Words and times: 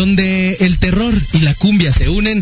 donde 0.00 0.56
el 0.60 0.78
terror 0.78 1.12
y 1.34 1.40
la 1.40 1.54
cumbia 1.54 1.92
se 1.92 2.08
unen. 2.08 2.40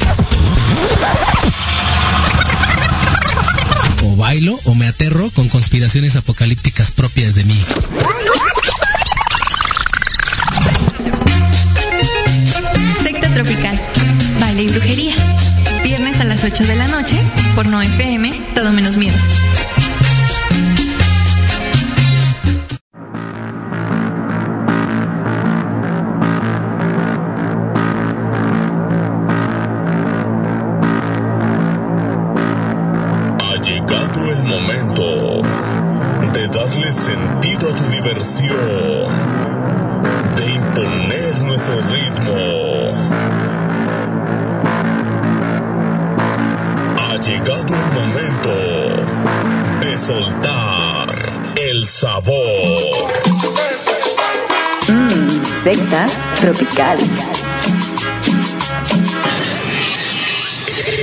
O 4.05 4.14
bailo 4.14 4.57
o 4.64 4.77
me 4.77 4.87
aterro 4.87 5.29
con 5.30 5.48
conspiraciones 5.48 6.14
apocalípticas 6.14 6.93
propias 6.93 7.35
de 7.35 7.43
mí. 7.43 7.61
Tropical, 13.38 13.78
baile 14.40 14.64
y 14.64 14.66
brujería. 14.66 15.14
Viernes 15.84 16.18
a 16.18 16.24
las 16.24 16.42
8 16.42 16.64
de 16.64 16.74
la 16.74 16.88
noche 16.88 17.22
por 17.54 17.68
No 17.68 17.80
FM, 17.80 18.32
todo 18.52 18.72
menos 18.72 18.96
miedo. 18.96 19.16
Tropical. 56.41 56.99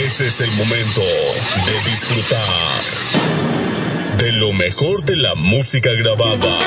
Ese 0.06 0.28
es 0.28 0.42
el 0.42 0.52
momento 0.52 1.02
de 1.02 1.90
disfrutar 1.90 2.84
de 4.18 4.32
lo 4.34 4.54
mejor 4.54 5.04
de 5.04 5.18
la 5.18 5.36
música 5.36 5.92
grabada. 5.92 6.58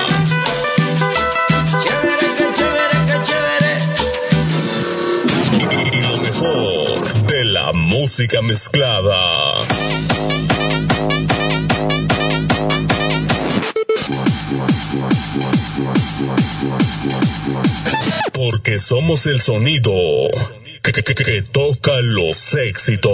Y 5.93 6.01
lo 6.03 6.19
mejor 6.19 7.27
de 7.27 7.45
la 7.47 7.73
música 7.73 8.43
mezclada. 8.43 9.48
Porque 18.39 18.79
somos 18.79 19.27
el 19.27 19.41
sonido 19.41 19.91
que, 20.85 20.93
que- 20.93 21.03
que- 21.03 21.15
que 21.17 21.43
toca 21.43 22.01
los 22.03 22.55
éxitos. 22.55 23.11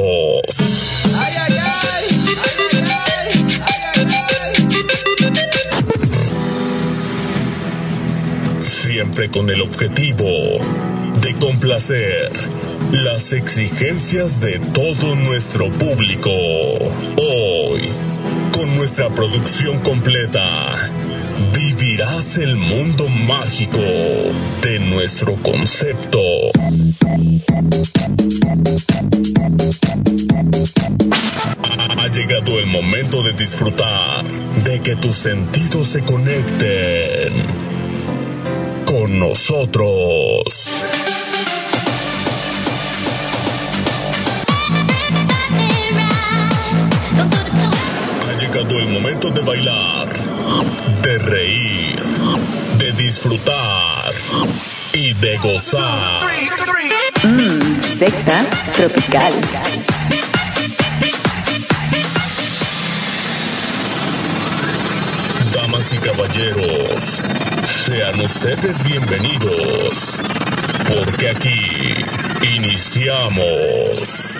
Siempre 8.60 9.30
con 9.30 9.50
el 9.50 9.60
objetivo 9.60 10.26
de 11.20 11.34
complacer 11.34 12.30
las 12.92 13.32
exigencias 13.32 14.40
de 14.40 14.58
todo 14.58 15.14
nuestro 15.16 15.70
público. 15.72 16.30
Hoy, 16.30 17.82
con 18.52 18.74
nuestra 18.76 19.12
producción 19.14 19.78
completa, 19.80 20.73
vivirás 21.94 22.38
el 22.38 22.56
mundo 22.56 23.08
mágico 23.08 23.78
de 24.62 24.80
nuestro 24.80 25.36
concepto. 25.36 26.18
Ha 31.96 32.08
llegado 32.08 32.58
el 32.58 32.66
momento 32.66 33.22
de 33.22 33.34
disfrutar, 33.34 34.24
de 34.64 34.80
que 34.80 34.96
tus 34.96 35.14
sentidos 35.14 35.86
se 35.86 36.00
conecten 36.00 37.32
con 38.86 39.16
nosotros. 39.20 39.84
Ha 48.28 48.36
llegado 48.36 48.78
el 48.80 48.88
momento 48.88 49.30
de 49.30 49.42
bailar, 49.42 50.08
de 51.02 51.18
reír, 51.18 52.02
de 52.78 52.92
disfrutar 52.92 54.12
y 54.92 55.12
de 55.14 55.36
gozar. 55.38 56.28
Mmm, 57.24 57.80
secta 57.98 58.44
tropical. 58.72 59.32
Damas 65.52 65.92
y 65.92 65.96
caballeros, 65.98 67.20
sean 67.64 68.20
ustedes 68.20 68.82
bienvenidos, 68.84 70.20
porque 70.86 71.30
aquí 71.30 71.94
iniciamos. 72.56 74.38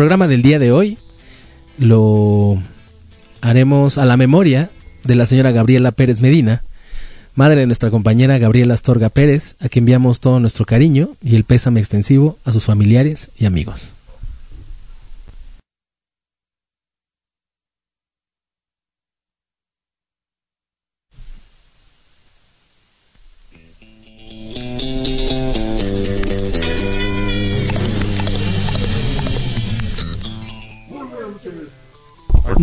Programa 0.00 0.28
del 0.28 0.40
día 0.40 0.58
de 0.58 0.72
hoy 0.72 0.96
lo 1.76 2.56
haremos 3.42 3.98
a 3.98 4.06
la 4.06 4.16
memoria 4.16 4.70
de 5.04 5.14
la 5.14 5.26
señora 5.26 5.50
Gabriela 5.50 5.92
Pérez 5.92 6.22
Medina, 6.22 6.62
madre 7.34 7.60
de 7.60 7.66
nuestra 7.66 7.90
compañera 7.90 8.38
Gabriela 8.38 8.72
Astorga 8.72 9.10
Pérez, 9.10 9.56
a 9.60 9.68
quien 9.68 9.82
enviamos 9.82 10.20
todo 10.20 10.40
nuestro 10.40 10.64
cariño 10.64 11.10
y 11.22 11.36
el 11.36 11.44
pésame 11.44 11.80
extensivo 11.80 12.38
a 12.46 12.52
sus 12.52 12.64
familiares 12.64 13.28
y 13.38 13.44
amigos. 13.44 13.92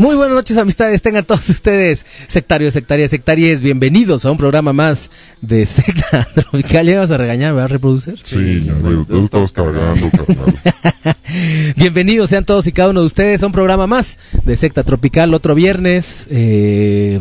Muy 0.07 0.15
buenas 0.15 0.37
noches, 0.37 0.55
amistades. 0.55 1.01
Tengan 1.01 1.25
todos 1.25 1.49
ustedes, 1.49 2.05
sectarios, 2.27 2.73
sectarias, 2.73 3.11
sectarias, 3.11 3.59
bienvenidos 3.59 4.23
a 4.23 4.31
un 4.31 4.37
programa 4.37 4.71
más 4.71 5.11
de 5.41 5.65
Secta 5.65 6.25
Tropical. 6.33 6.85
Ya 6.85 6.99
vas 6.99 7.11
a 7.11 7.17
regañar, 7.17 7.53
¿verdad, 7.53 7.71
reproducer? 7.71 8.17
Sí, 8.23 8.63
ya, 8.65 8.71
güey, 8.75 9.03
tú 9.03 9.25
estabas 9.25 9.51
cargando, 9.51 10.09
carnal. 10.09 11.15
Bienvenidos 11.75 12.29
sean 12.29 12.45
todos 12.45 12.67
y 12.67 12.71
cada 12.71 12.91
uno 12.91 13.01
de 13.01 13.05
ustedes 13.05 13.43
a 13.43 13.47
un 13.47 13.51
programa 13.51 13.85
más 13.85 14.17
de 14.45 14.55
Secta 14.55 14.83
Tropical. 14.83 15.33
Otro 15.33 15.55
viernes, 15.55 16.25
eh, 16.29 17.19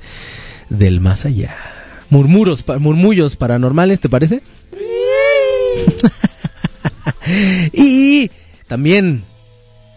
del 0.69 1.01
más 1.01 1.25
allá. 1.25 1.57
Murmuros, 2.09 2.65
murmullos 2.79 3.37
paranormales, 3.37 4.01
¿te 4.01 4.09
parece? 4.09 4.43
Y 7.73 8.31
también 8.67 9.23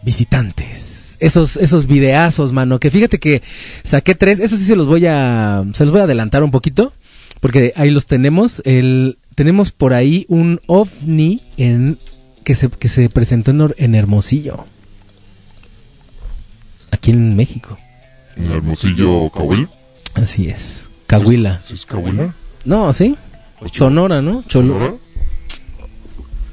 visitantes. 0.03 1.17
Esos, 1.19 1.57
esos 1.57 1.87
videazos, 1.87 2.51
mano. 2.51 2.79
Que 2.79 2.91
fíjate 2.91 3.19
que 3.19 3.41
saqué 3.83 4.15
tres. 4.15 4.39
Eso 4.39 4.57
sí 4.57 4.65
se 4.65 4.75
los 4.75 4.87
voy 4.87 5.05
a. 5.05 5.63
Se 5.73 5.85
los 5.85 5.91
voy 5.91 6.01
a 6.01 6.05
adelantar 6.05 6.43
un 6.43 6.51
poquito. 6.51 6.91
Porque 7.39 7.73
ahí 7.75 7.91
los 7.91 8.05
tenemos. 8.05 8.61
El, 8.65 9.17
tenemos 9.35 9.71
por 9.71 9.93
ahí 9.93 10.25
un 10.27 10.59
ovni 10.67 11.41
en. 11.57 11.97
Que 12.43 12.55
se, 12.55 12.69
que 12.69 12.89
se 12.89 13.09
presentó 13.09 13.51
en, 13.51 13.73
en 13.77 13.95
Hermosillo. 13.95 14.65
Aquí 16.91 17.11
en 17.11 17.35
México. 17.35 17.77
¿En 18.35 18.51
Hermosillo, 18.51 19.29
Cahuil? 19.29 19.69
Así 20.15 20.49
es. 20.49 20.81
Cahuila. 21.07 21.61
¿Sí 21.63 21.73
¿Es 21.73 21.85
Cahuila? 21.85 22.33
No, 22.65 22.91
¿sí? 22.91 23.15
Sonora, 23.71 24.21
¿no? 24.21 24.43
Cholo. 24.47 24.73
¿Sonora? 24.73 24.93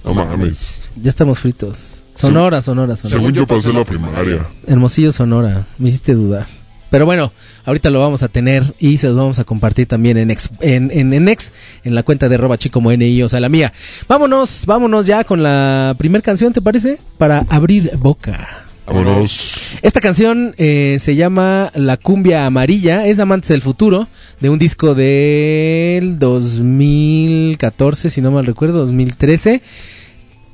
No 0.05 0.15
mames. 0.15 0.89
Ya 1.01 1.11
estamos 1.11 1.39
fritos. 1.39 2.03
Sonora, 2.15 2.63
Sonora, 2.63 2.97
Sonora. 2.97 3.19
Según 3.19 3.33
yo 3.33 3.47
pasé 3.47 3.73
la 3.73 3.85
primaria. 3.85 4.47
Hermosillo, 4.67 5.13
Sonora. 5.13 5.65
Me 5.79 5.89
hiciste 5.89 6.15
dudar. 6.15 6.47
Pero 6.91 7.07
bueno, 7.07 7.33
ahorita 7.65 7.89
lo 7.91 8.01
vamos 8.01 8.25
a 8.25 8.29
tener 8.29 8.65
y 8.81 8.99
se 8.99 9.07
los 9.07 9.17
vamos 9.17 9.39
a 9.39 9.45
compartir 9.45 9.87
también 9.87 10.17
en 10.19 10.31
ex, 10.31 10.51
en, 10.61 10.91
en, 10.91 11.13
en 11.13 11.29
ex, 11.29 11.53
en 11.85 11.95
la 11.95 12.03
cuenta 12.03 12.29
de 12.29 12.35
arroba 12.35 12.59
chico 12.59 12.81
NI, 12.81 13.23
o 13.23 13.29
sea, 13.29 13.39
la 13.39 13.49
mía. 13.49 13.73
Vámonos, 14.09 14.67
vámonos 14.67 15.07
ya 15.07 15.23
con 15.23 15.43
la 15.43 15.95
primer 15.97 16.21
canción, 16.21 16.53
¿te 16.53 16.61
parece? 16.61 16.99
Para 17.17 17.47
abrir 17.49 17.97
boca. 17.97 18.67
Vámonos. 18.87 19.79
Esta 19.83 20.01
canción 20.01 20.53
eh, 20.59 20.97
se 20.99 21.15
llama 21.15 21.71
La 21.77 21.97
cumbia 21.97 22.45
amarilla, 22.45 23.07
es 23.07 23.21
Amantes 23.21 23.51
del 23.51 23.63
Futuro, 23.63 24.09
de 24.41 24.51
un 24.51 24.59
disco 24.59 24.97
del 24.97 26.19
2014, 26.19 28.11
si 28.11 28.21
no 28.21 28.33
mal 28.33 28.47
recuerdo, 28.47 28.79
2013. 28.81 29.63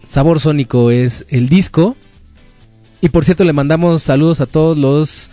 Sabor 0.07 0.41
Sónico 0.41 0.91
es 0.91 1.27
el 1.29 1.51
disco. 1.51 1.97
Y 3.03 3.11
por 3.11 3.25
cierto, 3.25 3.45
le 3.45 3.53
mandamos 3.53 4.03
saludos 4.03 4.41
a 4.41 4.47
todos 4.47 4.79
los 4.79 5.29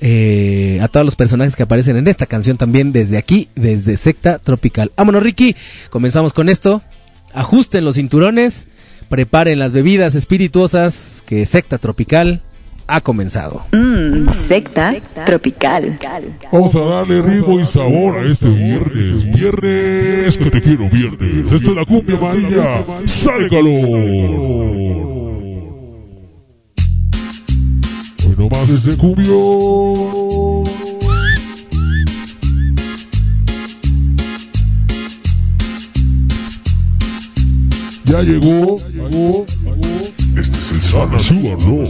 eh, 0.00 0.80
a 0.82 0.88
todos 0.88 1.06
los 1.06 1.14
personajes 1.14 1.54
que 1.54 1.62
aparecen 1.62 1.96
en 1.96 2.08
esta 2.08 2.26
canción 2.26 2.56
también 2.56 2.90
desde 2.90 3.18
aquí, 3.18 3.48
desde 3.54 3.96
Secta 3.96 4.38
Tropical. 4.38 4.90
Vámonos, 4.96 5.22
Ricky. 5.22 5.54
Comenzamos 5.90 6.32
con 6.32 6.48
esto. 6.48 6.82
Ajusten 7.34 7.84
los 7.84 7.96
cinturones, 7.96 8.68
preparen 9.08 9.58
las 9.58 9.72
bebidas 9.72 10.14
espirituosas 10.14 11.22
que 11.26 11.46
Secta 11.46 11.78
Tropical 11.78 12.42
ha 12.86 13.00
comenzado. 13.00 13.62
Mmm, 13.72 14.28
secta 14.28 14.94
tropical. 15.24 15.98
Vamos 16.52 16.74
a 16.74 16.80
darle 16.80 17.22
ritmo 17.22 17.58
y 17.60 17.66
sabor 17.66 18.18
a 18.18 18.22
este 18.22 18.48
viernes. 18.48 19.24
Viernes 19.32 20.36
que 20.36 20.50
te 20.50 20.62
quiero, 20.62 20.88
viernes. 20.90 21.52
Esta 21.52 21.70
es 21.70 21.76
la 21.76 21.84
cumbia 21.84 22.16
amarilla. 22.16 22.84
¡Sálgalo! 23.06 23.70
Hoy 28.26 28.34
nomás 28.36 28.70
ese 28.70 28.96
cumbio. 28.96 30.64
Ya 38.04 38.22
llegó, 38.22 38.76
llegó, 38.92 39.46
Este 40.36 40.58
es 40.58 40.70
el 40.72 40.80
Sana 40.80 41.18
Súbalo. 41.18 41.88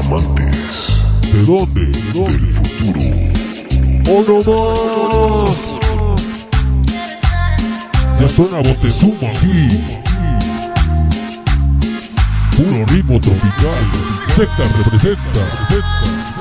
Amantes. 0.00 0.96
¿De 1.32 1.44
dónde? 1.44 1.86
Del 1.86 2.50
futuro. 2.52 3.00
¡Oh, 4.08 4.22
no 4.26 5.46
más! 5.46 5.58
Ya 8.20 8.28
suena 8.28 8.58
Botezuma 8.58 9.30
aquí. 9.30 9.80
Puro 12.56 12.86
ritmo 12.86 13.20
tropical. 13.20 13.84
Secta 14.34 14.62
representa. 14.78 15.40
representa. 15.68 16.39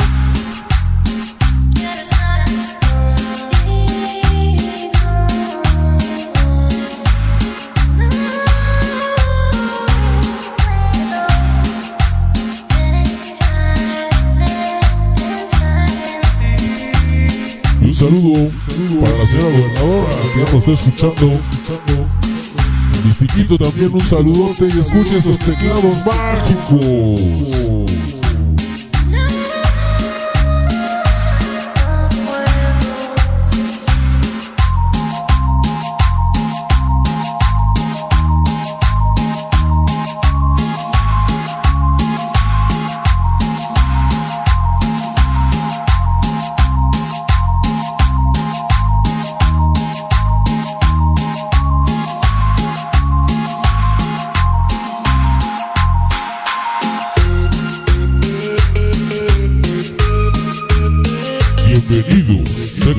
Saludo 17.99 18.49
para 19.03 19.17
la 19.17 19.25
señora 19.25 19.49
gobernadora 19.49 20.07
que 20.21 20.39
ya 20.39 20.53
nos 20.53 20.67
está 20.67 20.71
escuchando. 20.71 21.39
Mistiquito 23.03 23.57
también 23.57 23.93
un 23.93 23.99
saludote 23.99 24.69
y 24.73 24.79
escuche 24.79 25.17
esos 25.17 25.37
teclados 25.39 26.05
mágicos. 26.05 27.19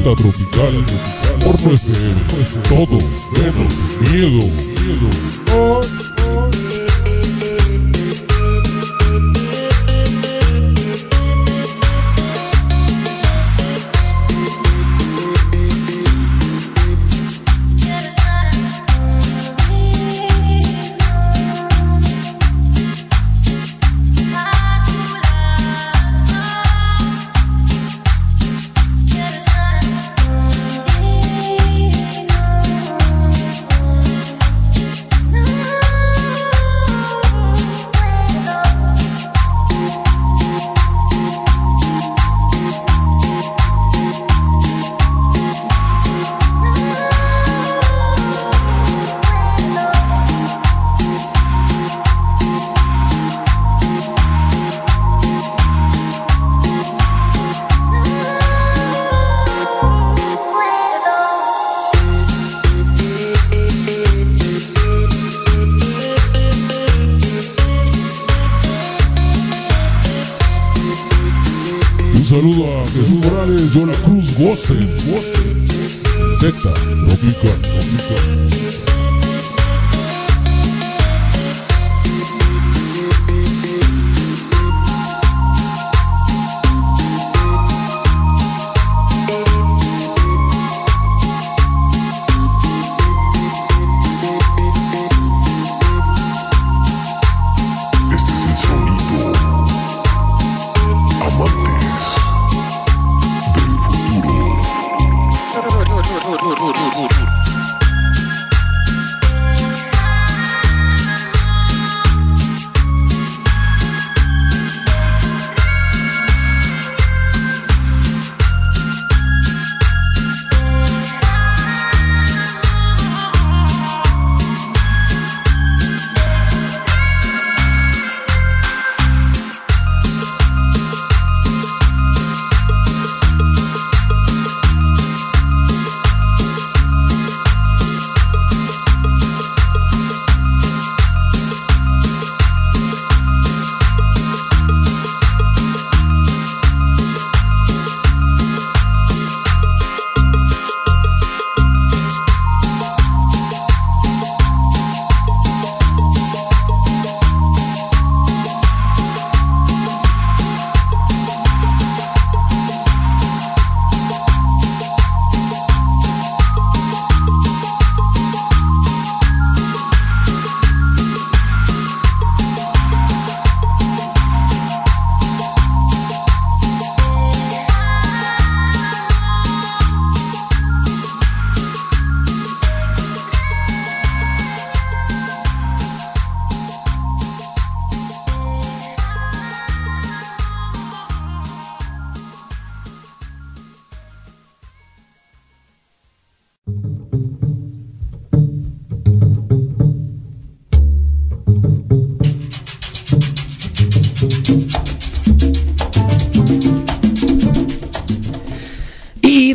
Secta 0.00 0.14
tropical, 0.14 0.72
por 1.40 1.60
no 1.60 1.72
todo 2.68 2.98
menos 3.36 3.74
miedo. 4.10 4.44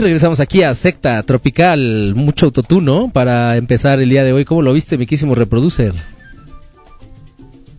Regresamos 0.05 0.39
aquí 0.39 0.61
a 0.61 0.75
Secta 0.75 1.23
Tropical, 1.23 2.13
mucho 2.15 2.45
autotuno 2.45 3.09
para 3.11 3.57
empezar 3.57 3.99
el 3.99 4.09
día 4.09 4.23
de 4.23 4.33
hoy. 4.33 4.45
¿Cómo 4.45 4.61
lo 4.61 4.71
viste, 4.71 4.99
miquísimo 4.99 5.33
reproducer? 5.33 5.95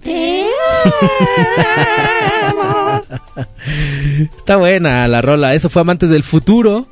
Está 4.36 4.56
buena 4.56 5.06
la 5.06 5.22
rola, 5.22 5.54
eso 5.54 5.68
fue 5.68 5.82
Amantes 5.82 6.10
del 6.10 6.24
Futuro. 6.24 6.88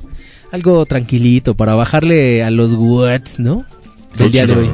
Algo 0.53 0.85
tranquilito 0.85 1.53
para 1.53 1.75
bajarle 1.75 2.41
a 2.41 2.49
los 2.49 2.75
watts, 2.75 3.37
¿no? 3.37 3.65
Del 4.15 4.31
día 4.31 4.47
de 4.47 4.55
hoy. 4.55 4.71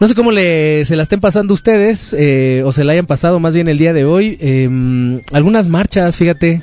No 0.00 0.08
sé 0.08 0.14
cómo 0.14 0.32
le, 0.32 0.86
se 0.86 0.96
la 0.96 1.02
estén 1.02 1.20
pasando 1.20 1.52
ustedes, 1.52 2.14
eh, 2.16 2.62
o 2.64 2.72
se 2.72 2.84
la 2.84 2.92
hayan 2.92 3.04
pasado 3.04 3.38
más 3.38 3.52
bien 3.52 3.68
el 3.68 3.76
día 3.76 3.92
de 3.92 4.06
hoy. 4.06 4.38
Em, 4.40 5.20
algunas 5.30 5.68
marchas, 5.68 6.16
fíjate. 6.16 6.62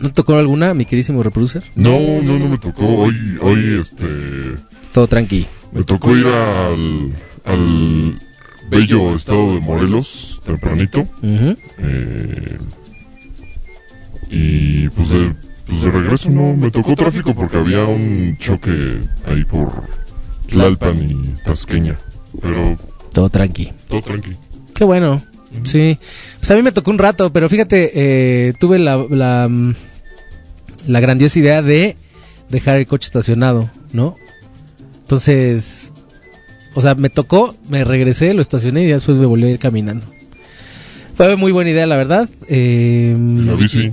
¿No 0.00 0.12
tocó 0.12 0.36
alguna, 0.36 0.72
mi 0.74 0.84
queridísimo 0.86 1.22
reproducer? 1.22 1.62
No, 1.74 1.98
no, 2.22 2.38
no 2.38 2.48
me 2.48 2.58
tocó. 2.58 2.84
Hoy, 2.86 3.14
hoy, 3.40 3.78
este, 3.80 4.06
Todo 4.92 5.06
tranqui. 5.06 5.46
me 5.72 5.84
tocó 5.84 6.16
ir 6.16 6.26
al, 6.26 7.12
al 7.44 8.18
bello 8.70 9.14
estado 9.14 9.54
de 9.54 9.60
Morelos 9.60 10.40
tempranito. 10.44 11.00
Ujú. 11.00 11.56
Eh, 11.78 12.58
y 14.30 14.88
pues 14.90 15.08
de, 15.10 15.34
pues 15.66 15.82
de 15.82 15.90
regreso 15.90 16.30
no, 16.30 16.54
me 16.54 16.70
tocó 16.70 16.94
tráfico 16.94 17.34
porque 17.34 17.58
había 17.58 17.84
un 17.84 18.36
choque 18.38 19.00
ahí 19.26 19.44
por 19.44 19.70
Tlalpan 20.48 21.02
y 21.10 21.14
Tasqueña. 21.44 21.96
Pero 22.40 22.76
Todo 23.12 23.28
tranqui. 23.28 23.72
todo 23.88 24.00
tranqui. 24.02 24.30
Qué 24.74 24.84
bueno. 24.84 25.20
Sí. 25.64 25.98
Pues 26.38 26.50
a 26.52 26.54
mí 26.54 26.62
me 26.62 26.70
tocó 26.72 26.90
un 26.92 26.98
rato, 26.98 27.32
pero 27.32 27.48
fíjate, 27.48 27.90
eh, 27.94 28.52
tuve 28.60 28.78
la, 28.78 29.04
la, 29.10 29.48
mm, 29.48 29.74
la 30.86 31.00
grandiosa 31.00 31.38
idea 31.38 31.62
de 31.62 31.96
dejar 32.48 32.78
el 32.78 32.86
coche 32.86 33.06
estacionado, 33.06 33.70
¿no? 33.92 34.16
Entonces, 35.02 35.92
o 36.74 36.80
sea, 36.80 36.94
me 36.94 37.10
tocó, 37.10 37.54
me 37.68 37.84
regresé, 37.84 38.34
lo 38.34 38.42
estacioné 38.42 38.84
y 38.84 38.86
después 38.86 39.18
me 39.18 39.26
volví 39.26 39.44
a 39.44 39.50
ir 39.50 39.58
caminando. 39.58 40.06
Fue 41.16 41.36
muy 41.36 41.52
buena 41.52 41.70
idea, 41.70 41.86
la 41.86 41.96
verdad. 41.96 42.28
Eh, 42.48 43.14
la 43.18 43.54
bici. 43.54 43.90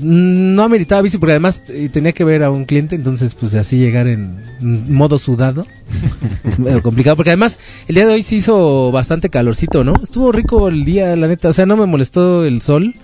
Mm, 0.00 0.54
No 0.54 0.62
ameritaba 0.62 1.02
bici 1.02 1.18
porque 1.18 1.32
además 1.32 1.64
eh, 1.68 1.88
tenía 1.92 2.12
que 2.12 2.22
ver 2.22 2.44
a 2.44 2.50
un 2.50 2.66
cliente, 2.66 2.94
entonces 2.94 3.34
pues 3.34 3.54
así 3.54 3.78
llegar 3.78 4.06
en 4.06 4.36
modo 4.60 5.18
sudado 5.18 5.66
es 6.44 6.58
medio 6.58 6.82
complicado 6.82 7.16
porque 7.16 7.30
además 7.30 7.58
el 7.88 7.96
día 7.96 8.06
de 8.06 8.12
hoy 8.12 8.22
se 8.22 8.36
hizo 8.36 8.92
bastante 8.92 9.28
calorcito, 9.28 9.82
¿no? 9.82 9.94
Estuvo 10.00 10.30
rico 10.30 10.68
el 10.68 10.84
día, 10.84 11.16
la 11.16 11.26
neta, 11.26 11.48
o 11.48 11.52
sea, 11.52 11.66
no 11.66 11.76
me 11.76 11.86
molestó 11.86 12.44
el 12.44 12.62
sol. 12.62 12.94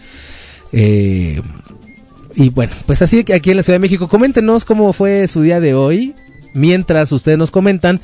Eh, 0.72 1.40
y 2.36 2.50
bueno, 2.50 2.72
pues 2.86 3.02
así 3.02 3.24
que 3.24 3.34
aquí 3.34 3.50
en 3.50 3.58
la 3.58 3.62
Ciudad 3.62 3.76
de 3.76 3.82
México, 3.82 4.08
coméntenos 4.08 4.64
cómo 4.64 4.92
fue 4.92 5.28
su 5.28 5.42
día 5.42 5.60
de 5.60 5.74
hoy. 5.74 6.14
Mientras 6.52 7.10
ustedes 7.10 7.36
nos 7.36 7.50
comentan, 7.50 8.00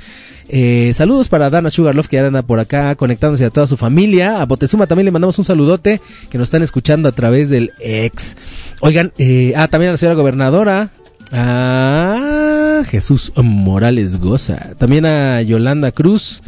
eh, 0.49 0.91
saludos 0.95 1.29
para 1.29 1.51
Dana 1.51 1.71
Sugarloaf 1.71 2.09
que 2.09 2.19
anda 2.19 2.43
por 2.43 2.59
acá 2.59 2.97
conectándose 2.97 3.45
a 3.45 3.51
toda 3.51 3.69
su 3.69 3.77
familia. 3.77 4.43
A 4.43 4.47
Botezuma 4.47 4.89
también 4.89 5.05
le 5.05 5.13
mandamos 5.13 5.39
un 5.39 5.45
saludote 5.45 6.01
que 6.29 6.39
nos 6.39 6.49
están 6.49 6.63
escuchando 6.63 7.09
a 7.09 7.13
través 7.13 7.49
del 7.49 7.71
ex. 7.79 8.37
Oigan, 8.81 9.13
eh, 9.19 9.53
ah, 9.57 9.69
también 9.69 9.91
a 9.91 9.93
la 9.93 9.97
señora 9.99 10.17
gobernadora. 10.17 10.91
A 11.33 12.83
Jesús 12.87 13.33
Morales 13.37 14.19
Goza. 14.19 14.75
También 14.79 15.07
a 15.07 15.43
Yolanda 15.43 15.93
Cruz 15.93 16.43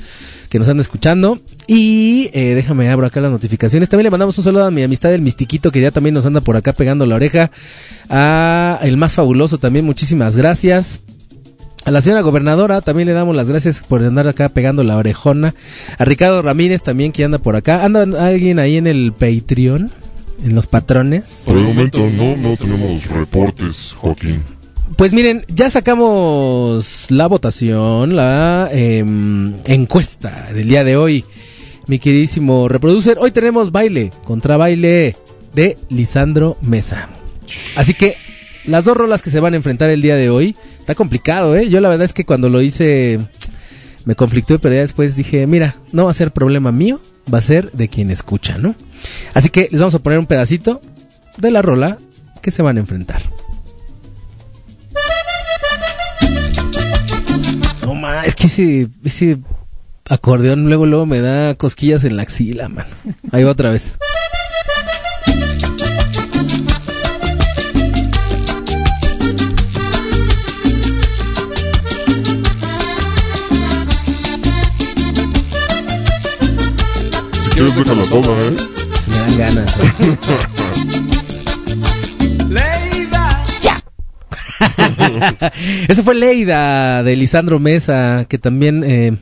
que 0.52 0.58
nos 0.58 0.68
anda 0.68 0.82
escuchando. 0.82 1.38
Y 1.66 2.28
eh, 2.34 2.54
déjame 2.54 2.90
abro 2.90 3.06
acá 3.06 3.22
las 3.22 3.30
notificaciones. 3.30 3.88
También 3.88 4.04
le 4.04 4.10
mandamos 4.10 4.36
un 4.36 4.44
saludo 4.44 4.66
a 4.66 4.70
mi 4.70 4.82
amistad 4.82 5.14
el 5.14 5.22
Mistiquito 5.22 5.72
que 5.72 5.80
ya 5.80 5.90
también 5.90 6.12
nos 6.12 6.26
anda 6.26 6.42
por 6.42 6.56
acá 6.56 6.74
pegando 6.74 7.06
la 7.06 7.14
oreja. 7.14 7.50
A 8.10 8.78
el 8.82 8.98
más 8.98 9.14
fabuloso 9.14 9.56
también, 9.56 9.86
muchísimas 9.86 10.36
gracias. 10.36 11.00
A 11.86 11.90
la 11.90 12.02
señora 12.02 12.20
gobernadora 12.20 12.82
también 12.82 13.08
le 13.08 13.14
damos 13.14 13.34
las 13.34 13.48
gracias 13.48 13.80
por 13.80 14.04
andar 14.04 14.28
acá 14.28 14.50
pegando 14.50 14.84
la 14.84 14.98
orejona. 14.98 15.54
A 15.96 16.04
Ricardo 16.04 16.42
Ramírez 16.42 16.82
también 16.82 17.12
que 17.12 17.24
anda 17.24 17.38
por 17.38 17.56
acá. 17.56 17.82
¿Anda 17.82 18.02
alguien 18.22 18.58
ahí 18.58 18.76
en 18.76 18.86
el 18.86 19.14
Patreon? 19.14 19.90
¿En 20.44 20.54
los 20.54 20.66
patrones? 20.66 21.44
Por 21.46 21.56
el 21.56 21.64
momento 21.64 22.10
no, 22.10 22.36
no 22.36 22.58
tenemos 22.58 23.06
reportes, 23.06 23.94
Joaquín. 23.96 24.42
Pues 24.96 25.12
miren, 25.12 25.44
ya 25.48 25.70
sacamos 25.70 27.06
la 27.10 27.26
votación, 27.26 28.14
la 28.14 28.68
em, 28.72 29.54
encuesta 29.64 30.50
del 30.52 30.68
día 30.68 30.84
de 30.84 30.96
hoy. 30.96 31.24
Mi 31.86 31.98
queridísimo 31.98 32.68
reproducer, 32.68 33.16
hoy 33.18 33.30
tenemos 33.30 33.72
baile 33.72 34.12
contra 34.24 34.56
baile 34.56 35.16
de 35.54 35.76
Lisandro 35.88 36.56
Mesa. 36.60 37.08
Así 37.74 37.94
que 37.94 38.16
las 38.66 38.84
dos 38.84 38.96
rolas 38.96 39.22
que 39.22 39.30
se 39.30 39.40
van 39.40 39.54
a 39.54 39.56
enfrentar 39.56 39.90
el 39.90 40.02
día 40.02 40.14
de 40.14 40.30
hoy, 40.30 40.56
está 40.78 40.94
complicado, 40.94 41.56
¿eh? 41.56 41.68
Yo 41.68 41.80
la 41.80 41.88
verdad 41.88 42.04
es 42.04 42.12
que 42.12 42.24
cuando 42.24 42.48
lo 42.48 42.60
hice 42.60 43.18
me 44.04 44.14
conflictó, 44.14 44.60
pero 44.60 44.74
ya 44.74 44.82
después 44.82 45.16
dije, 45.16 45.46
mira, 45.46 45.74
no 45.92 46.04
va 46.04 46.10
a 46.10 46.14
ser 46.14 46.32
problema 46.32 46.70
mío, 46.70 47.00
va 47.32 47.38
a 47.38 47.42
ser 47.42 47.72
de 47.72 47.88
quien 47.88 48.10
escucha, 48.10 48.58
¿no? 48.58 48.74
Así 49.34 49.48
que 49.48 49.68
les 49.70 49.80
vamos 49.80 49.94
a 49.94 50.00
poner 50.00 50.18
un 50.18 50.26
pedacito 50.26 50.80
de 51.38 51.50
la 51.50 51.62
rola 51.62 51.98
que 52.40 52.50
se 52.50 52.62
van 52.62 52.76
a 52.76 52.80
enfrentar. 52.80 53.31
Ma, 58.12 58.24
es 58.24 58.34
que 58.34 58.46
ese, 58.46 58.88
ese 59.04 59.38
acordeón 60.08 60.66
luego 60.66 60.86
luego 60.86 61.06
me 61.06 61.20
da 61.20 61.54
cosquillas 61.54 62.04
en 62.04 62.16
la 62.16 62.22
axila, 62.22 62.68
mano. 62.68 62.90
Ahí 63.30 63.44
va 63.44 63.52
otra 63.52 63.70
vez. 63.70 63.94
Si 77.42 77.50
quieres, 77.50 77.76
déjala 77.76 78.04
toda, 78.04 78.32
¿eh? 78.38 78.56
Me 79.08 79.16
dan 79.16 79.38
ganas. 79.38 79.74
Eso 85.88 86.02
fue 86.02 86.14
Leida 86.14 87.02
de 87.02 87.16
Lisandro 87.16 87.58
Mesa, 87.58 88.26
que 88.28 88.38
también, 88.38 88.84
eh, 88.84 89.16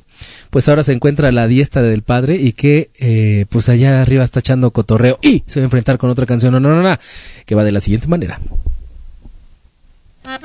pues 0.50 0.68
ahora 0.68 0.82
se 0.82 0.92
encuentra 0.92 1.28
a 1.28 1.32
la 1.32 1.46
diestra 1.46 1.82
del 1.82 2.02
padre 2.02 2.36
y 2.36 2.52
que, 2.52 2.90
eh, 2.98 3.46
pues 3.48 3.68
allá 3.68 4.02
arriba 4.02 4.24
está 4.24 4.40
echando 4.40 4.70
cotorreo 4.70 5.18
y 5.22 5.42
se 5.46 5.60
va 5.60 5.64
a 5.64 5.66
enfrentar 5.66 5.98
con 5.98 6.10
otra 6.10 6.26
canción, 6.26 6.52
no, 6.52 6.60
no, 6.60 6.70
no, 6.70 6.82
no, 6.82 6.98
que 7.46 7.54
va 7.54 7.64
de 7.64 7.72
la 7.72 7.80
siguiente 7.80 8.08
manera. 8.08 8.40
Ah, 10.24 10.38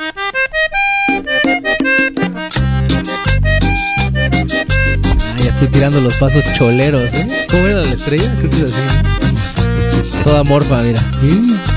ya 5.38 5.52
estoy 5.52 5.68
tirando 5.68 6.02
los 6.02 6.16
pasos 6.16 6.44
choleros, 6.54 7.14
¿eh? 7.14 7.28
¿Cómo 7.50 7.68
era 7.68 7.82
la 7.82 7.90
estrella? 7.90 8.36
Creo 8.38 8.50
que 8.50 8.56
es 8.58 8.64
así. 8.64 8.82
¿no? 8.82 10.24
Toda 10.24 10.44
morfa, 10.44 10.82
mira. 10.82 11.02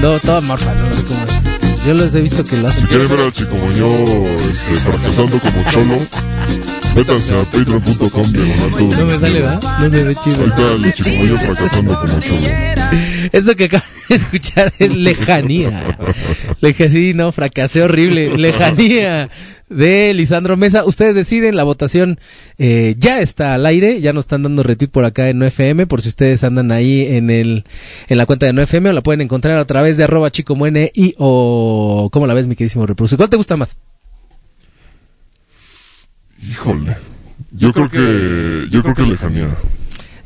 No, 0.00 0.18
toda 0.20 0.40
morfa, 0.40 0.72
no, 0.74 0.88
no 0.88 0.94
sé 0.94 1.04
cómo 1.04 1.24
es. 1.24 1.47
Yo 1.86 1.94
los 1.94 2.14
he 2.14 2.20
visto 2.20 2.44
que 2.44 2.56
lo 2.56 2.68
hacen. 2.68 2.82
Si 2.82 2.88
quieren 2.88 3.08
ver 3.08 3.20
al 3.20 3.32
chico 3.32 3.54
yo 3.76 3.86
este, 3.86 4.74
fracasando 4.76 5.38
como 5.38 5.64
cholo, 5.70 5.98
métanse 6.98 7.32
a 7.32 7.44
patreon.com 7.44 8.32
diagonal 8.32 8.98
No 8.98 9.06
me 9.06 9.18
sale, 9.18 9.40
¿verdad? 9.40 9.60
No 9.78 9.90
se 9.90 10.04
ve 10.04 10.14
chido. 10.16 10.42
Ahí 10.42 10.48
está 10.48 10.72
el 10.72 10.92
chico 10.92 11.24
yo 11.24 11.36
fracasando 11.38 12.00
como 12.00 12.20
cholo. 12.20 13.28
Esto 13.32 13.54
que 13.54 13.64
acabo 13.64 13.84
de 14.08 14.16
escuchar 14.16 14.72
es 14.80 14.96
lejanía. 14.96 15.96
Leja, 16.60 16.88
sí, 16.88 17.12
no, 17.14 17.30
fracasé 17.30 17.82
horrible. 17.82 18.36
Lejanía 18.36 19.30
de 19.68 20.12
Lisandro 20.12 20.56
Mesa. 20.56 20.84
Ustedes 20.84 21.14
deciden, 21.14 21.54
la 21.54 21.62
votación 21.62 22.18
eh, 22.58 22.96
ya 22.98 23.20
está 23.20 23.54
al 23.54 23.66
aire, 23.66 24.00
ya 24.00 24.12
nos 24.12 24.24
están 24.24 24.42
dando 24.42 24.64
retweet 24.64 24.90
por 24.90 25.04
acá 25.04 25.28
en 25.28 25.38
9FM, 25.40 25.86
por 25.86 26.02
si 26.02 26.08
ustedes 26.08 26.42
andan 26.42 26.72
ahí 26.72 27.06
en 27.06 27.30
el 27.30 27.64
en 28.08 28.18
la 28.18 28.26
cuenta 28.26 28.46
de 28.46 28.54
9FM 28.54 28.88
o 28.88 28.92
la 28.92 29.02
pueden 29.02 29.20
encontrar 29.20 29.58
a 29.58 29.66
través 29.66 29.98
de 29.98 30.04
arroba 30.04 30.32
chico 30.32 30.56
y 30.94 31.14
o 31.18 32.08
¿cómo 32.10 32.26
la 32.26 32.34
ves 32.34 32.48
mi 32.48 32.56
queridísimo 32.56 32.86
reproductor? 32.86 33.18
¿Cuál 33.18 33.30
te 33.30 33.36
gusta 33.36 33.56
más? 33.56 33.76
Híjole. 36.46 36.96
Yo 37.52 37.72
creo 37.72 37.88
que, 37.88 38.66
yo 38.70 38.82
creo 38.82 38.94
que 38.94 39.02
lejanía. 39.02 39.48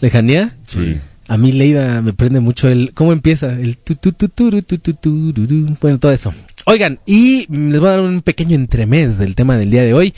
¿Lejanía? 0.00 0.56
Sí. 0.66 0.96
A 1.28 1.36
mí 1.38 1.52
Leida 1.52 2.02
me 2.02 2.12
prende 2.12 2.40
mucho 2.40 2.68
el 2.68 2.92
cómo 2.94 3.12
empieza 3.12 3.52
el 3.52 3.76
tu 3.78 3.94
tu 3.94 4.12
tu 4.12 4.28
tu 4.28 4.50
tu 4.50 4.78
tu 4.78 4.92
tu 4.94 5.32
tu 5.32 5.46
tu. 5.46 5.76
bueno 5.80 5.98
todo 5.98 6.12
eso. 6.12 6.34
Oigan 6.66 6.98
y 7.06 7.46
les 7.50 7.78
voy 7.80 7.88
a 7.88 7.92
dar 7.92 8.00
un 8.00 8.22
pequeño 8.22 8.54
entremés 8.56 9.18
del 9.18 9.34
tema 9.34 9.56
del 9.56 9.70
día 9.70 9.82
de 9.82 9.94
hoy 9.94 10.12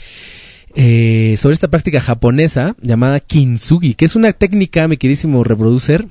eh, 0.75 1.35
sobre 1.37 1.53
esta 1.53 1.69
práctica 1.69 2.01
japonesa 2.01 2.75
llamada 2.81 3.19
kintsugi, 3.19 3.93
que 3.93 4.05
es 4.05 4.15
una 4.15 4.33
técnica, 4.33 4.87
mi 4.87 4.97
queridísimo 4.97 5.43
reproducer, 5.43 6.07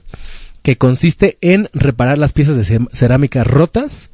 que 0.63 0.79
consiste 0.79 1.37
en 1.43 1.69
reparar 1.75 2.17
las 2.17 2.33
piezas 2.33 2.57
de 2.57 2.65
ce- 2.65 2.87
cerámica 2.93 3.45
rotas 3.45 4.11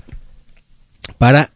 para 1.19 1.53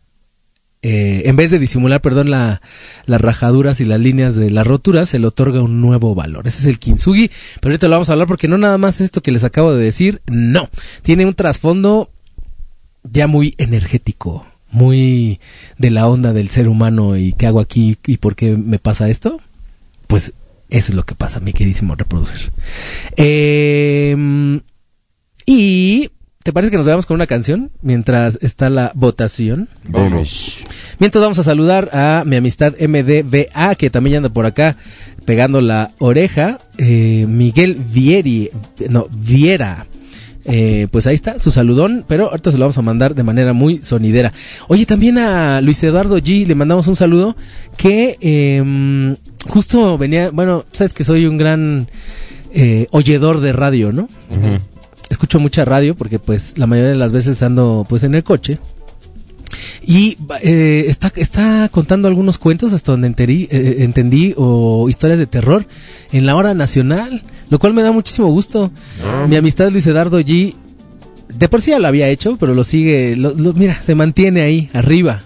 eh, 0.87 1.23
en 1.25 1.35
vez 1.35 1.51
de 1.51 1.59
disimular, 1.59 2.01
perdón, 2.03 2.31
la- 2.31 2.61
las 3.07 3.21
rajaduras 3.21 3.81
y 3.81 3.85
las 3.87 3.99
líneas 3.99 4.37
de 4.37 4.51
las 4.51 4.67
roturas, 4.67 5.09
se 5.09 5.19
le 5.19 5.27
otorga 5.27 5.63
un 5.63 5.81
nuevo 5.81 6.15
valor. 6.15 6.47
Ese 6.47 6.59
es 6.61 6.67
el 6.67 6.79
kintsugi, 6.79 7.31
pero 7.61 7.73
ahorita 7.73 7.89
lo 7.89 7.93
vamos 7.97 8.11
a 8.11 8.13
hablar 8.13 8.29
porque 8.29 8.49
no 8.49 8.59
nada 8.59 8.77
más 8.79 9.01
esto 9.01 9.23
que 9.23 9.33
les 9.33 9.45
acabo 9.45 9.73
de 9.75 9.83
decir, 9.83 10.21
no, 10.27 10.69
tiene 11.03 11.25
un 11.27 11.35
trasfondo 11.35 12.11
ya 13.03 13.27
muy 13.27 13.55
energético, 13.59 14.47
muy 14.71 15.41
de 15.79 15.91
la 15.91 16.07
onda 16.07 16.33
del 16.33 16.51
ser 16.51 16.69
humano 16.69 17.17
y 17.17 17.33
qué 17.33 17.47
hago 17.47 17.61
aquí 17.61 17.97
y 18.07 18.19
por 18.19 18.37
qué 18.37 18.57
me 18.57 18.79
pasa 18.79 19.09
esto. 19.09 19.41
Pues 20.07 20.33
eso 20.69 20.93
es 20.93 20.97
lo 20.97 21.05
que 21.05 21.15
pasa, 21.15 21.41
mi 21.41 21.53
queridísimo 21.53 21.95
reproducer. 21.95 22.51
Eh, 23.17 24.61
y 25.47 26.11
¿te 26.45 26.53
parece 26.53 26.71
que 26.71 26.77
nos 26.77 26.85
veamos 26.85 27.07
con 27.07 27.15
una 27.15 27.27
canción 27.27 27.71
mientras 27.81 28.39
está 28.43 28.69
la 28.69 28.93
votación? 28.95 29.69
Vámonos. 29.89 30.59
Mientras 30.99 31.23
vamos 31.23 31.39
a 31.39 31.43
saludar 31.43 31.89
a 31.95 32.23
mi 32.27 32.37
amistad 32.37 32.75
MDVA, 32.79 33.75
que 33.75 33.89
también 33.89 34.19
anda 34.19 34.29
por 34.29 34.45
acá 34.45 34.77
pegando 35.25 35.63
la 35.63 35.93
oreja. 35.99 36.61
Eh, 36.77 37.25
Miguel 37.27 37.75
Vieri, 37.75 38.51
no, 38.91 39.09
Viera. 39.11 39.87
Eh, 40.45 40.89
pues 40.91 41.07
ahí 41.07 41.15
está 41.15 41.39
su 41.39 41.51
saludón, 41.51 42.05
pero 42.07 42.29
ahorita 42.29 42.53
se 42.53 42.59
lo 42.59 42.65
vamos 42.65 42.77
a 42.77 42.83
mandar 42.83 43.15
de 43.15 43.23
manera 43.23 43.55
muy 43.55 43.83
sonidera. 43.83 44.31
Oye, 44.69 44.85
también 44.85 45.17
a 45.17 45.63
Luis 45.63 45.83
Eduardo 45.83 46.19
G 46.19 46.47
le 46.47 46.55
mandamos 46.55 46.87
un 46.89 46.97
saludo 46.97 47.35
que 47.79 48.19
eh, 48.21 49.17
justo 49.49 49.97
venía, 49.97 50.31
bueno, 50.31 50.67
sabes 50.73 50.93
que 50.93 51.05
soy 51.05 51.25
un 51.25 51.39
gran 51.39 51.89
eh, 52.53 52.87
oyedor 52.91 53.41
de 53.41 53.55
radio, 53.55 53.93
¿no? 53.93 54.03
Ujú. 54.03 54.74
Escucho 55.15 55.41
mucha 55.41 55.65
radio 55.65 55.95
porque 55.95 56.19
pues 56.19 56.55
la 56.59 56.67
mayoría 56.67 56.91
de 56.91 56.97
las 56.97 57.13
veces 57.13 57.43
ando 57.43 57.87
pues 57.89 58.03
en 58.03 58.15
el 58.15 58.23
coche 58.23 58.59
y 59.87 60.17
eh, 60.43 60.87
está, 60.89 61.13
está 61.17 61.69
contando 61.71 62.09
algunos 62.09 62.39
cuentos 62.39 62.73
hasta 62.73 62.93
donde 62.93 63.07
entendí, 63.09 63.49
eh, 63.51 63.77
entendí 63.81 64.35
o 64.37 64.89
historias 64.89 65.19
de 65.19 65.27
terror 65.27 65.67
en 66.13 66.27
la 66.27 66.37
hora 66.37 66.55
nacional, 66.55 67.23
lo 67.51 67.59
cual 67.59 67.75
me 67.75 67.83
da 67.83 67.93
muchísimo 67.93 68.29
gusto. 68.29 68.71
Ah, 69.05 69.27
Mi 69.29 69.37
amistad 69.37 69.71
Luis 69.71 69.87
Eduardo 69.87 70.19
G, 70.21 70.55
de 71.37 71.49
por 71.49 71.61
sí 71.61 71.71
ya 71.73 71.79
lo 71.79 71.87
había 71.89 72.09
hecho, 72.09 72.37
pero 72.39 72.55
lo 72.55 72.65
sigue, 72.65 73.17
lo- 73.17 73.35
lo- 73.35 73.53
mira, 73.53 73.81
se 73.83 73.95
mantiene 73.95 74.41
ahí, 74.41 74.71
arriba, 74.73 75.23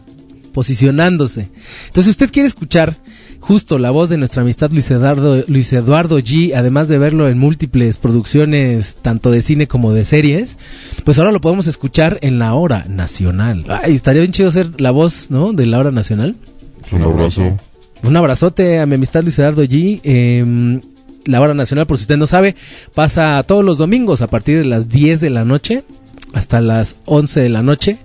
posicionándose. 0.53 1.48
Entonces, 1.87 2.05
si 2.07 2.11
usted 2.11 2.31
quiere 2.33 2.48
escuchar 2.48 2.96
justo 3.40 3.79
la 3.79 3.90
voz 3.90 4.09
de 4.11 4.18
nuestra 4.18 4.42
amistad 4.42 4.70
Luis 4.70 4.90
Eduardo, 4.90 5.42
Luis 5.46 5.72
Eduardo 5.72 6.18
G, 6.18 6.55
además 6.55 6.88
de 6.88 6.98
verlo 6.98 7.29
en 7.29 7.38
múltiples 7.38 7.98
producciones, 7.98 8.98
tanto 9.03 9.31
de 9.31 9.42
cine 9.42 9.66
como 9.66 9.92
de 9.92 10.05
series, 10.05 10.59
pues 11.05 11.18
ahora 11.18 11.33
lo 11.33 11.40
podemos 11.40 11.66
escuchar 11.66 12.18
en 12.22 12.38
la 12.38 12.55
hora 12.55 12.85
nacional. 12.88 13.64
Ay, 13.68 13.94
estaría 13.94 14.22
bien 14.22 14.33
chido 14.33 14.51
ser 14.51 14.81
la 14.81 14.90
voz, 14.90 15.31
¿no? 15.31 15.53
De 15.53 15.66
la 15.66 15.79
hora 15.79 15.90
nacional. 15.90 16.37
Un 16.92 17.03
abrazo. 17.03 17.57
Un 18.03 18.16
abrazote 18.16 18.79
a 18.79 18.87
mi 18.87 18.94
amistad 18.94 19.22
Luis 19.22 19.38
Eduardo 19.38 19.64
G. 19.64 20.01
eh, 20.05 20.81
la 21.29 21.40
hora 21.42 21.53
nacional, 21.55 21.87
por 21.87 21.98
si 21.98 22.03
usted 22.03 22.16
no 22.16 22.27
sabe, 22.27 22.57
pasa 22.94 23.42
todos 23.46 23.62
los 23.64 23.77
domingos 23.77 24.22
a 24.22 24.29
partir 24.29 24.59
de 24.59 24.64
las 24.64 24.88
10 24.88 25.20
de 25.20 25.31
la 25.31 25.44
noche 25.44 25.85
hasta 26.33 26.61
las 26.61 26.96
11 27.05 27.40
de 27.40 27.48
la 27.51 27.62
noche. 27.62 27.98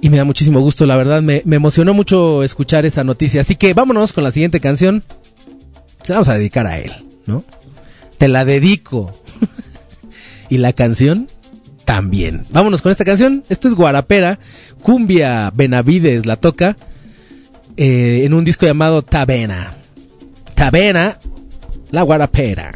Y 0.00 0.10
me 0.10 0.16
da 0.16 0.24
muchísimo 0.24 0.60
gusto, 0.60 0.86
la 0.86 0.96
verdad, 0.96 1.22
me, 1.22 1.42
emocionó 1.44 1.92
mucho 1.92 2.44
escuchar 2.44 2.86
esa 2.86 3.02
noticia. 3.02 3.40
Así 3.40 3.56
que 3.56 3.74
vámonos 3.74 4.12
con 4.12 4.22
la 4.22 4.30
siguiente 4.30 4.60
canción. 4.60 5.02
Se 6.02 6.12
la 6.12 6.16
vamos 6.16 6.28
a 6.28 6.34
dedicar 6.34 6.66
a 6.66 6.78
él, 6.78 6.92
¿no? 7.26 7.44
Te 8.16 8.28
la 8.28 8.44
dedico. 8.44 9.20
y 10.48 10.58
la 10.58 10.72
canción 10.72 11.28
también. 11.84 12.44
Vámonos 12.50 12.80
con 12.80 12.92
esta 12.92 13.04
canción. 13.04 13.42
Esto 13.48 13.66
es 13.66 13.74
Guarapera. 13.74 14.38
Cumbia 14.82 15.50
Benavides 15.54 16.26
la 16.26 16.36
toca 16.36 16.76
eh, 17.76 18.22
en 18.24 18.34
un 18.34 18.44
disco 18.44 18.66
llamado 18.66 19.02
Tabena. 19.02 19.74
Tabena, 20.54 21.18
la 21.90 22.02
Guarapera. 22.02 22.72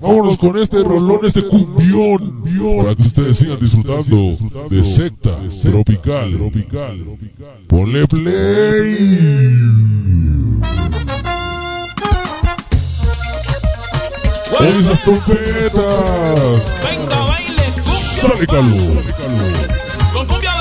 Vámonos 0.00 0.36
con 0.36 0.56
este 0.56 0.82
rolón, 0.82 1.20
este 1.24 1.42
cumbión, 1.42 2.42
para 2.82 2.94
que 2.94 3.02
ustedes 3.02 3.36
sigan 3.36 3.58
disfrutando 3.58 4.36
de 4.70 4.84
secta 4.84 5.36
tropical. 5.62 6.38
Ponle 7.66 8.06
play. 8.06 8.98
Oye 14.60 14.78
esas 14.78 15.02
trompetas. 15.02 16.80
Venga, 16.84 17.18
baile, 17.20 17.74
Sale 17.82 18.46
calor. 18.46 19.02
con 20.12 20.26
cumbia 20.26 20.52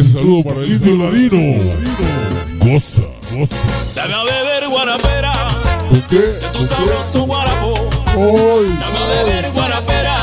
Ese 0.00 0.12
saludo 0.14 0.42
para 0.44 0.60
el 0.62 0.72
indio 0.72 0.96
ladino. 0.96 1.62
Goza, 2.60 3.02
goza. 3.32 3.56
Dame 3.94 4.14
a 4.14 4.24
beber 4.24 4.68
guarapera, 4.70 5.32
¿Con 5.90 6.00
qué? 6.08 6.16
de 6.16 6.48
tu 6.54 6.64
sabroso 6.64 7.22
guarapo. 7.26 7.74
Ay, 8.06 8.78
Dame 8.80 8.98
a 8.98 9.06
beber 9.24 9.50
guarapera, 9.52 10.16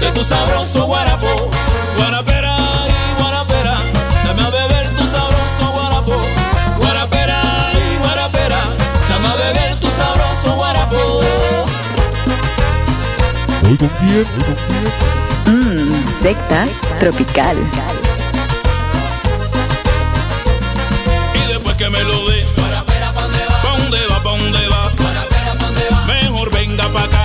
de 0.00 0.10
tu 0.12 0.22
sabroso 0.22 0.84
guarapo. 0.84 1.26
Guarapera 1.96 2.54
y 2.86 3.20
guarapera, 3.22 3.76
dame 4.24 4.42
a 4.42 4.50
beber 4.50 4.90
tu 4.90 5.06
sabroso 5.06 5.72
guarapo. 5.72 6.16
Guarapera 6.78 7.40
y 7.72 7.98
guarapera, 8.04 8.60
dame 9.08 9.26
a 9.28 9.34
beber 9.36 9.80
tu 9.80 9.88
sabroso 9.88 10.54
guarapo. 10.54 10.96
¿Hoy 13.64 13.76
con 13.78 13.88
quién? 13.88 14.18
¿Hoy 14.18 14.44
con 14.44 14.56
quién? 14.66 15.88
Mmm, 15.88 16.22
secta 16.22 16.66
tropical. 16.98 17.56
Que 21.76 21.90
me 21.90 22.02
lo 22.04 22.26
dé, 22.26 22.42
¿pa' 22.56 22.62
dónde 22.72 24.06
va? 24.06 24.22
¿Pa' 24.22 24.30
dónde 24.30 24.66
va? 25.90 26.06
Mejor 26.06 26.50
venga 26.50 26.88
pa' 26.88 27.02
acá, 27.04 27.15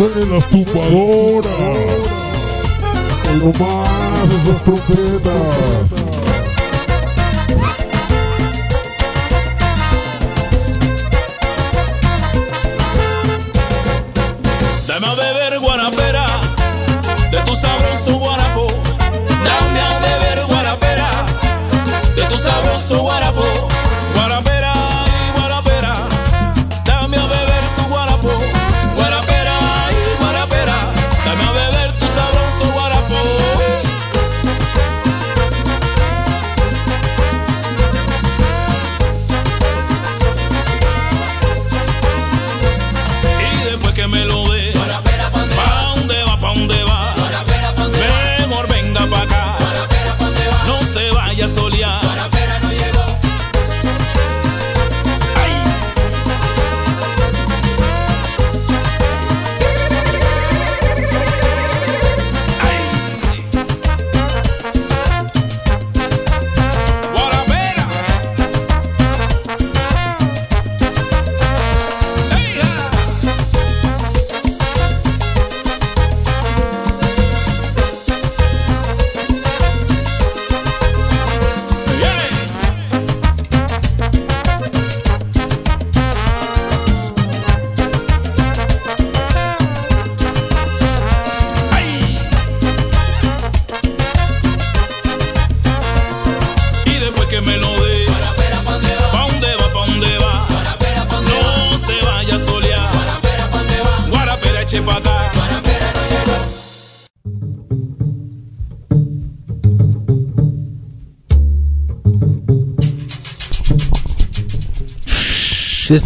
las 0.00 0.44
esas 4.30 4.62
trompetas. 4.62 5.90
Dame 14.86 15.06
a 15.06 15.14
beber 15.14 15.58
guarapera, 15.58 16.26
de 17.32 17.38
tu 17.40 17.56
sabroso 17.56 18.18
guarapo. 18.18 18.66
Dame 19.28 19.80
a 19.80 19.98
beber 19.98 20.46
guarapera, 20.46 21.10
de 22.14 22.22
tu 22.26 22.38
sabroso 22.38 22.98
guarapo. 23.00 23.27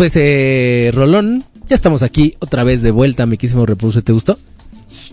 Después, 0.02 0.20
eh, 0.20 0.90
Rolón. 0.92 1.44
Ya 1.68 1.76
estamos 1.76 2.02
aquí 2.02 2.34
otra 2.40 2.64
vez 2.64 2.82
de 2.82 2.90
vuelta, 2.90 3.24
mi 3.24 3.36
quísimo 3.36 3.66
reproduce. 3.66 4.02
¿Te 4.02 4.12
gustó? 4.12 4.36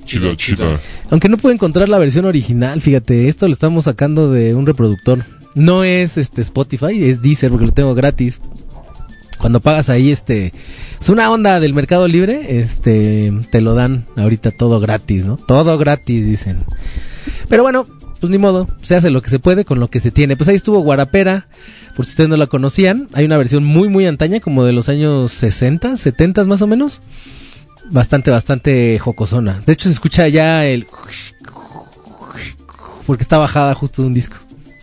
Chida, 0.03 0.35
chida. 0.35 0.79
Aunque 1.11 1.29
no 1.29 1.37
pude 1.37 1.53
encontrar 1.53 1.89
la 1.89 1.99
versión 1.99 2.25
original, 2.25 2.81
fíjate, 2.81 3.27
esto 3.27 3.45
lo 3.45 3.53
estamos 3.53 3.85
sacando 3.85 4.31
de 4.31 4.55
un 4.55 4.65
reproductor. 4.65 5.23
No 5.53 5.83
es 5.83 6.17
este 6.17 6.41
Spotify, 6.41 7.03
es 7.03 7.21
Deezer 7.21 7.51
porque 7.51 7.67
lo 7.67 7.71
tengo 7.71 7.93
gratis. 7.93 8.39
Cuando 9.37 9.59
pagas 9.59 9.89
ahí 9.89 10.11
este 10.11 10.53
es 10.99 11.09
una 11.09 11.29
onda 11.29 11.59
del 11.59 11.75
Mercado 11.75 12.07
Libre, 12.07 12.59
este 12.59 13.31
te 13.51 13.61
lo 13.61 13.75
dan 13.75 14.07
ahorita 14.15 14.49
todo 14.49 14.79
gratis, 14.79 15.23
¿no? 15.23 15.37
Todo 15.37 15.77
gratis 15.77 16.25
dicen. 16.25 16.65
Pero 17.47 17.61
bueno, 17.61 17.85
pues 18.19 18.29
ni 18.31 18.37
modo, 18.37 18.67
se 18.81 18.95
hace 18.95 19.09
lo 19.09 19.21
que 19.21 19.29
se 19.29 19.39
puede 19.39 19.65
con 19.65 19.79
lo 19.79 19.89
que 19.89 19.99
se 19.99 20.11
tiene. 20.11 20.35
Pues 20.37 20.49
ahí 20.49 20.55
estuvo 20.55 20.79
Guarapera, 20.79 21.47
por 21.95 22.05
si 22.05 22.11
ustedes 22.11 22.29
no 22.29 22.37
la 22.37 22.47
conocían, 22.47 23.07
hay 23.13 23.25
una 23.25 23.37
versión 23.37 23.63
muy 23.63 23.87
muy 23.89 24.05
antaña 24.05 24.39
como 24.39 24.63
de 24.65 24.73
los 24.73 24.89
años 24.89 25.31
60, 25.31 25.95
70 25.97 26.43
más 26.45 26.61
o 26.61 26.67
menos. 26.67 27.01
Bastante 27.91 28.29
bastante 28.29 28.99
jocosona. 28.99 29.61
De 29.65 29.73
hecho 29.73 29.89
se 29.89 29.93
escucha 29.93 30.27
ya 30.27 30.65
el 30.65 30.85
porque 33.05 33.23
está 33.23 33.37
bajada 33.37 33.73
justo 33.73 34.01
de 34.03 34.07
un 34.09 34.13
disco 34.13 34.35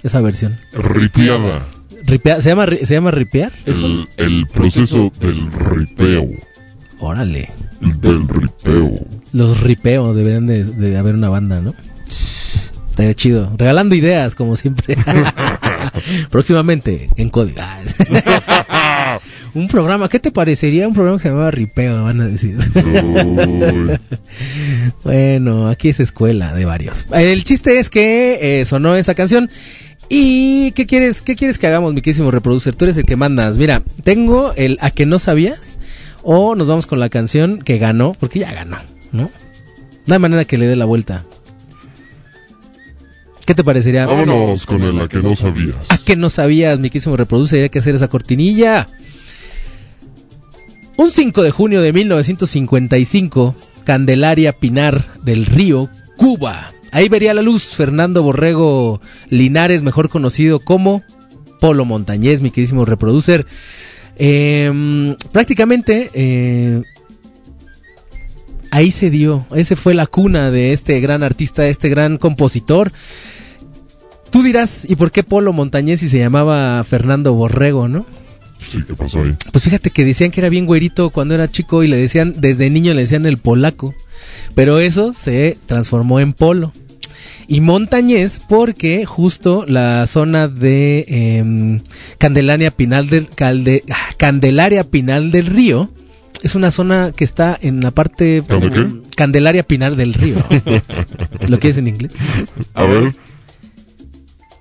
esa 0.03 0.21
versión. 0.21 0.57
Ripiada. 0.73 1.63
Ripea- 2.07 2.41
¿Se 2.41 2.49
llama 2.51 2.67
se 2.67 2.95
llama 2.95 3.11
ripear? 3.11 3.53
El, 3.67 4.07
el 4.17 4.47
proceso 4.47 5.13
del 5.21 5.51
ripeo. 5.53 6.29
Órale. 7.01 7.51
Del 7.81 8.27
ripeo. 8.29 8.93
Los 9.33 9.61
ripeo 9.61 10.15
deberían 10.15 10.47
de, 10.47 10.65
de 10.65 10.97
haber 10.97 11.15
una 11.15 11.29
banda, 11.29 11.61
¿no? 11.61 11.75
Estaría 12.97 13.13
chido. 13.13 13.53
Regalando 13.59 13.95
ideas, 13.95 14.35
como 14.35 14.57
siempre. 14.57 14.97
Próximamente, 16.31 17.11
en 17.17 17.29
código. 17.29 17.61
Un 19.55 19.69
programa, 19.69 20.09
¿qué 20.09 20.19
te 20.19 20.33
parecería? 20.33 20.89
Un 20.89 20.95
programa 20.95 21.19
que 21.19 21.25
se 21.25 21.29
llamaba 21.29 21.51
Ripeo, 21.51 22.05
van 22.05 22.23
a 22.23 22.27
decir. 22.27 22.57
Bueno, 25.05 25.69
aquí 25.69 25.91
es 25.91 26.01
escuela 26.01 26.55
de 26.55 26.65
varios. 26.65 27.05
El 27.13 27.45
chiste 27.45 27.79
es 27.79 27.91
que 27.91 28.61
eh, 28.61 28.65
sonó 28.65 28.97
esa 28.97 29.15
canción. 29.15 29.51
¿Y 30.09 30.71
qué 30.71 30.87
quieres, 30.87 31.21
qué 31.21 31.37
quieres 31.37 31.59
que 31.59 31.67
hagamos, 31.67 31.93
mi 31.93 32.01
querísimo 32.01 32.31
reproducer? 32.31 32.75
Tú 32.77 32.87
eres 32.87 32.97
el 32.97 33.05
que 33.05 33.17
mandas. 33.17 33.59
Mira, 33.59 33.83
tengo 34.05 34.55
el 34.57 34.79
a 34.81 34.91
que 34.91 35.05
no 35.05 35.19
sabías. 35.19 35.79
O 36.23 36.55
nos 36.55 36.67
vamos 36.67 36.87
con 36.87 36.99
la 36.99 37.11
canción 37.11 37.59
que 37.59 37.77
ganó, 37.77 38.15
porque 38.19 38.39
ya 38.39 38.55
ganó, 38.55 38.79
¿no? 39.13 39.31
No 40.07 40.15
hay 40.15 40.19
manera 40.19 40.47
que 40.47 40.57
le 40.57 40.67
dé 40.67 40.77
la 40.77 40.87
vuelta. 40.87 41.25
¿Qué 43.47 43.55
te 43.55 43.63
parecería? 43.63 44.07
Vámonos 44.07 44.67
con 44.67 44.83
el 44.83 45.01
a 45.01 45.09
que 45.09 45.19
no 45.19 45.37
sabías. 45.37 45.77
¿A 45.89 45.99
que 45.99 46.17
no 46.17 46.29
sabías, 46.31 46.81
mi 46.81 46.91
querísimo 46.91 47.17
reproducer? 47.17 47.63
Hay 47.63 47.71
que 47.71 47.79
hacer 47.79 47.95
esa 47.95 48.09
cortinilla. 48.09 48.89
Un 50.97 51.13
5 51.13 51.43
de 51.45 51.53
junio 51.53 51.81
de 51.81 51.93
1955, 51.93 53.55
Candelaria 53.85 54.53
Pinar 54.53 55.05
del 55.23 55.47
Río, 55.47 55.89
Cuba. 56.17 56.73
Ahí 56.91 57.09
vería 57.09 57.35
la 57.35 57.43
luz 57.43 57.63
Fernando 57.63 58.23
Borrego 58.25 59.01
Linares, 59.31 59.85
mejor 59.85 60.09
conocido 60.09 60.59
como 60.59 61.05
Polo 61.61 61.85
Montañez, 61.85 62.41
mi 62.41 62.51
querísimo 62.51 62.85
reproducer. 62.85 63.47
Eh, 64.17 65.15
prácticamente 65.31 66.11
eh, 66.15 66.83
ahí 68.73 68.91
se 68.91 69.11
dio, 69.11 69.47
ese 69.55 69.77
fue 69.77 69.95
la 69.95 70.07
cuna 70.07 70.51
de 70.51 70.73
este 70.73 70.99
gran 71.01 71.23
artista, 71.23 71.63
de 71.63 71.71
este 71.71 71.89
gran 71.89 72.19
compositor. 72.19 72.91
Tú 74.37 74.43
dirás, 74.43 74.85
¿y 74.87 74.97
por 74.97 75.13
qué 75.13 75.23
Polo 75.23 75.55
Montañez 75.55 76.01
si 76.01 76.11
se 76.11 76.19
llamaba 76.19 76.85
Fernando 76.85 77.33
Borrego, 77.33 77.89
no? 77.89 78.05
Sí, 78.61 78.83
¿qué 78.87 78.93
pasó 78.95 79.23
ahí? 79.23 79.35
Pues 79.51 79.65
fíjate 79.65 79.89
que 79.89 80.05
decían 80.05 80.31
que 80.31 80.41
era 80.43 80.51
bien 80.51 80.67
güerito 80.67 81.09
cuando 81.09 81.33
era 81.35 81.51
chico 81.51 81.83
y 81.83 81.89
le 81.89 81.97
decían, 81.97 82.35
desde 82.37 82.69
niño 82.69 82.93
le 82.93 83.01
decían 83.01 83.25
el 83.25 83.39
polaco. 83.39 83.95
Pero 84.55 84.79
eso 84.79 85.15
se 85.15 85.57
transformó 85.65 86.21
en 86.21 86.35
polo. 86.35 86.75
Y 87.49 87.63
montañés 87.63 88.43
porque 88.47 89.07
justo 89.07 89.65
la 89.67 90.07
zona 90.07 90.49
de 90.49 91.07
em, 91.09 91.81
Candelaria 92.19 92.71
Pinal 92.71 93.09
del 93.09 93.31
Calde- 93.31 93.85
ah, 93.91 93.97
Candelaria 94.19 94.85
Pinal 94.85 95.31
del 95.31 95.47
Río 95.47 95.89
es 96.43 96.55
una 96.55 96.71
zona 96.71 97.11
que 97.17 97.25
está 97.25 97.59
en 97.63 97.81
la 97.81 97.91
parte 97.91 98.43
¿Dónde 98.47 98.69
qué? 98.69 98.87
Candelaria 99.17 99.63
Pinal 99.63 99.97
del 99.97 100.13
Río. 100.13 100.37
¿Lo 101.49 101.59
que 101.59 101.71
es 101.71 101.79
en 101.79 101.89
inglés? 101.89 102.13
A 102.75 102.85
ver, 102.85 103.15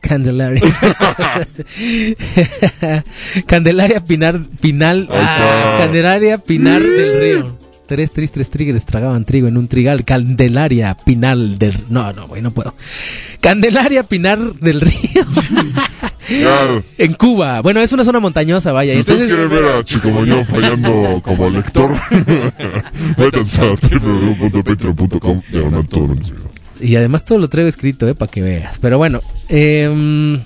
Candelaria. 0.08 0.62
Candelaria 3.48 4.04
Pinar, 4.04 4.42
Pinal, 4.62 5.08
ah. 5.12 5.78
Candelaria 5.80 6.38
Pinar 6.38 6.82
del 6.82 7.20
Río. 7.20 7.58
Tres 7.88 8.12
tristes 8.12 8.50
tigres 8.50 8.86
tragaban 8.86 9.26
trigo 9.26 9.48
en 9.48 9.58
un 9.58 9.68
trigal. 9.68 10.06
Candelaria 10.06 10.96
Pinal 10.96 11.60
del... 11.60 11.76
No, 11.90 12.14
no, 12.14 12.28
güey, 12.28 12.42
no 12.42 12.52
puedo. 12.52 12.74
Candelaria 13.42 14.04
Pinar 14.04 14.40
del 14.56 14.82
Río. 14.82 15.26
en 16.98 17.14
Cuba. 17.14 17.62
Bueno, 17.62 17.82
es 17.82 17.94
una 17.94 18.04
zona 18.04 18.20
montañosa, 18.20 18.72
vaya. 18.72 18.94
Si 18.94 19.02
ustedes 19.02 19.28
quieren 19.28 19.50
ver 19.50 19.66
a 19.66 19.84
Chico 19.84 20.10
fallando 20.50 21.22
como 21.24 21.48
lector, 21.50 21.92
métanse 23.18 23.62
a 23.62 23.76
www.patreon.com 23.76 25.42
y 26.86 26.96
además 26.96 27.26
todo 27.26 27.40
lo 27.40 27.50
traigo 27.50 27.68
escrito, 27.68 28.08
eh, 28.08 28.16
para 28.16 28.32
que 28.32 28.42
veas. 28.42 28.78
Pero 28.80 28.98
bueno, 28.98 29.22
eh... 29.50 30.40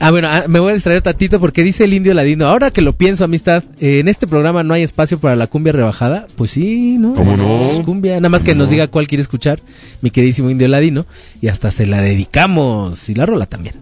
Ah, 0.00 0.12
bueno, 0.12 0.28
ah, 0.30 0.44
me 0.46 0.60
voy 0.60 0.70
a 0.70 0.74
distraer 0.74 1.02
tantito 1.02 1.40
porque 1.40 1.64
dice 1.64 1.84
el 1.84 1.92
indio 1.92 2.14
ladino. 2.14 2.46
Ahora 2.46 2.70
que 2.70 2.82
lo 2.82 2.92
pienso, 2.92 3.24
amistad, 3.24 3.64
eh, 3.80 3.98
en 3.98 4.06
este 4.06 4.28
programa 4.28 4.62
no 4.62 4.74
hay 4.74 4.82
espacio 4.82 5.18
para 5.18 5.34
la 5.34 5.48
cumbia 5.48 5.72
rebajada. 5.72 6.28
Pues 6.36 6.52
sí, 6.52 6.98
¿no? 6.98 7.14
¿Cómo 7.14 7.36
no? 7.36 7.58
Pues 7.58 7.78
es 7.78 7.84
cumbia. 7.84 8.14
Nada 8.16 8.28
más 8.28 8.44
que 8.44 8.52
¿Cómo 8.52 8.60
nos 8.60 8.68
no? 8.68 8.72
diga 8.72 8.86
cuál 8.86 9.08
quiere 9.08 9.22
escuchar, 9.22 9.60
mi 10.00 10.10
queridísimo 10.10 10.50
indio 10.50 10.68
ladino. 10.68 11.04
Y 11.40 11.48
hasta 11.48 11.72
se 11.72 11.86
la 11.86 12.00
dedicamos. 12.00 13.08
Y 13.08 13.14
la 13.14 13.26
rola 13.26 13.46
también. 13.46 13.74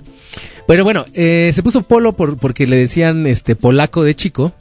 Pero 0.67 0.85
bueno, 0.85 1.05
eh, 1.13 1.51
se 1.53 1.63
puso 1.63 1.83
polo 1.83 2.17
por, 2.17 2.39
porque 2.39 2.67
le 2.67 2.77
decían 2.77 3.27
este 3.27 3.55
polaco 3.55 4.03
de 4.03 4.15
chico. 4.15 4.55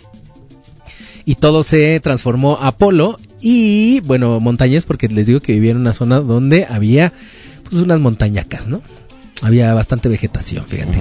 Y 1.23 1.35
todo 1.35 1.63
se 1.63 2.01
transformó 2.01 2.59
a 2.61 2.73
polo. 2.73 3.15
Y 3.41 3.99
bueno, 4.01 4.39
montañés 4.39 4.83
porque 4.85 5.07
les 5.07 5.27
digo 5.27 5.39
que 5.39 5.53
vivía 5.53 5.71
en 5.71 5.77
una 5.77 5.93
zona 5.93 6.19
donde 6.19 6.65
había 6.69 7.13
pues 7.69 7.81
unas 7.81 7.99
montañacas, 7.99 8.67
¿no? 8.67 8.81
Había 9.41 9.73
bastante 9.73 10.07
vegetación, 10.09 10.63
fíjate. 10.65 10.97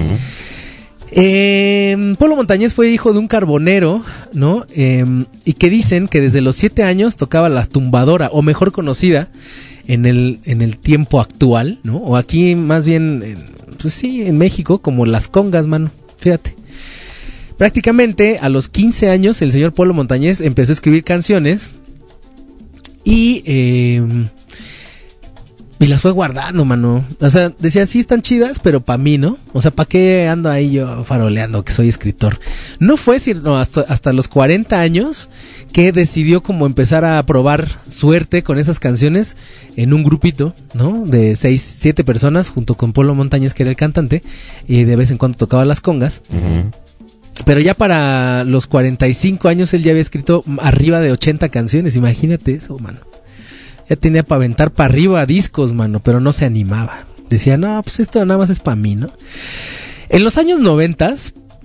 Eh, 1.11 2.15
Polo 2.17 2.35
Montañés 2.35 2.73
fue 2.73 2.89
hijo 2.89 3.13
de 3.13 3.19
un 3.19 3.27
carbonero, 3.27 4.03
¿no? 4.33 4.65
Eh, 4.75 5.05
y 5.45 5.53
que 5.53 5.69
dicen 5.69 6.07
que 6.07 6.19
desde 6.19 6.41
los 6.41 6.55
siete 6.55 6.83
años 6.83 7.15
tocaba 7.15 7.47
la 7.49 7.65
tumbadora, 7.65 8.29
o 8.31 8.41
mejor 8.41 8.71
conocida 8.71 9.29
en 9.87 10.05
el, 10.05 10.39
en 10.45 10.61
el 10.61 10.77
tiempo 10.77 11.21
actual, 11.21 11.79
¿no? 11.83 11.97
O 11.97 12.17
aquí 12.17 12.55
más 12.55 12.85
bien, 12.85 13.21
en- 13.23 13.45
pues 13.81 13.93
sí, 13.93 14.23
en 14.25 14.37
México, 14.37 14.79
como 14.79 15.05
las 15.05 15.27
congas, 15.27 15.67
mano. 15.67 15.91
Fíjate. 16.19 16.55
Prácticamente 17.57 18.39
a 18.41 18.49
los 18.49 18.67
15 18.67 19.09
años 19.09 19.41
el 19.41 19.51
señor 19.51 19.73
Polo 19.73 19.93
Montañés 19.93 20.41
empezó 20.41 20.71
a 20.71 20.73
escribir 20.73 21.03
canciones 21.05 21.69
y... 23.05 23.99
y 25.79 25.87
las 25.87 26.01
fue 26.01 26.11
guardando, 26.11 26.65
mano. 26.65 27.05
O 27.19 27.29
sea, 27.29 27.51
decía, 27.59 27.85
sí, 27.85 27.99
están 27.99 28.21
chidas, 28.21 28.59
pero 28.59 28.81
para 28.81 28.97
mí, 28.97 29.17
¿no? 29.17 29.37
O 29.53 29.61
sea, 29.61 29.71
¿para 29.71 29.87
qué 29.87 30.27
ando 30.27 30.49
ahí 30.49 30.71
yo 30.71 31.03
faroleando 31.03 31.63
que 31.63 31.73
soy 31.73 31.87
escritor? 31.89 32.39
No 32.79 32.97
fue 32.97 33.19
sino 33.19 33.57
hasta, 33.57 33.81
hasta 33.81 34.11
los 34.11 34.27
40 34.27 34.79
años 34.79 35.29
que 35.71 35.91
decidió 35.91 36.41
como 36.41 36.65
empezar 36.65 37.05
a 37.05 37.21
probar 37.23 37.67
suerte 37.87 38.43
con 38.43 38.57
esas 38.57 38.79
canciones 38.79 39.37
en 39.75 39.93
un 39.93 40.03
grupito, 40.03 40.55
¿no? 40.73 41.05
De 41.05 41.35
seis, 41.35 41.61
siete 41.61 42.03
personas, 42.03 42.49
junto 42.49 42.75
con 42.75 42.93
Polo 42.93 43.13
Montañez, 43.13 43.53
que 43.53 43.63
era 43.63 43.69
el 43.69 43.75
cantante, 43.77 44.23
y 44.67 44.85
de 44.85 44.95
vez 44.95 45.11
en 45.11 45.17
cuando 45.17 45.37
tocaba 45.37 45.65
las 45.65 45.81
congas. 45.81 46.21
Ujú. 46.29 46.71
Pero 47.43 47.59
ya 47.59 47.73
para 47.73 48.43
los 48.45 48.67
45 48.67 49.49
años 49.49 49.73
él 49.73 49.83
ya 49.83 49.91
había 49.91 50.01
escrito 50.01 50.43
arriba 50.59 51.01
de 51.01 51.11
80 51.11 51.49
canciones, 51.49 51.95
imagínate 51.95 52.53
eso, 52.53 52.77
mano. 52.79 52.99
Ya 53.89 53.95
tenía 53.97 54.23
para 54.23 54.37
aventar 54.37 54.71
para 54.71 54.89
arriba 54.89 55.25
discos, 55.25 55.73
mano, 55.73 55.99
pero 55.99 56.19
no 56.19 56.31
se 56.31 56.45
animaba. 56.45 57.05
Decía, 57.29 57.57
no, 57.57 57.81
pues 57.83 57.99
esto 57.99 58.25
nada 58.25 58.39
más 58.39 58.49
es 58.49 58.59
para 58.59 58.75
mí, 58.75 58.95
¿no? 58.95 59.09
En 60.09 60.23
los 60.23 60.37
años 60.37 60.59
90, 60.59 61.13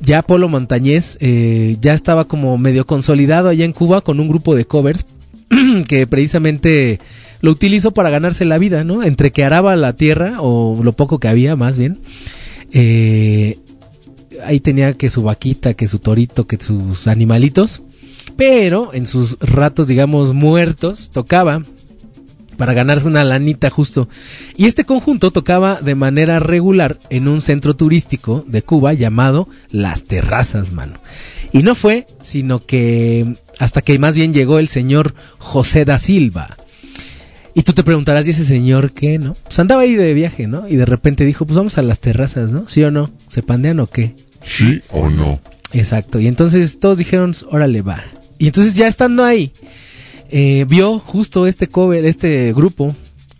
ya 0.01 0.23
Polo 0.23 0.49
Montañés 0.49 1.19
eh, 1.21 1.77
ya 1.81 1.95
estaba 1.95 2.25
como 2.25 2.57
medio 2.59 2.87
consolidado 2.87 3.49
allá 3.49 3.65
en 3.65 3.73
Cuba 3.73 4.01
con 4.01 4.19
un 4.19 4.29
grupo 4.29 4.57
de 4.57 4.65
covers 4.65 5.05
que 5.89 6.07
precisamente 6.07 7.01
lo 7.43 7.51
utilizó 7.51 7.93
para 7.93 8.11
ganarse 8.11 8.45
la 8.45 8.59
vida, 8.59 8.85
¿no? 8.85 9.03
Entre 9.03 9.31
que 9.31 9.45
araba 9.45 9.77
la 9.77 9.95
tierra, 9.95 10.37
o 10.41 10.81
lo 10.83 10.93
poco 10.93 11.19
que 11.19 11.29
había, 11.29 11.57
más 11.57 11.79
bien. 11.79 11.99
Eh, 12.73 13.59
ahí 14.45 14.61
tenía 14.61 14.95
que 14.95 15.11
su 15.11 15.23
vaquita, 15.23 15.75
que 15.75 15.89
su 15.89 15.99
torito, 15.99 16.47
que 16.47 16.59
sus 16.61 17.07
animalitos. 17.07 17.83
Pero 18.37 18.95
en 18.95 19.07
sus 19.07 19.39
ratos, 19.41 19.87
digamos, 19.87 20.35
muertos, 20.35 21.11
tocaba 21.13 21.63
para 22.61 22.75
ganarse 22.75 23.07
una 23.07 23.25
lanita 23.25 23.71
justo. 23.71 24.07
Y 24.55 24.67
este 24.67 24.85
conjunto 24.85 25.31
tocaba 25.31 25.81
de 25.81 25.95
manera 25.95 26.41
regular 26.41 26.99
en 27.09 27.27
un 27.27 27.41
centro 27.41 27.75
turístico 27.75 28.45
de 28.47 28.61
Cuba 28.61 28.93
llamado 28.93 29.49
Las 29.71 30.05
Terrazas, 30.05 30.71
mano. 30.71 31.01
Y 31.53 31.63
no 31.63 31.75
fue, 31.75 32.07
sino 32.21 32.59
que 32.59 33.35
hasta 33.59 33.81
que 33.81 33.99
más 33.99 34.15
bien 34.15 34.35
llegó 34.35 34.59
el 34.59 34.69
señor 34.69 35.15
José 35.39 35.87
da 35.87 35.99
Silva. 35.99 36.57
Y 37.55 37.63
tú 37.63 37.73
te 37.73 37.83
preguntarás, 37.83 38.29
¿y 38.29 38.33
ese 38.33 38.45
señor 38.45 38.93
qué, 38.93 39.19
no? 39.19 39.35
Pues 39.45 39.59
andaba 39.59 39.81
ahí 39.81 39.95
de 39.95 40.13
viaje, 40.13 40.47
¿no? 40.47 40.69
Y 40.69 40.77
de 40.77 40.85
repente 40.85 41.25
dijo, 41.25 41.47
pues 41.47 41.57
vamos 41.57 41.79
a 41.79 41.83
las 41.83 41.99
terrazas, 41.99 42.53
¿no? 42.53 42.69
¿Sí 42.69 42.83
o 42.85 42.91
no? 42.91 43.11
¿Se 43.27 43.43
pandean 43.43 43.81
o 43.81 43.87
qué? 43.87 44.15
¿Sí 44.45 44.83
o 44.91 45.09
no? 45.09 45.41
Exacto. 45.73 46.21
Y 46.21 46.27
entonces 46.27 46.81
todos 46.81 46.99
dijeron, 46.99 47.35
órale, 47.51 47.83
va. 47.83 48.03
Y 48.39 48.47
entonces 48.47 48.75
ya 48.75 48.89
estando 48.89 49.25
ahí, 49.25 49.53
eh, 50.31 50.65
vio 50.69 50.99
justo 50.99 51.47
este 51.47 51.69
cover, 51.69 52.05
este 52.05 52.53
grupo, 52.53 52.95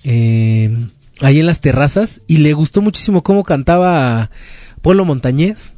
eh, 0.05 0.77
ahí 1.21 1.41
en 1.41 1.47
las 1.47 1.61
terrazas, 1.61 2.21
y 2.27 2.39
le 2.39 2.53
gustó 2.53 2.83
muchísimo 2.83 3.23
cómo 3.23 3.45
cantaba 3.45 4.31
Polo 4.83 5.05
Montañés. 5.05 5.73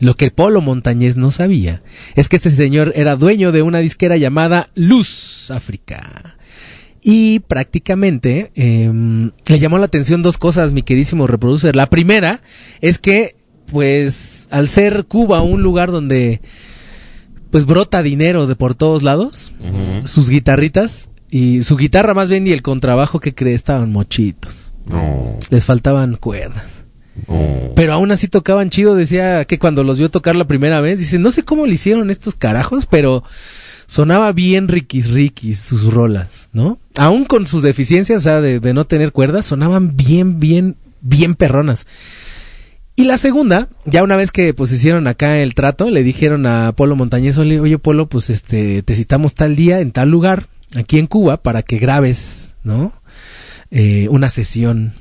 Lo 0.00 0.14
que 0.14 0.30
Polo 0.30 0.60
Montañés 0.60 1.16
no 1.16 1.30
sabía 1.30 1.82
es 2.14 2.28
que 2.28 2.36
este 2.36 2.50
señor 2.50 2.92
era 2.96 3.16
dueño 3.16 3.52
de 3.52 3.62
una 3.62 3.78
disquera 3.78 4.16
llamada 4.16 4.68
Luz 4.74 5.50
África. 5.50 6.36
Y 7.00 7.40
prácticamente 7.40 8.50
eh, 8.54 8.90
le 9.46 9.58
llamó 9.58 9.78
la 9.78 9.84
atención 9.84 10.22
dos 10.22 10.38
cosas, 10.38 10.72
mi 10.72 10.82
queridísimo 10.82 11.26
reproducer. 11.26 11.76
La 11.76 11.90
primera 11.90 12.40
es 12.80 12.98
que, 12.98 13.36
pues, 13.74 14.46
al 14.52 14.68
ser 14.68 15.04
Cuba 15.06 15.42
un 15.42 15.60
lugar 15.60 15.90
donde, 15.90 16.40
pues, 17.50 17.66
brota 17.66 18.04
dinero 18.04 18.46
de 18.46 18.54
por 18.54 18.76
todos 18.76 19.02
lados, 19.02 19.52
sus 20.04 20.30
guitarritas 20.30 21.10
y 21.28 21.64
su 21.64 21.76
guitarra 21.76 22.14
más 22.14 22.28
bien 22.28 22.46
y 22.46 22.52
el 22.52 22.62
contrabajo 22.62 23.18
que 23.18 23.34
cree 23.34 23.52
estaban 23.54 23.90
mochitos. 23.90 24.70
No, 24.86 25.36
Les 25.50 25.66
faltaban 25.66 26.14
cuerdas. 26.16 26.84
no. 27.26 27.72
Pero 27.74 27.92
aún 27.94 28.12
así 28.12 28.28
tocaban 28.28 28.70
chido, 28.70 28.94
decía 28.94 29.44
que 29.44 29.58
cuando 29.58 29.82
los 29.82 29.98
vio 29.98 30.08
tocar 30.08 30.36
la 30.36 30.46
primera 30.46 30.80
vez, 30.80 31.00
dice, 31.00 31.18
no 31.18 31.32
sé 31.32 31.42
cómo 31.42 31.66
le 31.66 31.74
hicieron 31.74 32.10
estos 32.10 32.36
carajos, 32.36 32.86
pero 32.86 33.24
sonaba 33.86 34.30
bien 34.30 34.68
riquis 34.68 35.10
riquis 35.10 35.58
sus 35.58 35.92
rolas, 35.92 36.48
¿no? 36.52 36.78
Aún 36.96 37.24
con 37.24 37.48
sus 37.48 37.64
deficiencias, 37.64 38.18
o 38.18 38.22
sea, 38.22 38.40
de, 38.40 38.60
de 38.60 38.72
no 38.72 38.84
tener 38.84 39.10
cuerdas, 39.10 39.46
sonaban 39.46 39.96
bien, 39.96 40.38
bien, 40.38 40.76
bien 41.00 41.34
perronas. 41.34 41.88
Y 42.96 43.04
la 43.04 43.18
segunda, 43.18 43.68
ya 43.84 44.04
una 44.04 44.16
vez 44.16 44.30
que 44.30 44.54
pues 44.54 44.70
hicieron 44.70 45.08
acá 45.08 45.38
el 45.38 45.54
trato, 45.54 45.90
le 45.90 46.04
dijeron 46.04 46.46
a 46.46 46.72
Polo 46.72 46.94
Montañez, 46.94 47.36
oye, 47.38 47.78
Polo, 47.78 48.08
pues 48.08 48.30
este, 48.30 48.82
te 48.82 48.94
citamos 48.94 49.34
tal 49.34 49.56
día 49.56 49.80
en 49.80 49.90
tal 49.90 50.10
lugar, 50.10 50.46
aquí 50.76 50.98
en 50.98 51.08
Cuba, 51.08 51.38
para 51.38 51.62
que 51.62 51.78
grabes, 51.78 52.54
¿no? 52.62 52.92
Eh, 53.72 54.06
una 54.10 54.30
sesión. 54.30 54.94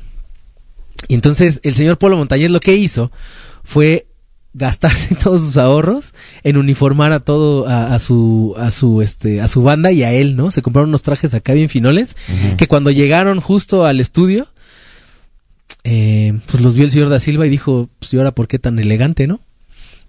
Y 1.08 1.13
entonces 1.13 1.60
el 1.63 1.75
señor 1.75 1.99
Polo 1.99 2.17
Montañez 2.17 2.49
lo 2.49 2.60
que 2.60 2.75
hizo 2.75 3.12
fue 3.63 4.08
gastarse 4.56 5.13
todos 5.23 5.41
sus 5.41 5.58
ahorros 5.58 6.15
en 6.43 6.58
uniformar 6.58 7.12
a 7.12 7.19
todo 7.19 7.67
a, 7.67 7.93
a 7.93 7.99
su 7.99 8.56
a 8.58 8.71
su 8.71 9.01
este 9.01 9.41
a 9.41 9.47
su 9.47 9.62
banda 9.62 9.91
y 9.91 10.01
a 10.01 10.12
él, 10.12 10.36
¿no? 10.36 10.49
Se 10.49 10.63
compraron 10.63 10.89
unos 10.89 11.03
trajes 11.03 11.36
acá 11.36 11.53
bien 11.53 11.69
finoles 11.69 12.15
que 12.58 12.67
cuando 12.67 12.89
llegaron 12.89 13.39
justo 13.39 13.86
al 13.86 13.99
estudio 13.99 14.47
eh, 15.83 16.39
pues 16.47 16.63
los 16.63 16.75
vio 16.75 16.85
el 16.85 16.91
señor 16.91 17.09
da 17.09 17.19
Silva 17.19 17.45
y 17.45 17.49
dijo, 17.49 17.89
pues 17.99 18.13
y 18.13 18.17
ahora 18.17 18.31
por 18.31 18.47
qué 18.47 18.59
tan 18.59 18.79
elegante, 18.79 19.27
¿no? 19.27 19.39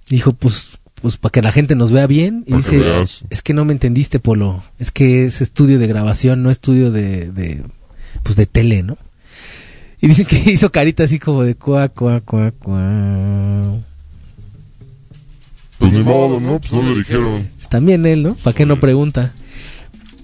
Dijo, 0.08 0.32
pues 0.32 0.78
pues 1.00 1.18
para 1.18 1.32
que 1.32 1.42
la 1.42 1.52
gente 1.52 1.74
nos 1.74 1.92
vea 1.92 2.06
bien 2.06 2.44
y 2.46 2.54
dice, 2.54 2.80
es 3.28 3.42
que 3.42 3.52
no 3.52 3.66
me 3.66 3.74
entendiste, 3.74 4.20
Polo, 4.20 4.64
es 4.78 4.90
que 4.90 5.26
es 5.26 5.42
estudio 5.42 5.78
de 5.78 5.86
grabación, 5.86 6.42
no 6.42 6.50
estudio 6.50 6.90
de, 6.90 7.30
de 7.30 7.62
pues 8.22 8.36
de 8.36 8.46
tele, 8.46 8.82
¿no? 8.82 8.96
Y 10.00 10.06
dicen 10.06 10.24
que 10.24 10.36
hizo 10.50 10.72
carita 10.72 11.04
así 11.04 11.18
como 11.18 11.42
de 11.42 11.56
cuá, 11.56 11.88
cuá, 11.90 12.20
cuá, 12.20 12.52
cuá. 12.52 13.76
Pues 15.78 15.92
ni 15.92 16.02
modo, 16.02 16.40
¿no? 16.40 16.58
Pues 16.58 16.72
no 16.72 16.82
le 16.82 16.98
dijeron. 16.98 17.48
También 17.68 18.06
él, 18.06 18.22
¿no? 18.22 18.34
¿Para 18.36 18.56
qué 18.56 18.64
no 18.64 18.80
pregunta? 18.80 19.34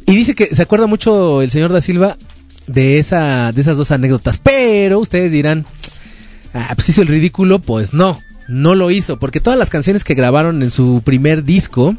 Y 0.07 0.15
dice 0.15 0.35
que 0.35 0.47
se 0.55 0.63
acuerda 0.63 0.87
mucho 0.87 1.43
el 1.43 1.51
señor 1.51 1.73
da 1.73 1.81
Silva 1.81 2.17
de, 2.73 2.99
esa, 2.99 3.53
de 3.53 3.61
esas 3.61 3.77
dos 3.77 3.91
anécdotas. 3.91 4.39
Pero 4.39 4.99
ustedes 4.99 5.33
dirán, 5.33 5.67
ah, 6.55 6.73
pues 6.75 6.89
hizo 6.89 7.03
el 7.03 7.09
ridículo. 7.09 7.59
Pues 7.59 7.93
no, 7.93 8.19
no 8.49 8.75
lo 8.75 8.91
hizo. 8.91 9.19
Porque 9.19 9.41
todas 9.41 9.59
las 9.59 9.71
canciones 9.71 10.05
que 10.05 10.15
grabaron 10.15 10.63
en 10.63 10.71
su 10.71 11.03
primer 11.05 11.45
disco 11.45 11.95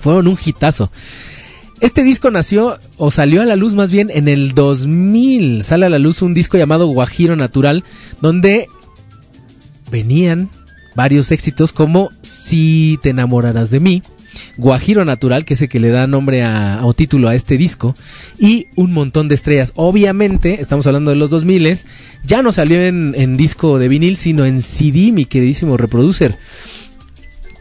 fueron 0.00 0.28
un 0.28 0.38
hitazo. 0.44 0.90
Este 1.80 2.04
disco 2.04 2.30
nació 2.30 2.78
o 2.96 3.10
salió 3.10 3.42
a 3.42 3.46
la 3.46 3.56
luz 3.56 3.74
más 3.74 3.90
bien 3.90 4.10
en 4.12 4.28
el 4.28 4.52
2000. 4.54 5.62
Sale 5.62 5.86
a 5.86 5.90
la 5.90 5.98
luz 5.98 6.22
un 6.22 6.34
disco 6.34 6.56
llamado 6.56 6.86
Guajiro 6.86 7.36
Natural, 7.36 7.84
donde 8.22 8.66
venían 9.90 10.50
varios 10.94 11.30
éxitos 11.30 11.72
como 11.72 12.10
Si 12.22 12.98
te 13.02 13.10
enamorarás 13.10 13.70
de 13.70 13.80
mí, 13.80 14.02
Guajiro 14.56 15.04
Natural, 15.04 15.44
que 15.44 15.54
es 15.54 15.62
el 15.62 15.68
que 15.68 15.80
le 15.80 15.90
da 15.90 16.06
nombre 16.06 16.44
o 16.82 16.94
título 16.94 17.28
a 17.28 17.34
este 17.34 17.56
disco, 17.56 17.94
y 18.38 18.68
un 18.74 18.92
montón 18.92 19.28
de 19.28 19.34
estrellas. 19.34 19.72
Obviamente, 19.76 20.60
estamos 20.60 20.86
hablando 20.86 21.10
de 21.10 21.16
los 21.16 21.30
2000, 21.30 21.78
ya 22.24 22.42
no 22.42 22.52
salió 22.52 22.82
en, 22.82 23.36
disco 23.36 23.78
de 23.78 23.88
vinil, 23.88 24.16
sino 24.16 24.44
en 24.44 24.62
CD, 24.62 25.12
mi 25.12 25.24
queridísimo 25.24 25.76
reproducer. 25.76 26.36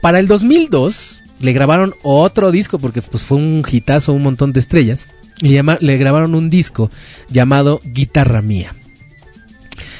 Para 0.01 0.19
el 0.19 0.27
2002 0.27 1.23
le 1.41 1.53
grabaron 1.53 1.93
otro 2.03 2.51
disco 2.51 2.79
porque 2.79 3.01
pues 3.01 3.25
fue 3.25 3.37
un 3.37 3.63
hitazo, 3.69 4.13
un 4.13 4.23
montón 4.23 4.53
de 4.53 4.59
estrellas. 4.59 5.07
Y 5.41 5.59
le 5.59 5.97
grabaron 5.97 6.33
un 6.33 6.49
disco 6.49 6.89
llamado 7.29 7.81
Guitarra 7.83 8.41
Mía. 8.41 8.73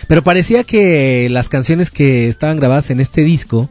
Pero 0.08 0.24
parecía 0.24 0.64
que 0.64 1.28
las 1.30 1.50
canciones 1.50 1.90
que 1.90 2.28
estaban 2.28 2.58
grabadas 2.58 2.90
en 2.90 3.00
este 3.00 3.24
disco, 3.24 3.70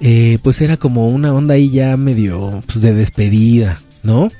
eh, 0.00 0.38
pues 0.42 0.60
era 0.60 0.76
como 0.76 1.08
una 1.08 1.32
onda 1.32 1.54
ahí 1.54 1.70
ya 1.70 1.96
medio 1.96 2.62
pues, 2.66 2.80
de 2.80 2.94
despedida, 2.94 3.80
¿no? 4.02 4.30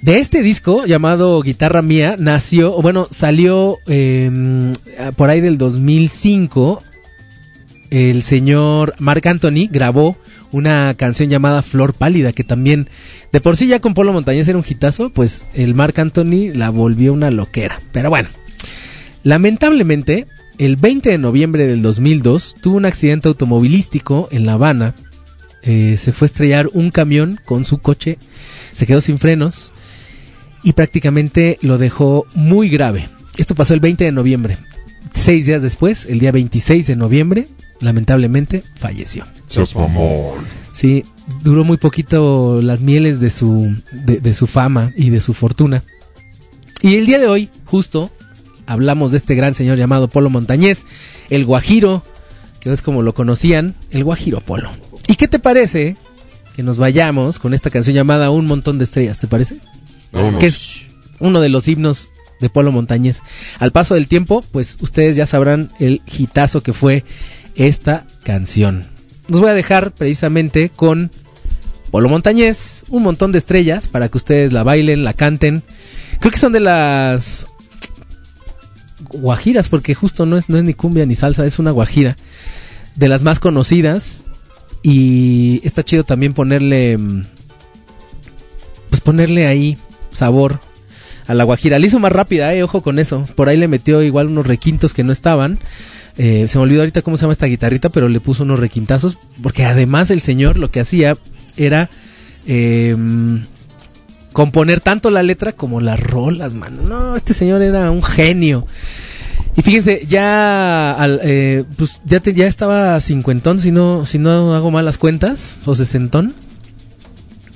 De 0.00 0.18
este 0.18 0.42
disco 0.42 0.84
llamado 0.84 1.40
Guitarra 1.40 1.80
Mía 1.80 2.16
nació, 2.18 2.80
bueno, 2.82 3.08
salió 3.10 3.78
eh, 3.86 4.30
por 5.16 5.30
ahí 5.30 5.40
del 5.40 5.56
2005. 5.56 6.82
El 7.90 8.22
señor 8.22 8.94
Marc 8.98 9.24
Anthony 9.24 9.68
grabó 9.70 10.18
una 10.52 10.94
canción 10.96 11.28
llamada 11.28 11.62
Flor 11.62 11.94
Pálida, 11.94 12.32
que 12.32 12.44
también, 12.44 12.88
de 13.32 13.40
por 13.40 13.56
sí 13.56 13.66
ya 13.66 13.80
con 13.80 13.94
Polo 13.94 14.12
Montañés 14.12 14.46
era 14.46 14.58
un 14.58 14.64
hitazo, 14.66 15.10
pues 15.10 15.44
el 15.54 15.74
Marc 15.74 15.98
Anthony 15.98 16.52
la 16.54 16.70
volvió 16.70 17.12
una 17.12 17.30
loquera. 17.30 17.80
Pero 17.92 18.10
bueno, 18.10 18.28
lamentablemente, 19.22 20.26
el 20.58 20.76
20 20.76 21.10
de 21.10 21.18
noviembre 21.18 21.66
del 21.66 21.82
2002 21.82 22.56
tuvo 22.60 22.76
un 22.76 22.84
accidente 22.84 23.28
automovilístico 23.28 24.28
en 24.30 24.46
La 24.46 24.54
Habana. 24.54 24.94
Eh, 25.62 25.96
se 25.96 26.12
fue 26.12 26.26
a 26.26 26.30
estrellar 26.30 26.68
un 26.72 26.90
camión 26.90 27.40
con 27.44 27.64
su 27.64 27.78
coche, 27.78 28.18
se 28.72 28.86
quedó 28.86 29.00
sin 29.00 29.18
frenos 29.18 29.72
y 30.62 30.72
prácticamente 30.72 31.58
lo 31.62 31.78
dejó 31.78 32.26
muy 32.34 32.68
grave. 32.68 33.08
Esto 33.36 33.54
pasó 33.54 33.74
el 33.74 33.80
20 33.80 34.04
de 34.04 34.12
noviembre. 34.12 34.58
Seis 35.14 35.46
días 35.46 35.62
después, 35.62 36.06
el 36.06 36.18
día 36.18 36.32
26 36.32 36.86
de 36.86 36.96
noviembre, 36.96 37.48
lamentablemente 37.80 38.62
falleció. 38.76 39.24
Sí, 40.72 41.04
duró 41.42 41.64
muy 41.64 41.76
poquito 41.76 42.60
las 42.62 42.80
mieles 42.80 43.20
de 43.20 43.30
su, 43.30 43.76
de, 43.92 44.20
de 44.20 44.34
su 44.34 44.46
fama 44.46 44.92
y 44.96 45.10
de 45.10 45.20
su 45.20 45.34
fortuna. 45.34 45.82
Y 46.82 46.96
el 46.96 47.06
día 47.06 47.18
de 47.18 47.28
hoy, 47.28 47.48
justo, 47.64 48.10
hablamos 48.66 49.10
de 49.10 49.18
este 49.18 49.34
gran 49.34 49.54
señor 49.54 49.76
llamado 49.76 50.08
Polo 50.08 50.30
Montañés, 50.30 50.86
el 51.30 51.44
Guajiro, 51.44 52.02
que 52.60 52.72
es 52.72 52.82
como 52.82 53.02
lo 53.02 53.14
conocían, 53.14 53.74
el 53.90 54.04
Guajiro 54.04 54.40
Polo. 54.40 54.70
¿Y 55.06 55.16
qué 55.16 55.28
te 55.28 55.38
parece 55.38 55.96
que 56.56 56.62
nos 56.62 56.78
vayamos 56.78 57.38
con 57.38 57.52
esta 57.52 57.70
canción 57.70 57.94
llamada 57.94 58.30
Un 58.30 58.46
montón 58.46 58.78
de 58.78 58.84
estrellas? 58.84 59.18
¿Te 59.18 59.26
parece? 59.26 59.58
Que 60.38 60.46
es 60.46 60.82
uno 61.18 61.40
de 61.40 61.48
los 61.48 61.68
himnos 61.68 62.10
de 62.40 62.50
Polo 62.50 62.72
Montañés. 62.72 63.22
Al 63.58 63.72
paso 63.72 63.94
del 63.94 64.08
tiempo, 64.08 64.44
pues 64.52 64.76
ustedes 64.80 65.16
ya 65.16 65.26
sabrán 65.26 65.70
el 65.80 66.02
hitazo 66.06 66.62
que 66.62 66.72
fue 66.72 67.04
esta 67.56 68.06
canción. 68.22 68.86
Nos 69.28 69.40
voy 69.40 69.50
a 69.50 69.54
dejar 69.54 69.92
precisamente 69.92 70.70
con 70.70 71.10
Polo 71.90 72.08
Montañés, 72.08 72.84
un 72.88 73.02
montón 73.02 73.32
de 73.32 73.38
estrellas 73.38 73.88
para 73.88 74.08
que 74.08 74.18
ustedes 74.18 74.52
la 74.52 74.62
bailen, 74.62 75.04
la 75.04 75.12
canten. 75.12 75.62
Creo 76.18 76.32
que 76.32 76.38
son 76.38 76.52
de 76.52 76.60
las 76.60 77.46
guajiras, 79.14 79.68
porque 79.68 79.94
justo 79.94 80.26
no 80.26 80.36
es, 80.36 80.48
no 80.48 80.58
es 80.58 80.64
ni 80.64 80.74
cumbia 80.74 81.06
ni 81.06 81.14
salsa, 81.14 81.46
es 81.46 81.58
una 81.58 81.70
guajira. 81.70 82.16
De 82.96 83.08
las 83.08 83.22
más 83.22 83.38
conocidas. 83.40 84.22
Y 84.82 85.60
está 85.64 85.82
chido 85.82 86.04
también 86.04 86.34
ponerle. 86.34 86.98
mm, 86.98 87.22
Pues 88.90 89.00
ponerle 89.00 89.46
ahí 89.46 89.78
sabor 90.12 90.60
a 91.26 91.34
la 91.34 91.44
guajira. 91.44 91.78
La 91.78 91.86
hizo 91.86 91.98
más 91.98 92.12
rápida, 92.12 92.54
eh, 92.54 92.62
ojo 92.62 92.82
con 92.82 92.98
eso. 92.98 93.24
Por 93.34 93.48
ahí 93.48 93.56
le 93.56 93.66
metió 93.68 94.02
igual 94.02 94.26
unos 94.28 94.46
requintos 94.46 94.92
que 94.92 95.02
no 95.02 95.12
estaban. 95.12 95.58
Eh, 96.16 96.46
se 96.48 96.58
me 96.58 96.64
olvidó 96.64 96.82
ahorita 96.82 97.02
cómo 97.02 97.16
se 97.16 97.22
llama 97.22 97.32
esta 97.32 97.46
guitarrita, 97.46 97.88
pero 97.88 98.08
le 98.08 98.20
puso 98.20 98.42
unos 98.44 98.60
requintazos. 98.60 99.16
Porque 99.42 99.64
además 99.64 100.10
el 100.10 100.20
señor 100.20 100.58
lo 100.58 100.70
que 100.70 100.80
hacía 100.80 101.16
era 101.56 101.88
eh, 102.46 102.94
componer 104.32 104.80
tanto 104.80 105.10
la 105.10 105.22
letra 105.22 105.52
como 105.52 105.80
las 105.80 105.98
rolas, 105.98 106.54
mano. 106.54 106.82
No, 106.82 107.16
este 107.16 107.32
señor 107.34 107.62
era 107.62 107.90
un 107.90 108.02
genio. 108.02 108.66
Y 109.56 109.62
fíjense, 109.62 110.04
ya 110.08 110.92
al, 110.92 111.20
eh, 111.22 111.64
pues 111.76 112.00
ya, 112.04 112.18
te- 112.20 112.34
ya 112.34 112.46
estaba 112.46 112.98
cincuentón, 113.00 113.58
si 113.60 113.70
no, 113.70 114.04
si 114.04 114.18
no 114.18 114.54
hago 114.54 114.70
mal 114.70 114.84
las 114.84 114.98
cuentas, 114.98 115.56
o 115.64 115.74
sesentón. 115.74 116.34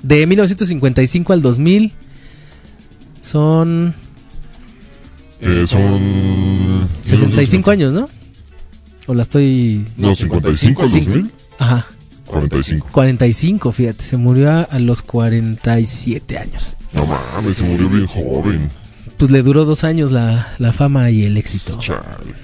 De 0.01 0.25
1955 0.25 1.33
al 1.33 1.41
2000 1.41 1.91
son 3.21 3.93
Eh, 5.41 5.63
son. 5.67 6.87
65 7.03 7.71
años, 7.71 7.93
¿no? 7.93 8.09
O 9.07 9.13
la 9.13 9.23
estoy... 9.23 9.85
No, 9.97 10.15
55 10.15 10.83
al 10.83 10.89
2000. 10.91 11.31
Ajá, 11.57 11.87
45. 12.25 12.87
45, 12.91 13.71
fíjate, 13.71 14.03
se 14.03 14.17
murió 14.17 14.51
a, 14.51 14.61
a 14.61 14.79
los 14.79 15.01
47 15.01 16.37
años. 16.37 16.77
No 16.93 17.05
mames, 17.05 17.57
se 17.57 17.63
murió 17.63 17.89
bien 17.89 18.05
joven. 18.07 18.69
Pues 19.19 19.31
le 19.31 19.43
duró 19.43 19.65
dos 19.65 19.83
años 19.83 20.13
la, 20.13 20.47
la 20.59 20.71
fama 20.71 21.11
y 21.11 21.23
el 21.23 21.35
éxito. 21.35 21.77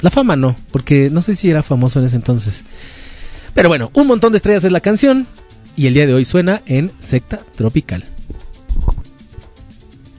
La 0.01 0.09
fama 0.09 0.35
no, 0.35 0.57
porque 0.71 1.09
no 1.09 1.21
sé 1.21 1.33
si 1.33 1.49
era 1.49 1.63
famoso 1.63 1.99
en 1.99 2.05
ese 2.05 2.17
entonces. 2.17 2.65
Pero 3.53 3.69
bueno, 3.69 3.91
un 3.93 4.07
montón 4.07 4.33
de 4.33 4.37
estrellas 4.37 4.65
es 4.65 4.73
la 4.73 4.81
canción 4.81 5.25
y 5.77 5.87
el 5.87 5.93
día 5.93 6.05
de 6.05 6.13
hoy 6.13 6.25
suena 6.25 6.61
en 6.65 6.91
Secta 6.99 7.39
Tropical. 7.55 8.03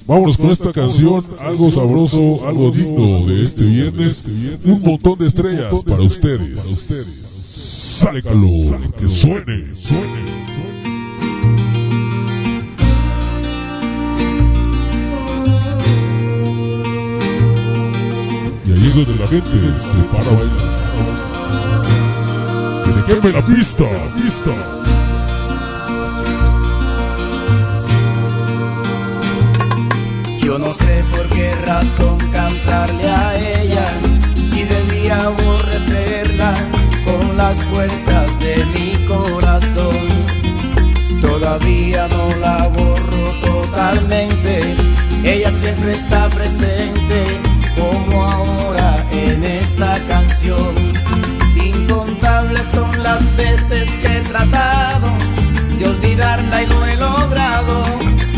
Vámonos 0.07 0.39
con 0.39 0.51
esta 0.51 0.73
canción, 0.73 1.23
algo 1.41 1.71
sabroso, 1.71 2.49
algo 2.49 2.71
digno 2.71 3.27
de 3.27 3.43
este 3.43 3.65
viernes. 3.65 4.25
Un 4.65 4.81
montón 4.81 5.19
de 5.19 5.27
estrellas 5.27 5.75
para 5.85 6.01
ustedes. 6.01 6.59
Sale 6.59 8.23
calor, 8.23 8.93
que 8.99 9.09
suene, 9.11 9.75
suene. 9.75 10.46
Donde 18.97 19.15
la 19.17 19.29
gente 19.29 19.51
se 19.79 19.99
para 20.05 20.25
bailar. 20.25 20.77
Se 22.89 23.05
queme 23.05 23.31
la 23.31 23.43
pista, 23.45 23.85
pista. 24.17 24.53
Yo 30.43 30.59
no 30.59 30.73
sé 30.73 31.05
por 31.11 31.29
qué 31.29 31.51
razón 31.67 32.17
cantarle 32.33 33.07
a 33.07 33.37
ella, 33.37 33.87
si 34.47 34.63
debía 34.63 35.25
aborrecerla 35.25 36.55
con 37.05 37.37
las 37.37 37.57
fuerzas 37.65 38.39
de 38.41 38.65
mi 38.73 38.97
corazón. 39.05 40.07
Todavía 41.21 42.09
no 42.09 42.37
la 42.41 42.67
borro 42.69 43.33
totalmente, 43.45 44.75
ella 45.23 45.51
siempre 45.51 45.93
está 45.93 46.31
presente, 46.31 46.86
las 53.17 53.37
veces 53.37 53.91
que 54.03 54.19
he 54.19 54.21
tratado 54.21 55.09
de 55.79 55.89
olvidarla 55.89 56.62
y 56.62 56.67
no 56.67 56.87
he 56.87 56.97
logrado 56.97 57.75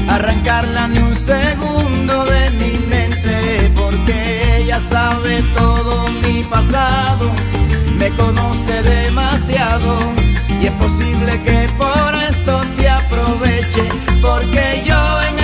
arrancarla 0.09 0.87
ni 0.87 0.99
un 0.99 1.17
segundo 1.17 2.25
de 2.27 2.51
mi 2.61 2.79
mente 2.87 3.73
porque 3.75 4.59
ella 4.59 4.79
sabe 4.79 5.43
todo 5.57 6.09
mi 6.23 6.45
pasado, 6.45 7.29
me 7.99 8.09
conoce 8.11 8.83
demasiado 8.83 9.99
y 10.61 10.67
es 10.67 10.73
posible 10.73 11.33
que 11.43 11.69
por 11.77 12.15
eso 12.31 12.61
se 12.77 12.89
aproveche 12.89 13.85
porque 14.23 14.85
yo 14.87 15.23
en 15.29 15.38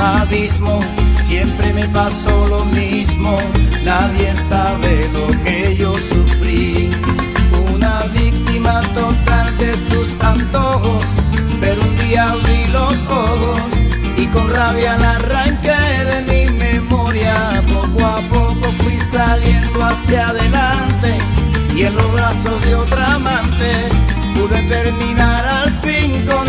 abismo, 0.00 0.80
siempre 1.22 1.72
me 1.72 1.86
pasó 1.88 2.48
lo 2.48 2.64
mismo, 2.66 3.36
nadie 3.84 4.32
sabe 4.48 5.10
lo 5.12 5.26
que 5.44 5.76
yo 5.76 5.92
sufrí. 5.92 6.90
Una 7.74 8.00
víctima 8.14 8.80
total 8.94 9.58
de 9.58 9.72
tus 9.90 10.20
antojos, 10.20 11.04
pero 11.60 11.82
un 11.82 11.96
día 11.98 12.30
abrí 12.30 12.66
los 12.72 12.94
ojos 13.08 13.60
y 14.16 14.26
con 14.26 14.48
rabia 14.50 14.96
la 14.98 15.16
arranqué 15.16 15.80
de 16.10 16.18
mi 16.30 16.58
memoria. 16.58 17.62
Poco 17.72 18.06
a 18.06 18.16
poco 18.30 18.72
fui 18.82 18.98
saliendo 19.12 19.84
hacia 19.84 20.28
adelante 20.28 21.18
y 21.74 21.84
en 21.84 21.96
los 21.96 22.12
brazos 22.12 22.62
de 22.64 22.74
otra 22.74 23.14
amante 23.14 23.88
pude 24.34 24.62
terminar 24.68 25.44
al 25.46 25.70
fin 25.80 26.24
con 26.26 26.48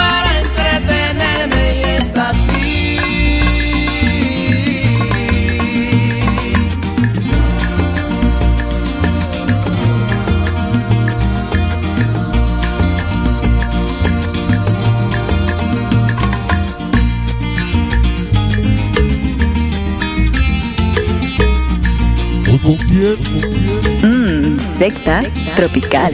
Mmm, 23.01 24.59
secta 24.77 25.23
tropical. 25.55 26.11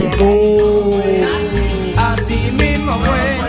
Así 1.98 2.50
mismo 2.52 2.98
fue. 3.00 3.47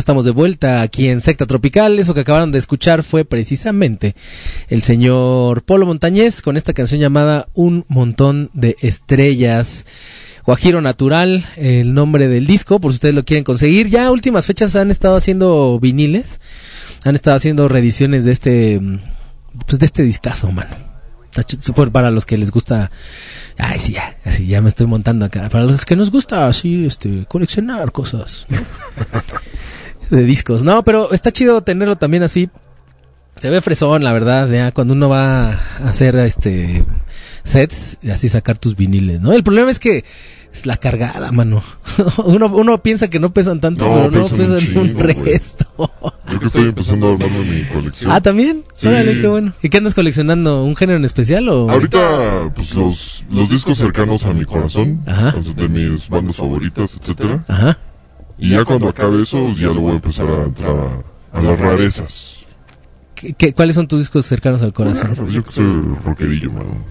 Estamos 0.00 0.24
de 0.24 0.30
vuelta 0.30 0.80
aquí 0.80 1.08
en 1.08 1.20
Secta 1.20 1.46
Tropical. 1.46 1.98
Eso 1.98 2.14
que 2.14 2.20
acabaron 2.20 2.50
de 2.50 2.58
escuchar 2.58 3.02
fue 3.02 3.24
precisamente 3.24 4.16
el 4.68 4.82
señor 4.82 5.62
Polo 5.62 5.86
Montañez 5.86 6.42
con 6.42 6.56
esta 6.56 6.72
canción 6.72 7.00
llamada 7.00 7.48
Un 7.54 7.84
montón 7.88 8.50
de 8.54 8.76
estrellas. 8.80 9.86
Guajiro 10.44 10.80
Natural, 10.80 11.46
el 11.56 11.92
nombre 11.92 12.28
del 12.28 12.46
disco, 12.46 12.80
por 12.80 12.92
si 12.92 12.96
ustedes 12.96 13.14
lo 13.14 13.24
quieren 13.24 13.44
conseguir. 13.44 13.88
Ya 13.88 14.10
últimas 14.10 14.46
fechas 14.46 14.74
han 14.74 14.90
estado 14.90 15.16
haciendo 15.16 15.78
viniles, 15.78 16.40
han 17.04 17.14
estado 17.14 17.36
haciendo 17.36 17.68
reediciones 17.68 18.24
de 18.24 18.32
este, 18.32 18.80
pues 19.66 19.78
de 19.78 19.86
este 19.86 20.02
discazo, 20.02 20.50
mano. 20.50 20.74
Para 21.92 22.10
los 22.10 22.26
que 22.26 22.38
les 22.38 22.50
gusta, 22.50 22.90
ay 23.58 23.78
sí, 23.78 23.92
ya, 23.92 24.16
así 24.24 24.46
ya 24.46 24.60
me 24.62 24.70
estoy 24.70 24.86
montando 24.86 25.26
acá. 25.26 25.48
Para 25.50 25.64
los 25.64 25.84
que 25.84 25.94
nos 25.94 26.10
gusta 26.10 26.46
así, 26.46 26.86
este, 26.86 27.26
coleccionar 27.28 27.92
cosas. 27.92 28.46
de 30.10 30.24
discos, 30.24 30.64
no, 30.64 30.82
pero 30.84 31.12
está 31.12 31.30
chido 31.32 31.60
tenerlo 31.62 31.96
también 31.96 32.22
así. 32.22 32.50
Se 33.38 33.48
ve 33.48 33.60
fresón, 33.62 34.04
la 34.04 34.12
verdad, 34.12 34.48
ya 34.50 34.70
cuando 34.72 34.92
uno 34.94 35.08
va 35.08 35.52
a 35.52 35.58
hacer 35.88 36.16
este 36.16 36.84
sets 37.42 37.96
y 38.02 38.10
así 38.10 38.28
sacar 38.28 38.58
tus 38.58 38.76
viniles, 38.76 39.20
¿no? 39.20 39.32
El 39.32 39.42
problema 39.42 39.70
es 39.70 39.78
que 39.78 40.04
es 40.52 40.66
la 40.66 40.76
cargada, 40.76 41.32
mano. 41.32 41.62
uno, 42.24 42.46
uno 42.46 42.82
piensa 42.82 43.08
que 43.08 43.18
no 43.18 43.32
pesan 43.32 43.60
tanto, 43.60 43.84
No, 43.86 44.10
pero 44.10 44.10
no 44.10 44.28
pesan 44.28 44.32
un 44.32 44.36
pesan 44.36 44.52
un, 44.54 44.88
chingo, 44.88 45.02
güey. 45.04 45.14
resto. 45.24 45.66
Yo 46.30 46.38
que 46.40 46.46
estoy 46.46 46.64
empezando 46.64 47.08
a 47.08 47.12
armarme 47.12 47.38
mi 47.44 47.64
colección. 47.64 48.10
ah, 48.10 48.20
¿también? 48.20 48.62
Sí. 48.74 48.88
Órale, 48.88 49.20
qué 49.20 49.26
bueno. 49.28 49.52
¿Y 49.62 49.68
qué 49.70 49.78
andas 49.78 49.94
coleccionando? 49.94 50.62
¿Un 50.64 50.76
género 50.76 50.98
en 50.98 51.04
especial 51.04 51.48
o...? 51.48 51.70
Ahorita, 51.70 52.52
pues 52.54 52.74
los, 52.74 53.24
los 53.30 53.48
discos 53.48 53.78
cercanos 53.78 54.24
a 54.24 54.34
mi 54.34 54.44
corazón, 54.44 55.02
Ajá. 55.06 55.32
de 55.56 55.68
mis 55.68 56.08
bandas 56.08 56.36
favoritas, 56.36 56.94
etcétera. 57.00 57.44
Ajá. 57.48 57.78
Y 58.40 58.50
ya 58.50 58.64
cuando 58.64 58.88
acabe 58.88 59.22
eso, 59.22 59.44
pues, 59.44 59.58
ya 59.58 59.68
lo 59.68 59.80
voy 59.80 59.92
a 59.92 59.94
empezar 59.96 60.26
a 60.28 60.44
entrar 60.44 60.74
a, 61.32 61.38
a 61.38 61.42
las 61.42 61.58
rarezas. 61.60 62.46
¿Qué, 63.14 63.34
qué- 63.34 63.52
cuáles 63.52 63.74
son 63.74 63.86
tus 63.86 63.98
discos 64.00 64.24
cercanos 64.26 64.62
al 64.62 64.70
Ah, 64.70 64.72
corazón? 64.72 65.14
sabes, 65.14 65.32
yo 65.32 65.44
que 65.44 65.52
soy 65.52 65.66
rockerillo, 66.04 66.50
mano. 66.52 66.84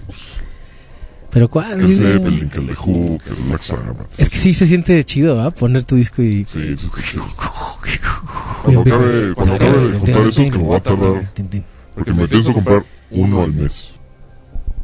¿Pero 1.30 1.48
cuál? 1.48 1.78
Que 1.78 1.84
el. 1.86 1.94
Zeppelin, 1.94 2.48
que 2.50 2.58
el 2.58 2.70
Who, 2.70 3.18
que 3.18 3.30
el 3.30 3.36
Black 3.48 3.62
Sabbath. 3.62 4.06
Es 4.18 4.28
que 4.28 4.36
sí 4.36 4.52
se 4.54 4.66
siente 4.66 5.02
chido, 5.04 5.40
¿ah? 5.40 5.50
Poner 5.50 5.84
tu 5.84 5.96
disco 5.96 6.22
y... 6.22 6.44
Sí, 6.44 6.60
está 6.72 7.02
chido. 7.02 7.24
y 7.26 7.98
Cuando 8.62 8.80
acabe, 8.82 9.34
cuando 9.34 9.54
acabe 9.54 9.88
de 9.90 9.98
juntar 9.98 10.26
esos 10.26 10.50
que 10.50 10.58
me 10.58 10.68
va 10.68 10.76
a 10.76 10.80
tardar, 10.80 11.32
porque 11.94 12.12
me 12.12 12.28
pienso 12.28 12.52
comprar 12.52 12.84
uno 13.10 13.42
al 13.42 13.52
mes. 13.52 13.92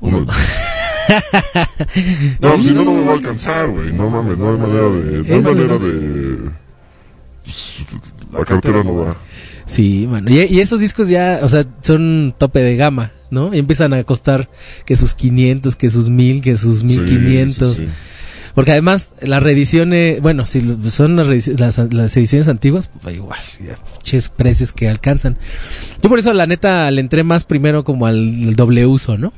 Uno 0.01 0.19
al 0.19 0.27
mes. 0.27 0.37
No, 2.41 2.61
si 2.61 2.71
no, 2.73 2.85
no 2.85 2.93
me 2.93 3.05
va 3.05 3.11
a 3.13 3.15
alcanzar, 3.15 3.69
güey. 3.69 3.93
No 3.93 4.11
mames, 4.11 4.37
no 4.39 4.51
hay 4.53 4.59
manera 4.59 4.89
de... 4.91 5.29
No 5.29 5.35
hay 5.35 5.43
manera 5.43 5.79
de... 5.79 6.39
La 8.33 8.45
cartera 8.45 8.83
no 8.85 9.05
da. 9.05 9.17
Sí, 9.67 10.07
mano. 10.09 10.31
Y, 10.31 10.41
y 10.43 10.61
esos 10.61 10.81
discos 10.81 11.09
ya, 11.09 11.41
o 11.43 11.49
sea, 11.49 11.65
son 11.81 12.35
tope 12.39 12.61
de 12.61 12.77
gama, 12.77 13.13
¿no? 13.31 13.53
Y 13.55 13.59
empiezan 13.59 13.93
a 13.95 14.03
costar 14.05 14.49
que 14.85 14.97
sus 14.97 15.15
500, 15.15 15.75
que 15.77 15.91
sus 15.91 16.09
1000, 16.09 16.41
que 16.41 16.57
sus 16.57 16.81
Sí, 16.81 16.87
1500. 16.87 17.77
sí, 17.77 17.85
sí. 17.87 17.91
Porque 18.55 18.73
además, 18.73 19.15
las 19.21 19.43
reediciones, 19.43 20.23
bueno, 20.23 20.47
si 20.47 20.63
son 20.91 21.17
las, 21.17 21.27
reedici- 21.27 21.59
las, 21.59 21.77
las 21.93 22.17
ediciones 22.17 22.49
antiguas, 22.49 22.89
pues 23.03 23.15
igual, 23.17 23.39
ya, 23.63 23.77
ches 24.03 24.31
precios 24.31 24.73
que 24.73 24.89
alcanzan. 24.89 25.37
Yo 26.03 26.09
por 26.09 26.19
eso, 26.19 26.33
la 26.33 26.47
neta, 26.47 26.91
le 26.91 27.03
entré 27.03 27.23
más 27.23 27.45
primero 27.45 27.85
como 27.85 28.07
al 28.07 28.57
doble 28.57 28.87
uso, 28.87 29.19
¿no? 29.19 29.35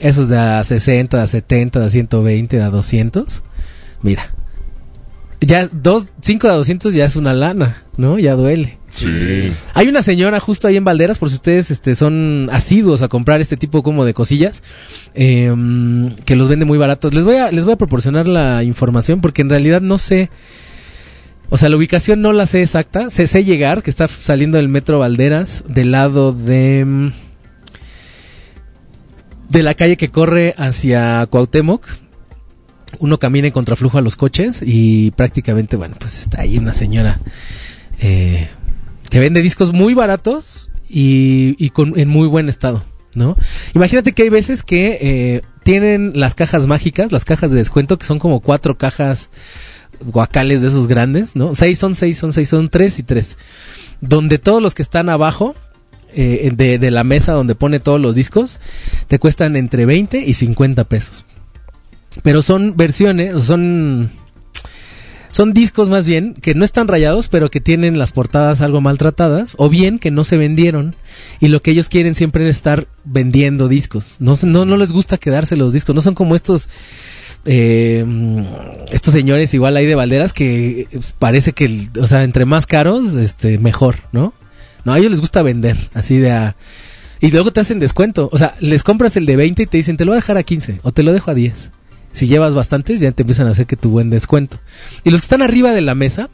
Esos 0.00 0.28
de 0.28 0.38
a 0.38 0.62
60, 0.62 1.16
de 1.16 1.22
a 1.22 1.26
70, 1.26 1.80
de 1.80 1.86
a 1.86 1.90
120, 1.90 2.56
de 2.56 2.62
a 2.62 2.70
200. 2.70 3.42
Mira. 4.02 4.32
Ya, 5.40 5.68
dos, 5.68 6.14
5 6.20 6.46
de 6.48 6.52
a 6.52 6.56
200 6.56 6.94
ya 6.94 7.04
es 7.04 7.14
una 7.14 7.32
lana, 7.32 7.84
¿no? 7.96 8.18
Ya 8.18 8.34
duele. 8.34 8.78
Sí. 8.90 9.52
Hay 9.74 9.88
una 9.88 10.02
señora 10.02 10.40
justo 10.40 10.66
ahí 10.66 10.76
en 10.76 10.84
Valderas, 10.84 11.18
por 11.18 11.28
si 11.28 11.36
ustedes 11.36 11.70
este, 11.70 11.94
son 11.94 12.48
asiduos 12.50 13.02
a 13.02 13.08
comprar 13.08 13.40
este 13.40 13.56
tipo 13.56 13.82
como 13.82 14.04
de 14.04 14.14
cosillas, 14.14 14.64
em, 15.14 16.10
que 16.24 16.34
los 16.34 16.48
vende 16.48 16.64
muy 16.64 16.78
baratos. 16.78 17.14
Les 17.14 17.24
voy, 17.24 17.36
a, 17.36 17.52
les 17.52 17.64
voy 17.64 17.74
a 17.74 17.78
proporcionar 17.78 18.26
la 18.26 18.64
información 18.64 19.20
porque 19.20 19.42
en 19.42 19.50
realidad 19.50 19.80
no 19.80 19.98
sé, 19.98 20.30
o 21.50 21.56
sea, 21.56 21.68
la 21.68 21.76
ubicación 21.76 22.20
no 22.20 22.32
la 22.32 22.46
sé 22.46 22.62
exacta, 22.62 23.08
sé, 23.10 23.26
sé 23.26 23.44
llegar, 23.44 23.82
que 23.82 23.90
está 23.90 24.08
saliendo 24.08 24.56
del 24.56 24.68
metro 24.68 24.98
Valderas, 24.98 25.64
del 25.68 25.92
lado 25.92 26.32
de... 26.32 27.12
de 29.48 29.62
la 29.62 29.74
calle 29.74 29.96
que 29.96 30.10
corre 30.10 30.54
hacia 30.56 31.26
Cuauhtémoc. 31.26 31.86
Uno 33.00 33.18
camina 33.18 33.46
en 33.46 33.52
contraflujo 33.52 33.98
a 33.98 34.00
los 34.00 34.16
coches 34.16 34.62
y 34.64 35.10
prácticamente, 35.12 35.76
bueno, 35.76 35.96
pues 35.98 36.18
está 36.18 36.40
ahí 36.42 36.56
una 36.56 36.72
señora 36.72 37.18
eh, 38.00 38.48
que 39.10 39.18
vende 39.18 39.42
discos 39.42 39.72
muy 39.72 39.92
baratos 39.94 40.70
y, 40.88 41.54
y 41.58 41.70
con, 41.70 41.98
en 41.98 42.08
muy 42.08 42.26
buen 42.28 42.48
estado, 42.48 42.82
¿no? 43.14 43.36
Imagínate 43.74 44.12
que 44.12 44.22
hay 44.22 44.30
veces 44.30 44.62
que 44.62 44.98
eh, 45.00 45.42
tienen 45.64 46.12
las 46.14 46.34
cajas 46.34 46.66
mágicas, 46.66 47.12
las 47.12 47.26
cajas 47.26 47.50
de 47.50 47.58
descuento, 47.58 47.98
que 47.98 48.06
son 48.06 48.18
como 48.18 48.40
cuatro 48.40 48.78
cajas 48.78 49.28
guacales 50.00 50.62
de 50.62 50.68
esos 50.68 50.86
grandes, 50.86 51.36
¿no? 51.36 51.54
Seis 51.54 51.78
son 51.78 51.94
seis, 51.94 52.16
son 52.16 52.32
seis, 52.32 52.48
son 52.48 52.70
tres 52.70 52.98
y 52.98 53.02
tres. 53.02 53.36
Donde 54.00 54.38
todos 54.38 54.62
los 54.62 54.74
que 54.74 54.82
están 54.82 55.10
abajo 55.10 55.54
eh, 56.14 56.52
de, 56.54 56.78
de 56.78 56.90
la 56.90 57.04
mesa 57.04 57.32
donde 57.32 57.54
pone 57.54 57.80
todos 57.80 58.00
los 58.00 58.14
discos, 58.14 58.60
te 59.08 59.18
cuestan 59.18 59.56
entre 59.56 59.86
20 59.86 60.18
y 60.18 60.34
50 60.34 60.84
pesos. 60.84 61.24
Pero 62.22 62.42
son 62.42 62.76
versiones, 62.76 63.44
son 63.44 64.10
son 65.30 65.52
discos 65.52 65.88
más 65.88 66.06
bien 66.06 66.34
que 66.34 66.54
no 66.54 66.64
están 66.64 66.88
rayados, 66.88 67.28
pero 67.28 67.50
que 67.50 67.60
tienen 67.60 67.98
las 67.98 68.12
portadas 68.12 68.60
algo 68.60 68.80
maltratadas, 68.80 69.54
o 69.58 69.68
bien 69.68 69.98
que 69.98 70.10
no 70.10 70.24
se 70.24 70.36
vendieron 70.36 70.94
y 71.40 71.48
lo 71.48 71.62
que 71.62 71.70
ellos 71.70 71.88
quieren 71.88 72.14
siempre 72.14 72.48
es 72.48 72.56
estar 72.56 72.86
vendiendo 73.04 73.68
discos. 73.68 74.16
No, 74.18 74.34
no, 74.42 74.64
no 74.64 74.76
les 74.76 74.92
gusta 74.92 75.18
quedarse 75.18 75.56
los 75.56 75.72
discos, 75.72 75.94
no 75.94 76.00
son 76.00 76.14
como 76.14 76.34
estos 76.34 76.68
eh, 77.44 78.04
estos 78.90 79.14
señores 79.14 79.54
igual 79.54 79.76
ahí 79.76 79.86
de 79.86 79.94
Valderas 79.94 80.32
que 80.32 80.88
parece 81.18 81.52
que, 81.52 81.88
o 82.00 82.06
sea, 82.06 82.24
entre 82.24 82.44
más 82.44 82.66
caros, 82.66 83.14
este, 83.14 83.58
mejor, 83.58 83.96
¿no? 84.12 84.32
No, 84.88 84.94
a 84.94 84.98
ellos 84.98 85.10
les 85.10 85.20
gusta 85.20 85.42
vender, 85.42 85.76
así 85.92 86.16
de 86.16 86.30
a... 86.30 86.56
Y 87.20 87.30
luego 87.30 87.52
te 87.52 87.60
hacen 87.60 87.78
descuento, 87.78 88.30
o 88.32 88.38
sea, 88.38 88.54
les 88.60 88.82
compras 88.82 89.18
el 89.18 89.26
de 89.26 89.36
20 89.36 89.64
y 89.64 89.66
te 89.66 89.76
dicen, 89.76 89.98
te 89.98 90.06
lo 90.06 90.12
voy 90.12 90.16
a 90.16 90.22
dejar 90.22 90.38
a 90.38 90.42
15 90.42 90.80
o 90.82 90.92
te 90.92 91.02
lo 91.02 91.12
dejo 91.12 91.30
a 91.30 91.34
10. 91.34 91.70
Si 92.12 92.26
llevas 92.26 92.54
bastantes, 92.54 92.98
ya 92.98 93.12
te 93.12 93.22
empiezan 93.22 93.48
a 93.48 93.50
hacer 93.50 93.66
que 93.66 93.76
tu 93.76 93.90
buen 93.90 94.08
descuento. 94.08 94.58
Y 95.04 95.10
los 95.10 95.20
que 95.20 95.26
están 95.26 95.42
arriba 95.42 95.72
de 95.72 95.82
la 95.82 95.94
mesa, 95.94 96.30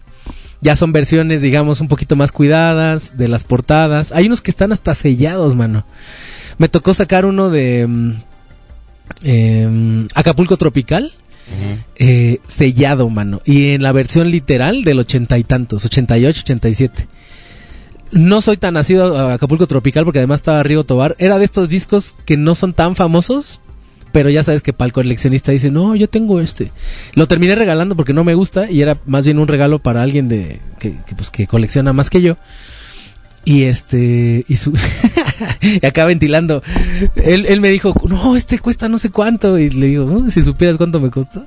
ya 0.60 0.76
son 0.76 0.92
versiones, 0.92 1.42
digamos, 1.42 1.80
un 1.80 1.88
poquito 1.88 2.14
más 2.14 2.30
cuidadas 2.30 3.16
de 3.16 3.26
las 3.26 3.42
portadas. 3.42 4.12
Hay 4.12 4.26
unos 4.26 4.40
que 4.40 4.52
están 4.52 4.70
hasta 4.70 4.94
sellados, 4.94 5.56
mano. 5.56 5.84
Me 6.58 6.68
tocó 6.68 6.94
sacar 6.94 7.26
uno 7.26 7.50
de 7.50 7.88
mm, 7.88 8.12
em, 9.24 10.08
Acapulco 10.14 10.56
Tropical. 10.56 11.10
eh, 11.96 12.38
sellado, 12.46 13.10
mano. 13.10 13.42
Y 13.44 13.70
en 13.70 13.82
la 13.82 13.90
versión 13.90 14.30
literal 14.30 14.84
del 14.84 15.00
ochenta 15.00 15.38
y 15.38 15.42
tantos, 15.42 15.84
88, 15.84 16.40
87. 16.44 17.08
No 18.14 18.40
soy 18.40 18.56
tan 18.56 18.74
nacido 18.74 19.18
a 19.18 19.34
Acapulco 19.34 19.66
Tropical 19.66 20.04
porque 20.04 20.20
además 20.20 20.38
estaba 20.38 20.62
Río 20.62 20.84
Tobar. 20.84 21.16
Era 21.18 21.36
de 21.36 21.44
estos 21.44 21.68
discos 21.68 22.14
que 22.24 22.36
no 22.36 22.54
son 22.54 22.72
tan 22.72 22.94
famosos, 22.94 23.60
pero 24.12 24.30
ya 24.30 24.44
sabes 24.44 24.62
que 24.62 24.72
para 24.72 24.86
el 24.86 24.92
coleccionista 24.92 25.50
dice, 25.50 25.72
no, 25.72 25.96
yo 25.96 26.08
tengo 26.08 26.40
este. 26.40 26.70
Lo 27.14 27.26
terminé 27.26 27.56
regalando 27.56 27.96
porque 27.96 28.12
no 28.12 28.22
me 28.22 28.34
gusta 28.34 28.70
y 28.70 28.82
era 28.82 28.96
más 29.06 29.24
bien 29.24 29.40
un 29.40 29.48
regalo 29.48 29.80
para 29.80 30.00
alguien 30.04 30.28
de 30.28 30.60
que, 30.78 30.94
pues, 31.16 31.30
que 31.30 31.48
colecciona 31.48 31.92
más 31.92 32.08
que 32.08 32.22
yo. 32.22 32.36
Y 33.44 33.64
este, 33.64 34.44
y 34.46 34.56
su, 34.56 34.72
y 35.60 35.84
acá 35.84 36.04
ventilando, 36.04 36.62
él, 37.16 37.60
me 37.60 37.68
dijo, 37.70 37.94
no, 38.08 38.36
este 38.36 38.60
cuesta 38.60 38.88
no 38.88 38.98
sé 38.98 39.10
cuánto, 39.10 39.58
y 39.58 39.70
le 39.70 39.88
digo, 39.88 40.04
"Uh, 40.04 40.30
si 40.30 40.40
supieras 40.40 40.76
cuánto 40.76 41.00
me 41.00 41.10
costó. 41.10 41.44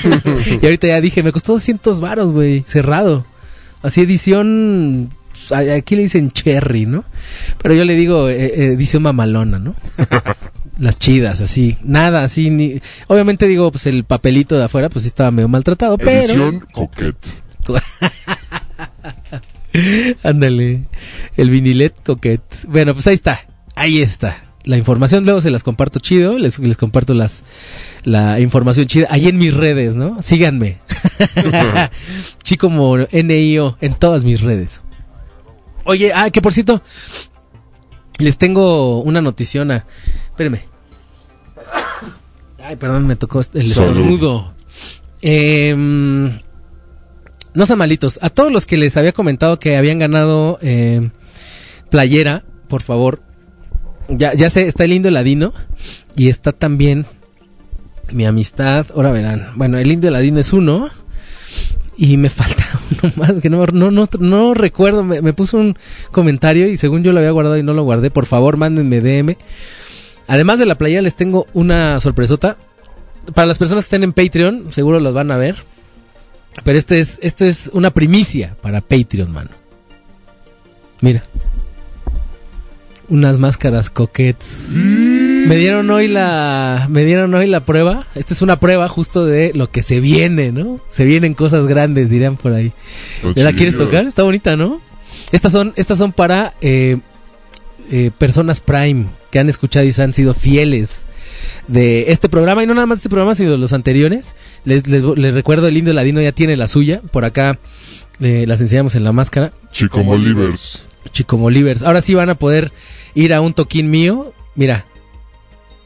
y 0.62 0.64
ahorita 0.64 0.86
ya 0.86 1.00
dije, 1.00 1.24
me 1.24 1.32
costó 1.32 1.54
200 1.54 1.98
varos, 1.98 2.30
güey, 2.30 2.62
cerrado. 2.68 3.26
Así 3.82 4.00
edición, 4.00 5.10
aquí 5.52 5.96
le 5.96 6.02
dicen 6.02 6.30
cherry, 6.30 6.86
¿no? 6.86 7.04
Pero 7.62 7.74
yo 7.74 7.84
le 7.84 7.94
digo 7.94 8.28
eh, 8.28 8.46
eh, 8.46 8.72
edición 8.72 9.02
mamalona, 9.02 9.58
¿no? 9.58 9.74
Las 10.78 10.98
chidas, 10.98 11.40
así, 11.40 11.78
nada, 11.82 12.24
así, 12.24 12.50
ni... 12.50 12.80
Obviamente 13.06 13.46
digo, 13.46 13.70
pues 13.70 13.86
el 13.86 14.04
papelito 14.04 14.58
de 14.58 14.64
afuera, 14.64 14.88
pues 14.88 15.04
sí 15.04 15.08
estaba 15.08 15.30
medio 15.30 15.48
maltratado, 15.48 15.98
pero... 15.98 16.10
Edición 16.10 16.66
coquette. 16.72 17.44
Ándale, 20.22 20.84
el 21.36 21.50
vinilet 21.50 21.94
coquet. 22.04 22.42
Bueno, 22.66 22.94
pues 22.94 23.06
ahí 23.06 23.14
está, 23.14 23.40
ahí 23.76 24.00
está. 24.00 24.36
La 24.64 24.78
información, 24.78 25.24
luego 25.24 25.42
se 25.42 25.50
las 25.50 25.62
comparto 25.62 26.00
chido, 26.00 26.38
les, 26.38 26.58
les 26.58 26.76
comparto 26.78 27.12
las 27.12 27.44
la 28.04 28.40
información 28.40 28.86
chida 28.86 29.08
ahí 29.10 29.28
en 29.28 29.36
mis 29.36 29.52
redes, 29.52 29.94
¿no? 29.94 30.22
Síganme. 30.22 30.78
Chico 32.42 32.68
como 32.68 32.96
NIO 32.96 33.76
en 33.82 33.94
todas 33.94 34.24
mis 34.24 34.40
redes. 34.40 34.80
Oye, 35.84 36.12
ah, 36.14 36.30
que 36.30 36.40
por 36.40 36.52
cierto, 36.52 36.82
les 38.18 38.38
tengo 38.38 39.02
una 39.02 39.20
noticiona. 39.20 39.86
Espérenme. 40.30 40.64
Ay, 42.62 42.76
perdón, 42.76 43.06
me 43.06 43.16
tocó 43.16 43.40
el 43.40 43.44
Salud. 43.44 43.66
estornudo. 43.66 44.54
Em, 45.20 46.40
no 47.52 47.66
sean 47.66 47.78
malitos. 47.78 48.18
A 48.22 48.30
todos 48.30 48.50
los 48.50 48.66
que 48.66 48.76
les 48.76 48.96
había 48.96 49.12
comentado 49.12 49.58
que 49.58 49.76
habían 49.76 49.98
ganado 49.98 50.58
eh, 50.62 51.10
playera, 51.90 52.44
por 52.68 52.82
favor. 52.82 53.22
Ya, 54.08 54.34
ya 54.34 54.50
sé, 54.50 54.66
está 54.66 54.84
el 54.84 54.92
indio 54.92 55.10
ladino 55.10 55.52
y 56.16 56.28
está 56.28 56.52
también 56.52 57.06
mi 58.12 58.26
amistad. 58.26 58.86
Ahora 58.94 59.10
verán. 59.10 59.52
Bueno, 59.56 59.78
el 59.78 59.90
indio 59.90 60.10
ladino 60.10 60.40
es 60.40 60.52
uno 60.52 60.90
y 61.96 62.16
me 62.16 62.28
falta 62.30 62.64
uno 62.90 63.12
más 63.16 63.40
que 63.40 63.50
no, 63.50 63.64
no, 63.66 64.08
no, 64.18 64.54
recuerdo. 64.54 65.04
Me, 65.04 65.22
me 65.22 65.32
puso 65.32 65.58
un 65.58 65.76
comentario 66.10 66.68
y 66.68 66.76
según 66.76 67.02
yo 67.02 67.12
lo 67.12 67.18
había 67.18 67.30
guardado 67.30 67.56
y 67.56 67.62
no 67.62 67.74
lo 67.74 67.82
guardé. 67.82 68.10
Por 68.10 68.26
favor, 68.26 68.56
mándenme 68.56 69.00
DM. 69.00 69.36
Además 70.26 70.58
de 70.58 70.66
la 70.66 70.78
playa, 70.78 71.02
les 71.02 71.14
tengo 71.14 71.46
una 71.52 72.00
sorpresota. 72.00 72.56
Para 73.34 73.46
las 73.46 73.58
personas 73.58 73.84
que 73.84 73.86
estén 73.86 74.04
en 74.04 74.12
Patreon, 74.12 74.72
seguro 74.72 75.00
los 75.00 75.14
van 75.14 75.30
a 75.30 75.36
ver. 75.36 75.56
Pero 76.62 76.78
este 76.78 77.00
es, 77.00 77.18
esto 77.22 77.44
es 77.44 77.70
una 77.72 77.90
primicia 77.90 78.56
para 78.60 78.80
Patreon, 78.80 79.32
mano. 79.32 79.50
Mira. 81.00 81.24
Unas 83.08 83.38
máscaras 83.38 83.90
coquettes. 83.90 84.70
Me 85.46 85.56
dieron 85.56 85.90
hoy 85.90 86.08
la. 86.08 86.86
Me 86.90 87.04
dieron 87.04 87.34
hoy 87.34 87.46
la 87.46 87.60
prueba. 87.60 88.06
Esta 88.14 88.34
es 88.34 88.42
una 88.42 88.60
prueba 88.60 88.88
justo 88.88 89.24
de 89.24 89.52
lo 89.54 89.70
que 89.70 89.82
se 89.82 90.00
viene, 90.00 90.52
¿no? 90.52 90.80
Se 90.88 91.04
vienen 91.04 91.34
cosas 91.34 91.66
grandes, 91.66 92.08
dirían 92.08 92.36
por 92.36 92.52
ahí. 92.52 92.72
¿Ya 93.34 93.44
la 93.44 93.52
quieres 93.52 93.76
tocar? 93.76 94.06
Está 94.06 94.22
bonita, 94.22 94.56
¿no? 94.56 94.80
Estas 95.32 95.52
son, 95.52 95.72
estas 95.76 95.98
son 95.98 96.12
para 96.12 96.54
eh, 96.60 96.98
eh, 97.90 98.10
personas 98.16 98.60
Prime 98.60 99.06
que 99.30 99.38
han 99.38 99.48
escuchado 99.48 99.84
y 99.84 99.92
se 99.92 100.02
han 100.02 100.14
sido 100.14 100.32
fieles 100.34 101.02
de 101.68 102.12
este 102.12 102.28
programa 102.28 102.62
y 102.62 102.66
no 102.66 102.74
nada 102.74 102.86
más 102.86 102.98
de 102.98 103.00
este 103.00 103.08
programa 103.08 103.34
sino 103.34 103.50
de 103.50 103.58
los 103.58 103.72
anteriores. 103.72 104.36
Les, 104.64 104.86
les, 104.86 105.02
les 105.02 105.34
recuerdo 105.34 105.68
el 105.68 105.76
Indio 105.76 105.92
Ladino 105.92 106.20
ya 106.20 106.32
tiene 106.32 106.56
la 106.56 106.68
suya. 106.68 107.00
Por 107.10 107.24
acá 107.24 107.58
eh, 108.20 108.44
las 108.46 108.60
enseñamos 108.60 108.94
en 108.94 109.04
la 109.04 109.12
máscara. 109.12 109.52
Chico 109.72 110.02
Molivers. 110.02 110.84
Chico 111.10 111.36
Molivers. 111.36 111.82
Ahora 111.82 112.00
sí 112.00 112.14
van 112.14 112.30
a 112.30 112.34
poder 112.36 112.72
ir 113.14 113.34
a 113.34 113.40
un 113.40 113.54
toquín 113.54 113.90
mío. 113.90 114.32
Mira, 114.54 114.86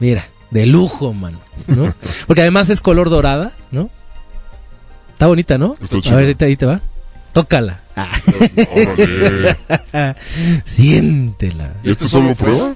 mira, 0.01 0.27
de 0.51 0.67
lujo, 0.67 1.13
mano. 1.13 1.39
¿no? 1.67 1.95
Porque 2.27 2.43
además 2.43 2.71
es 2.71 2.81
color 2.81 3.11
dorada, 3.11 3.53
¿no? 3.71 3.91
Está 5.13 5.27
bonita, 5.27 5.59
¿no? 5.59 5.77
Está 5.83 6.13
A 6.13 6.17
ver, 6.17 6.29
ahí 6.29 6.35
te, 6.35 6.45
ahí 6.45 6.57
te 6.57 6.67
va. 6.67 6.81
Tócala. 7.33 7.81
Ah, 7.97 8.09
Órale. 8.73 9.57
siéntela. 10.65 11.75
¿Y 11.83 11.91
este 11.91 12.09
solo 12.09 12.35
prueba? 12.35 12.75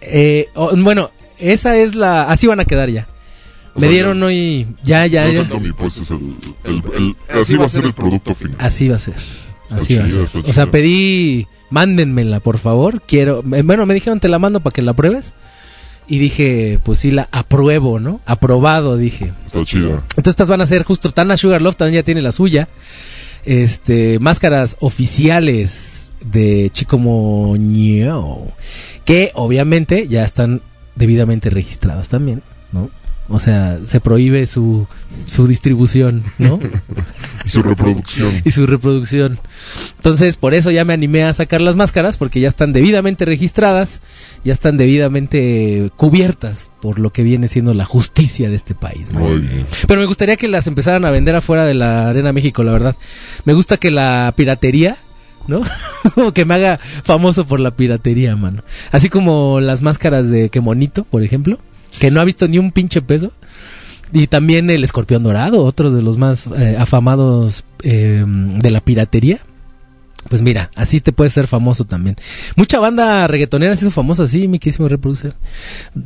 Eh, 0.00 0.48
oh, 0.54 0.74
bueno, 0.76 1.10
esa 1.38 1.76
es 1.76 1.94
la. 1.94 2.24
Así 2.30 2.46
van 2.46 2.60
a 2.60 2.64
quedar 2.64 2.88
ya. 2.90 3.06
O 3.74 3.80
Me 3.80 3.86
sea, 3.86 3.92
dieron 3.92 4.22
hoy. 4.22 4.66
Ya, 4.84 5.06
ya, 5.06 5.28
Ya 5.28 5.44
pues 5.76 5.98
es 5.98 6.10
el, 6.10 6.36
el- 6.64 6.82
el- 6.96 7.16
así 7.40 7.56
va 7.56 7.66
a 7.66 7.68
ser 7.68 7.84
el 7.84 7.92
producto 7.92 8.34
final. 8.34 8.56
Así 8.60 8.88
va 8.88 8.96
a 8.96 9.00
ser. 9.00 9.14
Así 9.70 9.96
va 9.96 10.04
a 10.04 10.10
ser. 10.10 10.28
O 10.46 10.52
sea, 10.52 10.70
pedí. 10.70 11.46
Mándenmela, 11.70 12.38
por 12.40 12.58
favor. 12.58 13.02
Quiero. 13.02 13.42
eh, 13.52 13.62
Bueno, 13.62 13.84
me 13.86 13.94
dijeron 13.94 14.20
te 14.20 14.28
la 14.28 14.38
mando 14.38 14.60
para 14.60 14.72
que 14.72 14.82
la 14.82 14.92
pruebes. 14.92 15.34
Y 16.06 16.18
dije, 16.18 16.78
pues 16.82 16.98
sí, 16.98 17.10
la 17.10 17.28
apruebo, 17.32 17.98
¿no? 17.98 18.20
Aprobado, 18.26 18.96
dije. 18.96 19.32
Está 19.46 19.64
chida. 19.64 20.02
Entonces 20.16 20.32
estas 20.32 20.48
van 20.48 20.60
a 20.60 20.66
ser 20.66 20.82
justo 20.84 21.12
Tana 21.12 21.36
Sugarloaf 21.36 21.76
también 21.76 22.02
ya 22.02 22.04
tiene 22.04 22.22
la 22.22 22.32
suya. 22.32 22.68
Este, 23.44 24.18
máscaras 24.20 24.76
oficiales 24.80 26.12
de 26.24 26.70
Chico 26.72 26.98
Moño, 26.98 28.38
que 29.04 29.32
obviamente 29.34 30.08
ya 30.08 30.24
están 30.24 30.62
debidamente 30.96 31.50
registradas 31.50 32.08
también, 32.08 32.42
¿no? 32.72 32.90
O 33.28 33.38
sea, 33.38 33.78
se 33.86 34.00
prohíbe 34.00 34.44
su, 34.46 34.86
su 35.24 35.46
distribución, 35.46 36.22
¿no? 36.38 36.60
Y 37.44 37.48
su 37.48 37.62
reproducción. 37.62 38.42
y 38.44 38.50
su 38.50 38.66
reproducción. 38.66 39.40
Entonces, 39.96 40.36
por 40.36 40.52
eso 40.52 40.70
ya 40.70 40.84
me 40.84 40.92
animé 40.92 41.24
a 41.24 41.32
sacar 41.32 41.62
las 41.62 41.74
máscaras, 41.74 42.18
porque 42.18 42.40
ya 42.40 42.48
están 42.48 42.74
debidamente 42.74 43.24
registradas, 43.24 44.02
ya 44.44 44.52
están 44.52 44.76
debidamente 44.76 45.90
cubiertas 45.96 46.70
por 46.82 46.98
lo 46.98 47.10
que 47.10 47.22
viene 47.22 47.48
siendo 47.48 47.72
la 47.72 47.86
justicia 47.86 48.50
de 48.50 48.56
este 48.56 48.74
país. 48.74 49.10
¿no? 49.10 49.20
Muy 49.20 49.38
bien. 49.38 49.66
Pero 49.86 50.00
me 50.00 50.06
gustaría 50.06 50.36
que 50.36 50.48
las 50.48 50.66
empezaran 50.66 51.06
a 51.06 51.10
vender 51.10 51.34
afuera 51.34 51.64
de 51.64 51.74
la 51.74 52.08
Arena 52.08 52.32
México, 52.32 52.62
la 52.62 52.72
verdad. 52.72 52.96
Me 53.46 53.54
gusta 53.54 53.78
que 53.78 53.90
la 53.90 54.34
piratería, 54.36 54.96
¿no? 55.46 55.62
que 56.34 56.44
me 56.44 56.54
haga 56.54 56.78
famoso 56.78 57.46
por 57.46 57.58
la 57.60 57.74
piratería, 57.74 58.36
mano. 58.36 58.64
Así 58.92 59.08
como 59.08 59.60
las 59.60 59.80
máscaras 59.80 60.28
de 60.28 60.50
Quemonito, 60.50 61.04
por 61.04 61.22
ejemplo, 61.22 61.58
que 61.98 62.10
no 62.10 62.20
ha 62.20 62.24
visto 62.24 62.48
ni 62.48 62.58
un 62.58 62.72
pinche 62.72 63.02
peso. 63.02 63.32
Y 64.12 64.28
también 64.28 64.70
el 64.70 64.84
escorpión 64.84 65.22
dorado, 65.24 65.64
otro 65.64 65.90
de 65.90 66.00
los 66.02 66.18
más 66.18 66.48
eh, 66.56 66.76
afamados 66.78 67.64
eh, 67.82 68.24
de 68.26 68.70
la 68.70 68.80
piratería. 68.80 69.38
Pues 70.28 70.40
mira, 70.40 70.70
así 70.74 71.00
te 71.00 71.12
puedes 71.12 71.32
ser 71.32 71.46
famoso 71.46 71.84
también. 71.84 72.16
Mucha 72.56 72.78
banda 72.78 73.26
reggaetonera 73.26 73.76
se 73.76 73.84
hizo 73.84 73.90
famosa 73.90 74.22
así, 74.22 74.48
mi 74.48 74.58
querísimo 74.58 74.88
reproducer. 74.88 75.34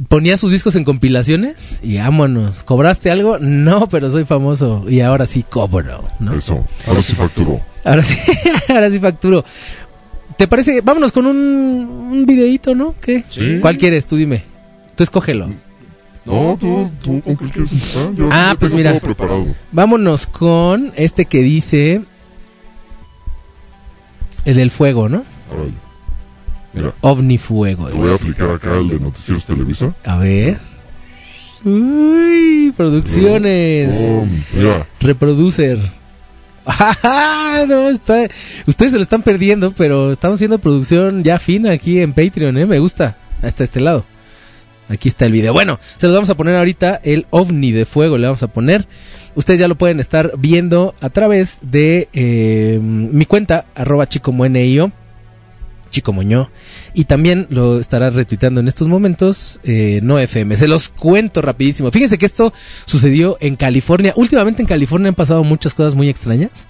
Ponía 0.08 0.36
sus 0.36 0.50
discos 0.50 0.74
en 0.74 0.84
compilaciones 0.84 1.80
y 1.82 1.98
vámonos. 1.98 2.62
¿Cobraste 2.64 3.10
algo? 3.10 3.38
No, 3.38 3.88
pero 3.88 4.10
soy 4.10 4.24
famoso 4.24 4.84
y 4.88 5.00
ahora 5.00 5.26
sí 5.26 5.44
cobro, 5.48 6.04
¿no? 6.18 6.34
Eso. 6.34 6.66
Ahora 6.86 7.02
sí 7.02 7.12
facturó. 7.12 7.60
Ahora 7.84 8.02
sí, 8.02 8.16
ahora 8.68 8.90
sí 8.90 8.98
facturo. 8.98 9.44
¿Te 10.36 10.48
parece? 10.48 10.80
Vámonos 10.80 11.12
con 11.12 11.26
un, 11.26 11.36
un 11.36 12.26
videíto, 12.26 12.74
¿no? 12.74 12.94
¿Qué? 13.00 13.24
Sí. 13.28 13.58
¿Cuál 13.60 13.78
quieres? 13.78 14.06
Tú 14.06 14.16
dime. 14.16 14.42
Tú 14.96 15.04
escógelo. 15.04 15.48
No, 16.28 16.56
tú, 16.60 16.90
tú, 17.02 17.20
¿con 17.22 17.36
qué 17.36 17.44
quieres 17.50 17.72
empezar? 17.72 18.14
Yo, 18.14 18.24
Ah, 18.30 18.54
pues 18.58 18.70
tengo 18.70 18.78
mira. 18.78 18.90
todo 18.92 19.00
preparado. 19.00 19.46
Vámonos 19.72 20.26
con 20.26 20.92
este 20.96 21.24
que 21.26 21.42
dice... 21.42 22.02
El 24.44 24.56
del 24.56 24.70
fuego, 24.70 25.08
¿no? 25.08 25.24
Órale. 25.52 25.72
Mira, 26.72 26.94
OVNI 27.00 27.38
Fuego. 27.38 27.86
te 27.88 27.94
voy 27.96 28.10
a 28.10 28.14
aplicar 28.14 28.50
acá 28.50 28.76
el 28.78 28.88
de 28.88 29.00
Noticieros 29.00 29.44
Televisa. 29.46 29.94
A 30.04 30.18
ver. 30.18 30.58
Uy, 31.64 32.72
producciones. 32.76 33.96
Oh, 34.00 34.26
mira, 34.54 34.86
Reproducer. 35.00 35.78
No, 37.66 37.88
está- 37.88 38.28
ustedes 38.66 38.92
se 38.92 38.96
lo 38.98 39.02
están 39.02 39.22
perdiendo, 39.22 39.72
pero 39.72 40.12
estamos 40.12 40.36
haciendo 40.36 40.58
producción 40.58 41.24
ya 41.24 41.38
fina 41.38 41.72
aquí 41.72 41.98
en 42.00 42.12
Patreon, 42.12 42.56
¿eh? 42.58 42.66
Me 42.66 42.78
gusta. 42.78 43.16
Hasta 43.42 43.64
este 43.64 43.80
lado. 43.80 44.04
Aquí 44.88 45.08
está 45.08 45.26
el 45.26 45.32
video. 45.32 45.52
Bueno, 45.52 45.78
se 45.96 46.06
los 46.06 46.14
vamos 46.14 46.30
a 46.30 46.36
poner 46.36 46.56
ahorita 46.56 47.00
el 47.04 47.26
ovni 47.30 47.72
de 47.72 47.84
fuego, 47.84 48.18
le 48.18 48.26
vamos 48.26 48.42
a 48.42 48.48
poner. 48.48 48.86
Ustedes 49.34 49.60
ya 49.60 49.68
lo 49.68 49.76
pueden 49.76 50.00
estar 50.00 50.32
viendo 50.38 50.94
a 51.00 51.10
través 51.10 51.58
de 51.62 52.08
eh, 52.12 52.80
mi 52.82 53.26
cuenta, 53.26 53.66
arroba 53.74 54.08
chicomoenio, 54.08 54.92
Chico 55.90 56.12
Moñó. 56.12 56.50
Y 56.94 57.04
también 57.04 57.46
lo 57.50 57.80
estará 57.80 58.10
retuiteando 58.10 58.60
en 58.60 58.68
estos 58.68 58.88
momentos 58.88 59.60
eh, 59.64 60.00
No 60.02 60.18
FM. 60.18 60.56
Se 60.56 60.68
los 60.68 60.88
cuento 60.88 61.42
rapidísimo. 61.42 61.90
Fíjense 61.90 62.18
que 62.18 62.26
esto 62.26 62.52
sucedió 62.84 63.36
en 63.40 63.56
California. 63.56 64.12
Últimamente 64.16 64.62
en 64.62 64.68
California 64.68 65.08
han 65.08 65.14
pasado 65.14 65.44
muchas 65.44 65.74
cosas 65.74 65.94
muy 65.94 66.08
extrañas. 66.08 66.66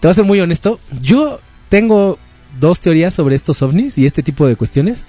Te 0.00 0.06
voy 0.06 0.10
a 0.12 0.14
ser 0.14 0.24
muy 0.24 0.40
honesto. 0.40 0.80
Yo 1.02 1.40
tengo 1.68 2.18
dos 2.60 2.80
teorías 2.80 3.14
sobre 3.14 3.34
estos 3.34 3.62
ovnis 3.62 3.98
y 3.98 4.06
este 4.06 4.22
tipo 4.22 4.46
de 4.46 4.56
cuestiones. 4.56 5.04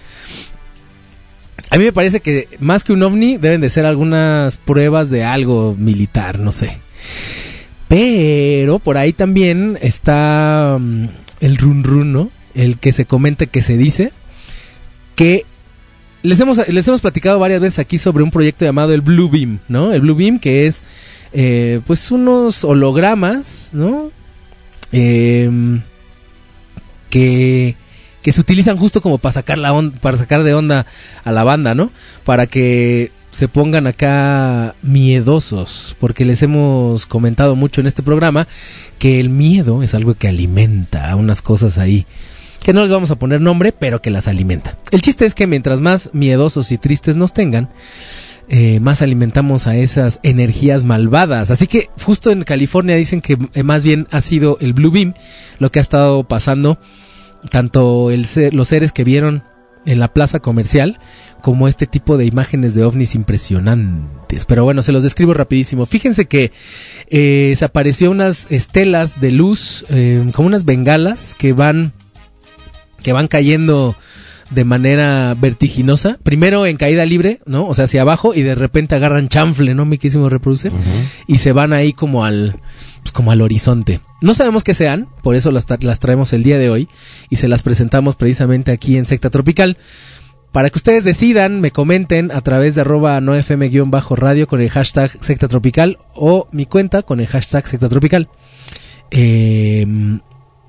A 1.72 1.78
mí 1.78 1.84
me 1.84 1.94
parece 1.94 2.20
que 2.20 2.48
más 2.60 2.84
que 2.84 2.94
un 2.94 3.04
ovni 3.04 3.38
deben 3.38 3.62
de 3.62 3.70
ser 3.70 3.86
algunas 3.86 4.58
pruebas 4.58 5.10
de 5.10 5.24
algo 5.24 5.76
militar, 5.78 6.40
no 6.40 6.52
sé. 6.52 6.78
Pero 7.88 8.80
por 8.80 8.98
ahí 8.98 9.14
también 9.14 9.78
está 9.82 10.78
mm, 10.80 11.06
el 11.42 11.58
run 11.58 11.84
run, 11.84 12.14
¿no? 12.14 12.32
El 12.56 12.78
que 12.78 12.94
se 12.94 13.06
comenta, 13.06 13.46
que 13.46 13.62
se 13.62 13.78
dice 13.78 14.12
que 15.16 15.46
les 16.24 16.40
hemos, 16.40 16.66
les 16.68 16.88
hemos 16.88 17.02
platicado 17.02 17.40
varias 17.40 17.62
veces 17.62 17.80
aquí 17.80 17.98
sobre 17.98 18.24
un 18.24 18.32
proyecto 18.32 18.66
llamado 18.66 18.94
el 18.94 19.02
Blue 19.02 19.30
Beam, 19.30 19.60
¿no? 19.68 19.92
El 19.92 20.02
Blue 20.02 20.16
Beam 20.16 20.40
que 20.40 20.66
es 20.66 20.84
eh, 21.34 21.82
pues 21.86 22.12
unos 22.12 22.64
hologramas, 22.64 23.70
¿no? 23.74 24.12
Em, 24.92 25.82
que, 27.10 27.76
que 28.30 28.34
se 28.34 28.42
utilizan 28.42 28.78
justo 28.78 29.02
como 29.02 29.18
para 29.18 29.34
sacar 29.34 29.58
la 29.58 29.74
on- 29.74 29.90
para 29.92 30.16
sacar 30.16 30.44
de 30.44 30.54
onda 30.54 30.86
a 31.24 31.32
la 31.32 31.44
banda, 31.44 31.74
¿no? 31.74 31.92
Para 32.26 32.46
que 32.46 33.12
se 33.32 33.48
pongan 33.48 33.88
acá 33.88 34.76
miedosos, 34.84 35.96
porque 36.00 36.26
les 36.26 36.44
hemos 36.44 37.08
comentado 37.08 37.56
mucho 37.56 37.82
en 37.82 37.88
este 37.88 38.04
programa 38.04 38.48
que 39.00 39.20
el 39.20 39.30
miedo 39.30 39.82
es 39.82 39.96
algo 39.96 40.14
que 40.14 40.28
alimenta 40.28 41.10
a 41.10 41.16
unas 41.16 41.42
cosas 41.42 41.80
ahí 41.80 42.06
que 42.64 42.72
no 42.72 42.82
les 42.84 42.92
vamos 42.92 43.10
a 43.10 43.16
poner 43.18 43.42
nombre, 43.42 43.72
pero 43.72 44.00
que 44.00 44.12
las 44.12 44.28
alimenta. 44.28 44.78
El 44.92 45.02
chiste 45.02 45.26
es 45.26 45.34
que 45.34 45.48
mientras 45.48 45.80
más 45.80 46.12
miedosos 46.14 46.72
y 46.72 46.78
tristes 46.78 47.16
nos 47.16 47.34
tengan, 47.34 47.70
eh, 48.48 48.80
más 48.80 49.02
alimentamos 49.02 49.66
a 49.66 49.76
esas 49.76 50.20
energías 50.22 50.84
malvadas. 50.84 51.50
Así 51.50 51.66
que 51.66 51.90
justo 52.04 52.30
en 52.30 52.44
California 52.44 52.96
dicen 52.96 53.22
que 53.22 53.38
eh, 53.56 53.64
más 53.64 53.84
bien 53.84 54.08
ha 54.12 54.22
sido 54.22 54.58
el 54.62 54.74
Blue 54.74 54.92
Beam 54.92 55.16
lo 55.58 55.72
que 55.72 55.80
ha 55.80 55.82
estado 55.82 56.26
pasando, 56.26 56.78
tanto 57.50 58.12
el 58.12 58.26
ser- 58.26 58.54
los 58.54 58.68
seres 58.68 58.92
que 58.92 59.04
vieron 59.04 59.44
en 59.86 60.00
la 60.00 60.10
plaza 60.10 60.40
comercial 60.40 61.00
como 61.42 61.68
este 61.70 61.88
tipo 61.88 62.18
de 62.18 62.26
imágenes 62.26 62.76
de 62.76 62.84
ovnis 62.84 63.16
impresionantes. 63.16 64.46
Pero 64.46 64.64
bueno, 64.66 64.82
se 64.82 64.92
los 64.92 65.04
describo 65.04 65.34
rapidísimo. 65.34 65.86
Fíjense 65.86 66.26
que 66.26 66.52
eh, 67.10 67.54
se 67.58 67.64
apareció 67.66 68.12
unas 68.12 68.52
estelas 68.52 69.22
de 69.22 69.32
luz, 69.32 69.86
eh, 69.90 70.24
como 70.34 70.48
unas 70.48 70.66
bengalas 70.66 71.36
que 71.36 71.54
van 71.54 71.94
que 73.02 73.14
van 73.14 73.30
cayendo 73.30 73.96
de 74.52 74.66
manera 74.66 75.34
vertiginosa. 75.40 76.18
Primero 76.24 76.66
en 76.66 76.76
caída 76.76 77.06
libre, 77.06 77.40
¿no? 77.46 77.66
O 77.66 77.74
sea, 77.74 77.86
hacia 77.86 78.02
abajo 78.02 78.34
y 78.36 78.42
de 78.42 78.56
repente 78.56 78.96
agarran 78.96 79.30
chanfle, 79.30 79.74
¿no? 79.76 79.86
Mi 79.86 79.98
quísimo 79.98 80.28
reproducer. 80.28 80.74
Y 81.28 81.38
se 81.38 81.54
van 81.54 81.72
ahí 81.72 81.94
como 81.94 82.26
al, 82.26 82.60
pues, 83.02 83.14
como 83.14 83.32
al 83.32 83.42
horizonte. 83.42 84.02
No 84.22 84.34
sabemos 84.34 84.64
qué 84.64 84.74
sean, 84.74 85.08
por 85.24 85.36
eso 85.36 85.52
las, 85.52 85.68
tra- 85.68 85.82
las 85.82 86.00
traemos 86.00 86.34
el 86.34 86.44
día 86.44 86.58
de 86.58 86.70
hoy 86.70 86.90
y 87.30 87.38
se 87.38 87.48
las 87.48 87.64
presentamos 87.64 88.16
precisamente 88.16 88.72
aquí 88.72 88.98
en 88.98 89.06
Secta 89.06 89.30
Tropical. 89.30 89.78
para 90.52 90.70
que 90.70 90.78
ustedes 90.80 91.04
decidan, 91.04 91.62
me 91.62 91.72
comenten 91.72 92.32
a 92.32 92.42
través 92.42 92.76
de 92.76 92.82
arroba 92.82 93.20
nofm-radio 93.22 94.48
con 94.48 94.62
el 94.62 94.70
hashtag 94.70 95.12
secta 95.22 95.48
tropical 95.48 95.98
o 96.16 96.48
mi 96.52 96.66
cuenta 96.66 97.04
con 97.04 97.20
el 97.20 97.28
hashtag 97.28 97.68
secta 97.68 97.88
tropical. 97.90 98.30
Eh, 99.12 99.86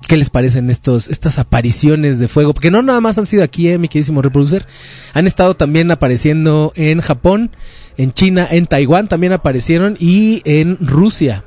¿Qué 0.07 0.17
les 0.17 0.29
parecen 0.29 0.69
estos, 0.69 1.07
estas 1.09 1.39
apariciones 1.39 2.19
de 2.19 2.27
fuego? 2.27 2.53
Porque 2.53 2.69
no 2.71 2.81
nada 2.81 3.01
más 3.01 3.17
han 3.17 3.25
sido 3.25 3.43
aquí, 3.43 3.69
eh, 3.69 3.77
mi 3.77 3.87
queridísimo 3.87 4.21
reproducer. 4.21 4.65
Han 5.13 5.25
estado 5.25 5.55
también 5.55 5.89
apareciendo 5.89 6.73
en 6.75 7.01
Japón, 7.01 7.51
en 7.97 8.11
China, 8.11 8.47
en 8.49 8.67
Taiwán 8.67 9.07
también 9.07 9.31
aparecieron 9.33 9.95
y 9.99 10.41
en 10.45 10.77
Rusia. 10.79 11.45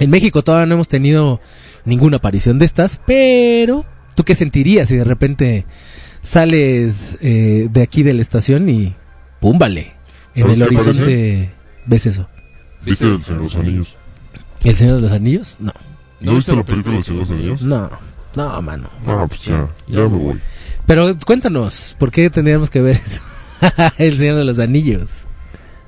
En 0.00 0.10
México 0.10 0.42
todavía 0.42 0.66
no 0.66 0.74
hemos 0.74 0.88
tenido 0.88 1.40
ninguna 1.84 2.16
aparición 2.16 2.58
de 2.58 2.64
estas, 2.64 3.00
pero 3.06 3.84
¿tú 4.16 4.24
qué 4.24 4.34
sentirías 4.34 4.88
si 4.88 4.96
de 4.96 5.04
repente 5.04 5.66
sales 6.22 7.16
eh, 7.20 7.68
de 7.70 7.82
aquí 7.82 8.02
de 8.02 8.14
la 8.14 8.22
estación 8.22 8.68
y 8.70 8.94
púmbale? 9.40 9.92
En 10.34 10.42
¿Sabes 10.42 10.56
el 10.56 10.62
horizonte 10.62 11.00
parece? 11.00 11.50
ves 11.86 12.06
eso. 12.06 12.28
¿Viste 12.82 13.04
el 13.04 13.22
Señor 13.22 13.38
de 13.40 13.44
los 13.44 13.54
Anillos? 13.56 13.88
¿El 14.64 14.74
Señor 14.74 14.96
de 14.96 15.02
los 15.02 15.12
Anillos? 15.12 15.56
No. 15.60 15.72
¿No 16.20 16.34
viste 16.34 16.56
la 16.56 16.64
película 16.64 16.96
El 16.96 17.04
Señor 17.04 17.26
de 17.26 17.32
los 17.32 17.38
Anillos? 17.38 17.62
No, 17.62 17.90
no, 18.36 18.62
mano. 18.62 18.88
Ah, 19.06 19.26
pues 19.28 19.44
ya, 19.44 19.68
ya 19.86 20.00
me 20.00 20.18
voy. 20.18 20.40
Pero 20.86 21.14
cuéntanos, 21.26 21.94
¿por 21.98 22.10
qué 22.10 22.30
tendríamos 22.30 22.70
que 22.70 22.80
ver 22.80 22.96
eso? 23.04 23.20
el 23.98 24.16
Señor 24.16 24.36
de 24.36 24.44
los 24.44 24.58
Anillos. 24.58 25.10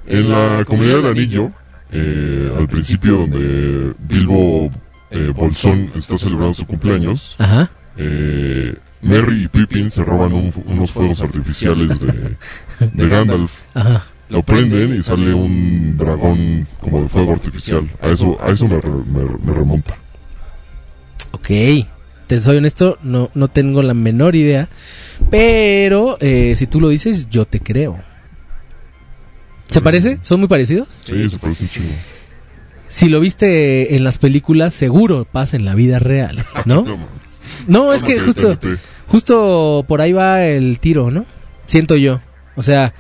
En 0.07 0.29
la 0.31 0.65
comunidad 0.67 0.97
del 0.97 1.07
anillo, 1.07 1.51
eh, 1.93 2.53
al 2.59 2.69
principio 2.69 3.19
donde 3.19 3.93
Bilbo 4.09 4.71
eh, 5.11 5.33
Bolsón 5.35 5.91
está 5.95 6.17
celebrando 6.19 6.55
su 6.55 6.67
cumpleaños, 6.67 7.37
Ajá. 7.39 7.71
eh, 7.97 8.75
Merry 9.03 9.45
y 9.45 9.49
Pippin 9.49 9.91
se 9.91 10.05
roban 10.05 10.33
un- 10.33 10.53
unos 10.67 10.91
fuegos 10.91 11.21
artificiales 11.21 11.99
de, 12.01 12.37
de 12.93 13.09
Gandalf. 13.09 13.53
Ajá. 13.75 14.05
Lo 14.31 14.43
prenden 14.43 14.95
y 14.97 15.03
sale 15.03 15.35
un 15.35 15.97
dragón 15.99 16.67
como 16.81 17.03
de 17.03 17.09
fuego 17.09 17.33
artificial. 17.33 17.91
A 18.01 18.09
eso, 18.09 18.39
a 18.43 18.51
eso 18.51 18.67
me- 18.67 18.77
me 19.45 19.53
remonta. 19.53 19.95
Ok. 21.33 21.51
Te 22.27 22.41
soy 22.41 22.57
honesto, 22.59 22.97
no, 23.03 23.29
no 23.35 23.49
tengo 23.49 23.83
la 23.83 23.93
menor 23.93 24.35
idea. 24.37 24.69
Pero 25.31 26.17
eh, 26.21 26.55
si 26.57 26.67
tú 26.67 26.81
lo 26.81 26.89
dices, 26.89 27.29
yo 27.31 27.45
te 27.45 27.61
creo. 27.61 27.99
¿Se 29.73 29.81
parece? 29.81 30.19
¿Son 30.23 30.39
muy 30.39 30.49
parecidos? 30.49 30.89
Sí, 31.05 31.29
se 31.29 31.39
parece 31.39 31.65
un 31.65 31.71
chingo. 31.71 31.95
Si 32.89 33.09
lo 33.09 33.21
viste 33.21 33.97
en 33.97 34.05
las 34.05 34.19
películas, 34.19 34.75
seguro 34.75 35.25
pasa 35.25 35.57
en 35.57 35.65
la 35.65 35.75
vida 35.75 35.99
real, 35.99 36.45
¿no? 36.67 36.85
No 37.67 37.93
es 37.93 38.03
¿Cómo 38.03 38.15
que 38.15 38.21
justo, 38.21 38.59
justo 39.07 39.85
por 39.87 40.01
ahí 40.01 40.13
va 40.13 40.45
el 40.45 40.81
tiro, 40.81 41.11
¿no? 41.11 41.25
Siento 41.67 41.97
yo. 41.97 42.21
O 42.57 42.63
sea, 42.63 42.93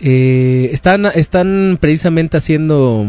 eh, 0.00 0.70
están, 0.72 1.06
están 1.06 1.78
precisamente 1.80 2.38
haciendo 2.38 3.06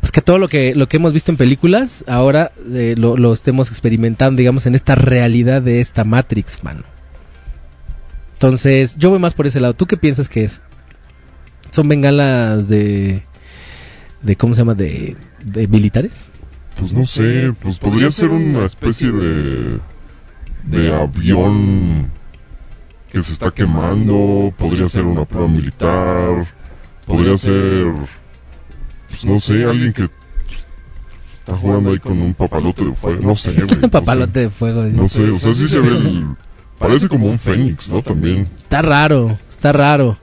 pues 0.00 0.12
que 0.12 0.20
todo 0.20 0.38
lo 0.38 0.48
que 0.48 0.74
lo 0.74 0.88
que 0.88 0.98
hemos 0.98 1.12
visto 1.12 1.30
en 1.30 1.38
películas 1.38 2.04
ahora 2.06 2.52
eh, 2.72 2.94
lo, 2.96 3.16
lo 3.16 3.32
estemos 3.32 3.68
experimentando, 3.70 4.38
digamos, 4.38 4.66
en 4.66 4.74
esta 4.74 4.94
realidad 4.94 5.62
de 5.62 5.80
esta 5.80 6.04
Matrix, 6.04 6.62
mano. 6.62 6.84
Entonces, 8.34 8.96
yo 8.96 9.10
voy 9.10 9.18
más 9.18 9.34
por 9.34 9.46
ese 9.46 9.60
lado. 9.60 9.74
¿Tú 9.74 9.86
qué 9.86 9.96
piensas 9.96 10.28
que 10.28 10.44
es? 10.44 10.60
¿Son 11.70 11.88
bengalas 11.88 12.68
de 12.68 13.22
de 14.22 14.36
cómo 14.36 14.54
se 14.54 14.60
llama 14.60 14.74
de 14.74 15.16
de 15.44 15.68
militares? 15.68 16.26
Pues 16.78 16.92
no 16.92 17.04
sé, 17.04 17.52
pues 17.60 17.78
podría 17.78 18.10
ser 18.10 18.30
una 18.30 18.64
especie 18.64 19.12
de, 19.12 19.78
de 20.64 20.94
avión 20.94 22.10
que 23.12 23.22
se 23.22 23.32
está 23.32 23.50
quemando, 23.50 24.52
podría 24.56 24.88
ser 24.88 25.04
una 25.04 25.24
prueba 25.24 25.48
militar, 25.48 26.46
podría 27.06 27.36
ser, 27.36 27.92
pues 29.08 29.24
no 29.24 29.38
sé, 29.40 29.64
alguien 29.64 29.92
que 29.92 30.08
pues, 30.46 30.66
está 31.34 31.56
jugando 31.56 31.90
ahí 31.90 31.98
con 31.98 32.20
un 32.20 32.32
papalote 32.32 32.84
de 32.84 32.94
fuego, 32.94 33.22
no 33.22 33.34
sé. 33.34 33.52
güey, 33.54 33.66
no 33.66 33.80
sé. 33.80 33.88
Papalote 33.88 34.40
de 34.40 34.50
fuego. 34.50 34.84
No 34.84 35.08
sé, 35.08 35.30
o 35.30 35.38
sea, 35.38 35.52
sí 35.52 35.68
se 35.68 35.80
ve 35.80 35.88
el... 35.88 36.26
Parece 36.78 37.08
como 37.08 37.26
un 37.26 37.38
fénix, 37.38 37.88
¿no? 37.88 38.00
También. 38.00 38.48
Está 38.56 38.80
raro, 38.80 39.38
está 39.50 39.70
raro. 39.70 40.16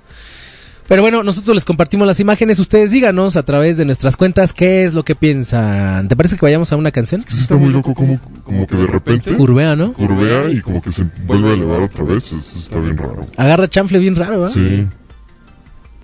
Pero 0.87 1.01
bueno, 1.01 1.21
nosotros 1.21 1.53
les 1.53 1.65
compartimos 1.65 2.07
las 2.07 2.19
imágenes. 2.21 2.59
Ustedes 2.59 2.91
díganos 2.91 3.35
a 3.35 3.43
través 3.43 3.75
de 3.75 3.83
nuestras 3.83 4.15
cuentas 4.15 4.53
qué 4.53 4.85
es 4.85 4.93
lo 4.93 5.03
que 5.03 5.15
piensan. 5.15 6.07
¿Te 6.07 6.15
parece 6.15 6.37
que 6.37 6.45
vayamos 6.45 6.71
a 6.71 6.77
una 6.77 6.91
canción? 6.91 7.25
Sí 7.27 7.41
está 7.41 7.55
muy 7.57 7.71
loco 7.71 7.93
como, 7.93 8.17
como 8.43 8.65
que 8.65 8.77
de 8.77 8.87
repente 8.87 9.35
Curvea, 9.35 9.75
¿no? 9.75 9.91
curvea 9.91 10.49
y 10.49 10.61
como 10.61 10.81
que 10.81 10.91
se 10.93 11.03
vuelve 11.25 11.51
a 11.51 11.53
elevar 11.55 11.81
otra 11.81 12.05
vez. 12.05 12.31
Eso 12.31 12.57
está 12.57 12.79
bien 12.79 12.97
raro. 12.97 13.25
Agarra 13.35 13.67
chanfle 13.67 13.99
bien 13.99 14.15
raro, 14.15 14.45
¿ah? 14.45 14.49
Sí. 14.49 14.87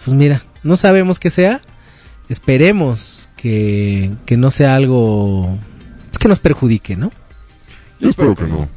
Pues 0.03 0.17
mira, 0.17 0.41
no 0.63 0.75
sabemos 0.75 1.17
qué 1.17 1.29
sea. 1.29 1.61
Esperemos 2.27 3.29
que, 3.37 4.11
que 4.25 4.35
no 4.35 4.51
sea 4.51 4.75
algo 4.75 5.57
pues, 6.09 6.17
que 6.19 6.27
nos 6.27 6.39
perjudique, 6.39 6.97
¿no? 6.97 7.09
Yo 8.01 8.09
espero 8.09 8.35
que 8.35 8.47
no. 8.47 8.67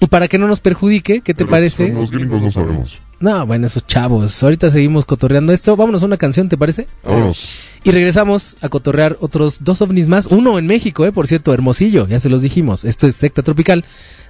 Y 0.00 0.06
para 0.08 0.26
que 0.26 0.38
no 0.38 0.48
nos 0.48 0.58
perjudique, 0.58 1.20
¿qué 1.20 1.32
te 1.32 1.44
Pero, 1.44 1.50
parece? 1.50 1.86
pues, 1.86 1.94
Los 1.94 2.10
gringos 2.10 2.42
no 2.42 2.50
sabemos. 2.50 2.98
No, 3.22 3.46
bueno, 3.46 3.68
esos 3.68 3.86
chavos. 3.86 4.42
Ahorita 4.42 4.68
seguimos 4.68 5.06
cotorreando 5.06 5.52
esto. 5.52 5.76
Vámonos 5.76 6.02
a 6.02 6.06
una 6.06 6.16
canción, 6.16 6.48
¿te 6.48 6.58
parece? 6.58 6.88
Vámonos. 7.04 7.60
Y 7.84 7.92
regresamos 7.92 8.56
a 8.60 8.68
cotorrear 8.68 9.16
otros 9.20 9.58
dos 9.60 9.80
ovnis 9.80 10.08
más. 10.08 10.26
Uno 10.26 10.58
en 10.58 10.66
México, 10.66 11.06
eh, 11.06 11.12
por 11.12 11.28
cierto, 11.28 11.54
Hermosillo, 11.54 12.08
ya 12.08 12.18
se 12.18 12.28
los 12.28 12.42
dijimos. 12.42 12.84
Esto 12.84 13.06
es 13.06 13.14
Secta 13.14 13.44
Tropical 13.44 13.84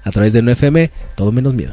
a 0.05 0.11
través 0.11 0.35
de 0.35 0.43
9FM, 0.43 0.91
todo 1.17 1.33
menos 1.33 1.55
miedo. 1.55 1.73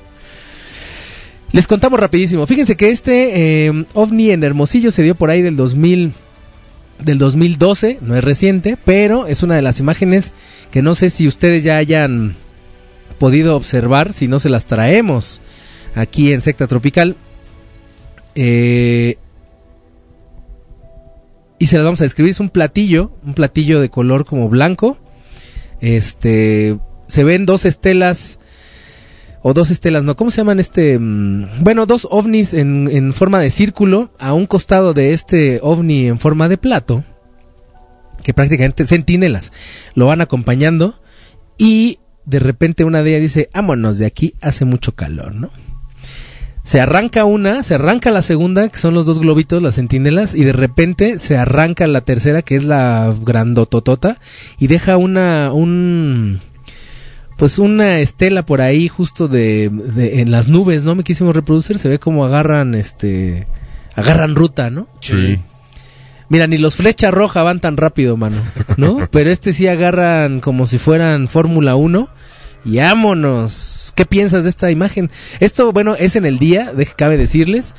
Les 1.52 1.66
contamos 1.66 2.00
rapidísimo. 2.00 2.46
Fíjense 2.46 2.76
que 2.76 2.90
este 2.90 3.66
eh, 3.66 3.84
ovni 3.92 4.30
en 4.30 4.42
Hermosillo 4.42 4.90
se 4.90 5.02
dio 5.02 5.14
por 5.14 5.28
ahí 5.30 5.42
del 5.42 5.56
2000 5.56 6.14
del 6.98 7.18
2012, 7.18 7.98
no 8.00 8.16
es 8.16 8.22
reciente, 8.22 8.78
pero 8.84 9.26
es 9.26 9.42
una 9.42 9.56
de 9.56 9.62
las 9.62 9.80
imágenes 9.80 10.34
que 10.70 10.82
no 10.82 10.94
sé 10.94 11.10
si 11.10 11.26
ustedes 11.26 11.64
ya 11.64 11.76
hayan 11.76 12.36
podido 13.18 13.56
observar, 13.56 14.12
si 14.12 14.28
no 14.28 14.38
se 14.38 14.48
las 14.48 14.66
traemos 14.66 15.40
aquí 15.94 16.32
en 16.32 16.40
Secta 16.40 16.66
Tropical. 16.66 17.16
Eh, 18.34 19.16
y 21.62 21.66
se 21.68 21.76
las 21.76 21.84
vamos 21.84 22.00
a 22.00 22.04
describir. 22.04 22.32
Es 22.32 22.40
un 22.40 22.50
platillo, 22.50 23.16
un 23.24 23.34
platillo 23.34 23.80
de 23.80 23.88
color 23.88 24.24
como 24.24 24.48
blanco. 24.48 24.98
Este, 25.80 26.76
se 27.06 27.22
ven 27.22 27.46
dos 27.46 27.66
estelas, 27.66 28.40
o 29.42 29.54
dos 29.54 29.70
estelas, 29.70 30.02
no, 30.02 30.16
¿cómo 30.16 30.32
se 30.32 30.38
llaman 30.38 30.58
este? 30.58 30.98
Mm, 30.98 31.62
Bueno, 31.62 31.86
dos 31.86 32.08
ovnis 32.10 32.52
en, 32.52 32.88
en 32.90 33.14
forma 33.14 33.38
de 33.38 33.50
círculo, 33.50 34.10
a 34.18 34.32
un 34.32 34.46
costado 34.46 34.92
de 34.92 35.12
este 35.12 35.60
ovni 35.62 36.08
en 36.08 36.18
forma 36.18 36.48
de 36.48 36.58
plato, 36.58 37.04
que 38.24 38.34
prácticamente 38.34 38.84
centinelas 38.84 39.52
lo 39.94 40.06
van 40.06 40.20
acompañando, 40.20 41.00
y 41.58 42.00
de 42.24 42.40
repente 42.40 42.82
una 42.82 43.04
de 43.04 43.10
ellas 43.10 43.22
dice, 43.22 43.50
vámonos 43.54 43.98
de 43.98 44.06
aquí, 44.06 44.34
hace 44.40 44.64
mucho 44.64 44.96
calor, 44.96 45.32
¿no? 45.32 45.52
Se 46.64 46.80
arranca 46.80 47.24
una, 47.24 47.62
se 47.64 47.74
arranca 47.74 48.10
la 48.12 48.22
segunda, 48.22 48.68
que 48.68 48.78
son 48.78 48.94
los 48.94 49.04
dos 49.04 49.18
globitos, 49.18 49.60
las 49.62 49.74
centinelas, 49.74 50.34
y 50.34 50.44
de 50.44 50.52
repente 50.52 51.18
se 51.18 51.36
arranca 51.36 51.86
la 51.88 52.02
tercera, 52.02 52.42
que 52.42 52.54
es 52.56 52.64
la 52.64 53.12
grandototota, 53.20 54.18
y 54.60 54.68
deja 54.68 54.96
una, 54.96 55.52
un, 55.52 56.40
pues 57.36 57.58
una 57.58 57.98
estela 57.98 58.46
por 58.46 58.60
ahí 58.60 58.86
justo 58.86 59.26
de, 59.26 59.70
de- 59.70 60.20
en 60.20 60.30
las 60.30 60.46
nubes, 60.48 60.84
¿no? 60.84 60.94
Me 60.94 61.02
quisimos 61.02 61.34
reproducir, 61.34 61.78
se 61.78 61.88
ve 61.88 61.98
como 61.98 62.24
agarran, 62.24 62.76
este, 62.76 63.48
agarran 63.96 64.36
ruta, 64.36 64.70
¿no? 64.70 64.86
Sí. 65.00 65.40
Mira, 66.28 66.46
ni 66.46 66.58
los 66.58 66.76
flecha 66.76 67.10
roja 67.10 67.42
van 67.42 67.58
tan 67.60 67.76
rápido, 67.76 68.16
mano, 68.16 68.36
¿no? 68.76 68.98
Pero 69.10 69.30
este 69.30 69.52
sí 69.52 69.66
agarran 69.66 70.38
como 70.40 70.66
si 70.68 70.78
fueran 70.78 71.26
Fórmula 71.28 71.74
1 71.74 72.08
y 72.64 72.78
vámonos. 72.78 73.92
¿Qué 73.94 74.06
piensas 74.06 74.44
de 74.44 74.50
esta 74.50 74.70
imagen? 74.70 75.10
Esto, 75.40 75.72
bueno, 75.72 75.94
es 75.96 76.16
en 76.16 76.24
el 76.24 76.38
día, 76.38 76.72
de, 76.72 76.86
cabe 76.86 77.16
decirles. 77.16 77.74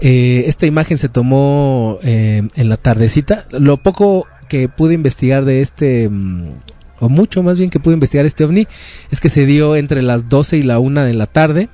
Eh, 0.00 0.44
esta 0.46 0.66
imagen 0.66 0.98
se 0.98 1.08
tomó 1.08 1.98
eh, 2.02 2.42
en 2.54 2.68
la 2.68 2.76
tardecita. 2.76 3.46
Lo 3.50 3.78
poco 3.78 4.26
que 4.48 4.68
pude 4.68 4.94
investigar 4.94 5.44
de 5.44 5.60
este, 5.62 6.08
mm, 6.08 6.52
o 7.00 7.08
mucho 7.08 7.42
más 7.42 7.58
bien 7.58 7.70
que 7.70 7.80
pude 7.80 7.94
investigar 7.94 8.26
este 8.26 8.44
ovni, 8.44 8.66
es 9.10 9.20
que 9.20 9.28
se 9.28 9.46
dio 9.46 9.76
entre 9.76 10.02
las 10.02 10.28
12 10.28 10.58
y 10.58 10.62
la 10.62 10.78
1 10.78 11.04
de 11.04 11.14
la 11.14 11.26
tarde. 11.26 11.68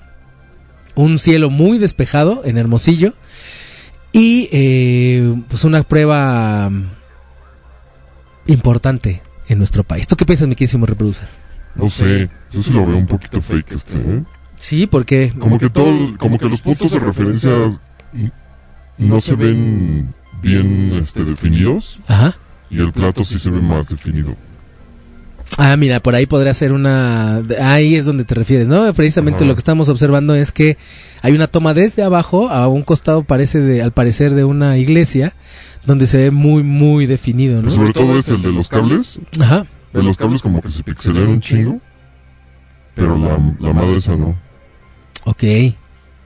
Un 0.94 1.18
cielo 1.18 1.50
muy 1.50 1.78
despejado 1.78 2.42
en 2.44 2.58
Hermosillo. 2.58 3.14
Y 4.12 4.48
eh, 4.52 5.34
pues 5.48 5.64
una 5.64 5.82
prueba 5.82 6.70
importante 8.46 9.22
en 9.48 9.58
nuestro 9.58 9.84
país. 9.84 10.06
¿Tú 10.06 10.16
qué 10.16 10.26
piensas, 10.26 10.48
mi 10.48 10.54
querísimo 10.54 10.84
reproducer? 10.84 11.41
No 11.74 11.88
sé, 11.88 12.28
yo 12.52 12.62
sí 12.62 12.70
lo 12.70 12.86
veo 12.86 12.96
un 12.96 13.06
poquito 13.06 13.40
fake 13.40 13.72
este, 13.72 13.96
¿eh? 13.96 14.22
Sí, 14.56 14.86
porque 14.86 15.32
Como 15.38 15.58
que 15.58 15.70
todo, 15.70 16.16
como 16.18 16.38
que 16.38 16.48
los 16.48 16.60
puntos 16.60 16.92
de 16.92 17.00
referencia 17.00 17.50
no 18.98 19.20
se 19.20 19.34
ven 19.34 20.14
bien 20.40 20.92
este, 21.00 21.24
definidos 21.24 22.00
Ajá. 22.06 22.36
y 22.70 22.80
el 22.80 22.92
plato 22.92 23.24
sí 23.24 23.38
se 23.38 23.50
ve 23.50 23.60
más 23.60 23.88
definido. 23.88 24.36
Ah, 25.58 25.76
mira, 25.76 26.00
por 26.00 26.14
ahí 26.14 26.26
podría 26.26 26.54
ser 26.54 26.72
una... 26.72 27.42
Ahí 27.60 27.94
es 27.94 28.06
donde 28.06 28.24
te 28.24 28.34
refieres, 28.34 28.68
¿no? 28.68 28.92
Precisamente 28.94 29.38
Ajá. 29.38 29.46
lo 29.46 29.54
que 29.54 29.58
estamos 29.58 29.88
observando 29.88 30.34
es 30.34 30.50
que 30.50 30.78
hay 31.20 31.32
una 31.34 31.46
toma 31.46 31.74
desde 31.74 32.02
abajo, 32.02 32.48
a 32.48 32.68
un 32.68 32.82
costado 32.82 33.22
parece 33.22 33.60
de, 33.60 33.82
al 33.82 33.92
parecer 33.92 34.34
de 34.34 34.44
una 34.44 34.78
iglesia, 34.78 35.34
donde 35.84 36.06
se 36.06 36.18
ve 36.18 36.30
muy, 36.30 36.62
muy 36.62 37.06
definido, 37.06 37.60
¿no? 37.60 37.68
Sobre 37.68 37.92
todo 37.92 38.18
es 38.18 38.28
el 38.28 38.42
de 38.42 38.52
los 38.52 38.68
cables, 38.68 39.18
Ajá. 39.40 39.66
De 39.92 40.02
los 40.02 40.16
cables 40.16 40.42
como 40.42 40.60
que 40.60 40.70
se 40.70 40.82
pixelan 40.82 41.28
un 41.28 41.40
chingo, 41.40 41.80
pero 42.94 43.16
la, 43.16 43.38
la 43.60 43.72
madre 43.72 43.96
esa 43.96 44.16
no. 44.16 44.34
Ok. 45.24 45.42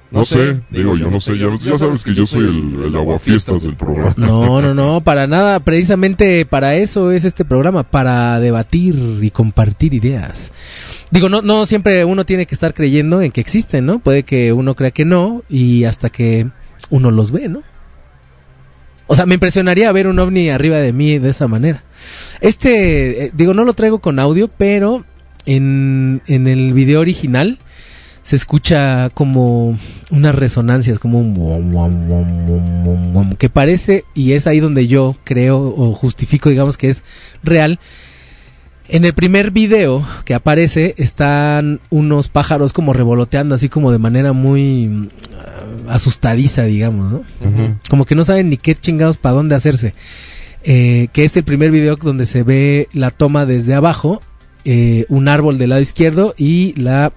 No 0.08 0.24
sé, 0.24 0.60
digo 0.70 0.96
yo 0.96 1.10
no 1.10 1.18
sé, 1.18 1.36
ya, 1.36 1.48
ya 1.56 1.76
sabes 1.76 2.04
que 2.04 2.14
yo 2.14 2.24
soy 2.26 2.44
el, 2.44 2.84
el 2.84 2.96
aguafiestas 2.96 3.62
del 3.62 3.74
programa. 3.74 4.14
No, 4.16 4.62
no, 4.62 4.72
no, 4.72 5.00
para 5.04 5.26
nada. 5.26 5.58
Precisamente 5.60 6.46
para 6.46 6.76
eso 6.76 7.10
es 7.10 7.24
este 7.24 7.44
programa, 7.44 7.82
para 7.82 8.38
debatir 8.38 8.96
y 9.20 9.30
compartir 9.30 9.94
ideas. 9.94 10.52
Digo, 11.10 11.28
no, 11.28 11.42
no 11.42 11.66
siempre 11.66 12.04
uno 12.04 12.24
tiene 12.24 12.46
que 12.46 12.54
estar 12.54 12.72
creyendo 12.72 13.20
en 13.20 13.32
que 13.32 13.40
existen, 13.40 13.84
¿no? 13.84 13.98
Puede 13.98 14.22
que 14.22 14.52
uno 14.52 14.76
crea 14.76 14.92
que 14.92 15.04
no 15.04 15.42
y 15.48 15.84
hasta 15.84 16.08
que 16.08 16.46
uno 16.88 17.10
los 17.10 17.32
ve, 17.32 17.48
¿no? 17.48 17.62
O 19.06 19.14
sea, 19.14 19.26
me 19.26 19.34
impresionaría 19.34 19.92
ver 19.92 20.08
un 20.08 20.18
ovni 20.18 20.50
arriba 20.50 20.78
de 20.78 20.92
mí 20.92 21.18
de 21.18 21.30
esa 21.30 21.46
manera. 21.46 21.82
Este, 22.40 23.26
eh, 23.26 23.30
digo, 23.34 23.54
no 23.54 23.64
lo 23.64 23.74
traigo 23.74 24.00
con 24.00 24.18
audio, 24.18 24.48
pero 24.48 25.04
en, 25.44 26.22
en 26.26 26.46
el 26.48 26.72
video 26.72 27.00
original 27.00 27.58
se 28.22 28.34
escucha 28.34 29.08
como 29.10 29.78
unas 30.10 30.34
resonancias, 30.34 30.98
como 30.98 31.20
un 31.20 31.36
que 33.38 33.48
parece, 33.48 34.04
y 34.14 34.32
es 34.32 34.48
ahí 34.48 34.58
donde 34.58 34.88
yo 34.88 35.16
creo 35.22 35.60
o 35.60 35.92
justifico, 35.94 36.48
digamos 36.50 36.76
que 36.76 36.88
es 36.88 37.04
real, 37.44 37.78
En 38.88 39.04
el 39.04 39.14
primer 39.14 39.52
video 39.52 40.04
que 40.24 40.34
aparece 40.34 40.96
están 40.96 41.80
unos 41.90 42.28
pájaros 42.28 42.72
como 42.72 42.92
revoloteando 42.92 43.54
así 43.54 43.68
como 43.68 43.92
de 43.92 43.98
manera 43.98 44.32
muy 44.32 45.08
asustadiza, 45.88 46.64
digamos, 46.64 47.12
¿no? 47.12 47.22
Como 47.88 48.04
que 48.04 48.14
no 48.14 48.24
saben 48.24 48.50
ni 48.50 48.56
qué 48.56 48.74
chingados 48.74 49.16
para 49.16 49.34
dónde 49.34 49.54
hacerse. 49.54 49.94
Eh, 50.68 51.08
que 51.12 51.24
es 51.24 51.36
el 51.36 51.44
primer 51.44 51.70
video 51.70 51.94
donde 51.94 52.26
se 52.26 52.42
ve 52.42 52.88
la 52.92 53.12
toma 53.12 53.46
desde 53.46 53.74
abajo, 53.74 54.20
eh, 54.64 55.06
un 55.08 55.28
árbol 55.28 55.58
del 55.58 55.70
lado 55.70 55.80
izquierdo 55.80 56.34
y 56.36 56.74
la 56.80 57.12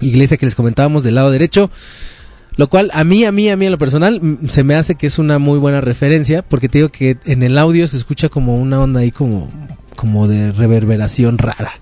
iglesia 0.00 0.38
que 0.38 0.46
les 0.46 0.54
comentábamos 0.54 1.02
del 1.02 1.16
lado 1.16 1.30
derecho. 1.30 1.70
Lo 2.56 2.68
cual 2.68 2.90
a 2.94 3.04
mí, 3.04 3.24
a 3.24 3.32
mí, 3.32 3.50
a 3.50 3.56
mí 3.56 3.66
en 3.66 3.72
lo 3.72 3.78
personal 3.78 4.38
se 4.48 4.62
me 4.64 4.76
hace 4.76 4.94
que 4.94 5.08
es 5.08 5.18
una 5.18 5.38
muy 5.38 5.58
buena 5.58 5.80
referencia 5.80 6.42
porque 6.42 6.68
te 6.68 6.78
digo 6.78 6.88
que 6.88 7.18
en 7.26 7.42
el 7.42 7.58
audio 7.58 7.86
se 7.86 7.96
escucha 7.96 8.28
como 8.28 8.54
una 8.54 8.80
onda 8.80 9.00
ahí 9.00 9.10
como, 9.10 9.48
como 9.96 10.28
de 10.28 10.52
reverberación 10.52 11.36
rara. 11.36 11.74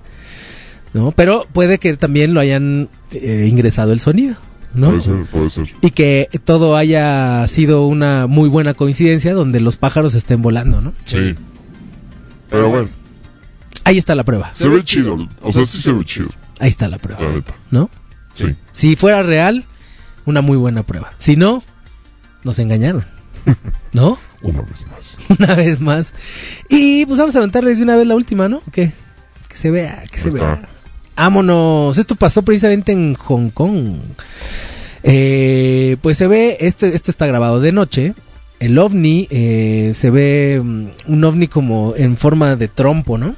¿No? 0.94 1.12
Pero 1.12 1.46
puede 1.52 1.78
que 1.78 1.96
también 1.96 2.34
lo 2.34 2.40
hayan 2.40 2.88
eh, 3.12 3.46
ingresado 3.48 3.92
el 3.92 4.00
sonido. 4.00 4.36
¿No? 4.74 4.88
Puede 4.88 5.00
ser, 5.00 5.26
puede 5.26 5.50
ser. 5.50 5.72
Y 5.80 5.90
que 5.90 6.28
todo 6.44 6.76
haya 6.76 7.46
sido 7.48 7.86
una 7.86 8.26
muy 8.26 8.48
buena 8.48 8.74
coincidencia 8.74 9.34
donde 9.34 9.60
los 9.60 9.76
pájaros 9.76 10.14
estén 10.14 10.42
volando, 10.42 10.80
¿no? 10.80 10.92
Sí. 11.04 11.34
Pero 12.50 12.68
bueno, 12.68 12.88
Ahí 13.84 13.98
está 13.98 14.14
la 14.14 14.24
prueba. 14.24 14.52
se 14.54 14.68
ve 14.68 14.84
chido. 14.84 15.28
O 15.42 15.52
sea, 15.52 15.64
sí 15.64 15.80
se 15.80 15.92
ve 15.92 16.04
chido, 16.04 16.28
Ahí 16.60 16.68
está 16.68 16.88
la 16.88 16.98
prueba, 16.98 17.20
la 17.22 17.32
neta. 17.32 17.54
¿no? 17.70 17.90
Sí. 18.34 18.54
Si 18.72 18.96
fuera 18.96 19.22
real, 19.22 19.64
una 20.24 20.40
muy 20.40 20.56
buena 20.56 20.82
prueba. 20.84 21.12
Si 21.18 21.36
no, 21.36 21.64
nos 22.44 22.58
engañaron. 22.58 23.04
¿No? 23.92 24.18
Una 24.40 24.62
vez 24.62 24.86
más. 24.90 25.16
Una 25.38 25.54
vez 25.54 25.80
más. 25.80 26.14
Y 26.68 27.06
pues 27.06 27.18
vamos 27.18 27.34
a 27.34 27.38
aventarles 27.38 27.78
de 27.78 27.82
una 27.84 27.96
vez 27.96 28.06
la 28.06 28.14
última, 28.14 28.48
¿no? 28.48 28.62
¿Qué? 28.72 28.92
Que 29.48 29.56
se 29.56 29.70
vea, 29.70 30.04
que 30.10 30.18
se 30.18 30.30
vea. 30.30 30.62
Vámonos. 31.22 31.98
Esto 31.98 32.16
pasó 32.16 32.42
precisamente 32.42 32.90
en 32.90 33.14
Hong 33.14 33.50
Kong. 33.50 33.94
Eh, 35.04 35.96
pues 36.02 36.16
se 36.16 36.26
ve, 36.26 36.56
esto, 36.58 36.84
esto 36.86 37.12
está 37.12 37.28
grabado 37.28 37.60
de 37.60 37.70
noche. 37.70 38.14
El 38.58 38.76
ovni, 38.76 39.28
eh, 39.30 39.92
se 39.94 40.10
ve 40.10 40.60
mm, 40.60 40.86
un 41.06 41.22
ovni 41.22 41.46
como 41.46 41.94
en 41.96 42.16
forma 42.16 42.56
de 42.56 42.66
trompo, 42.66 43.18
¿no? 43.18 43.36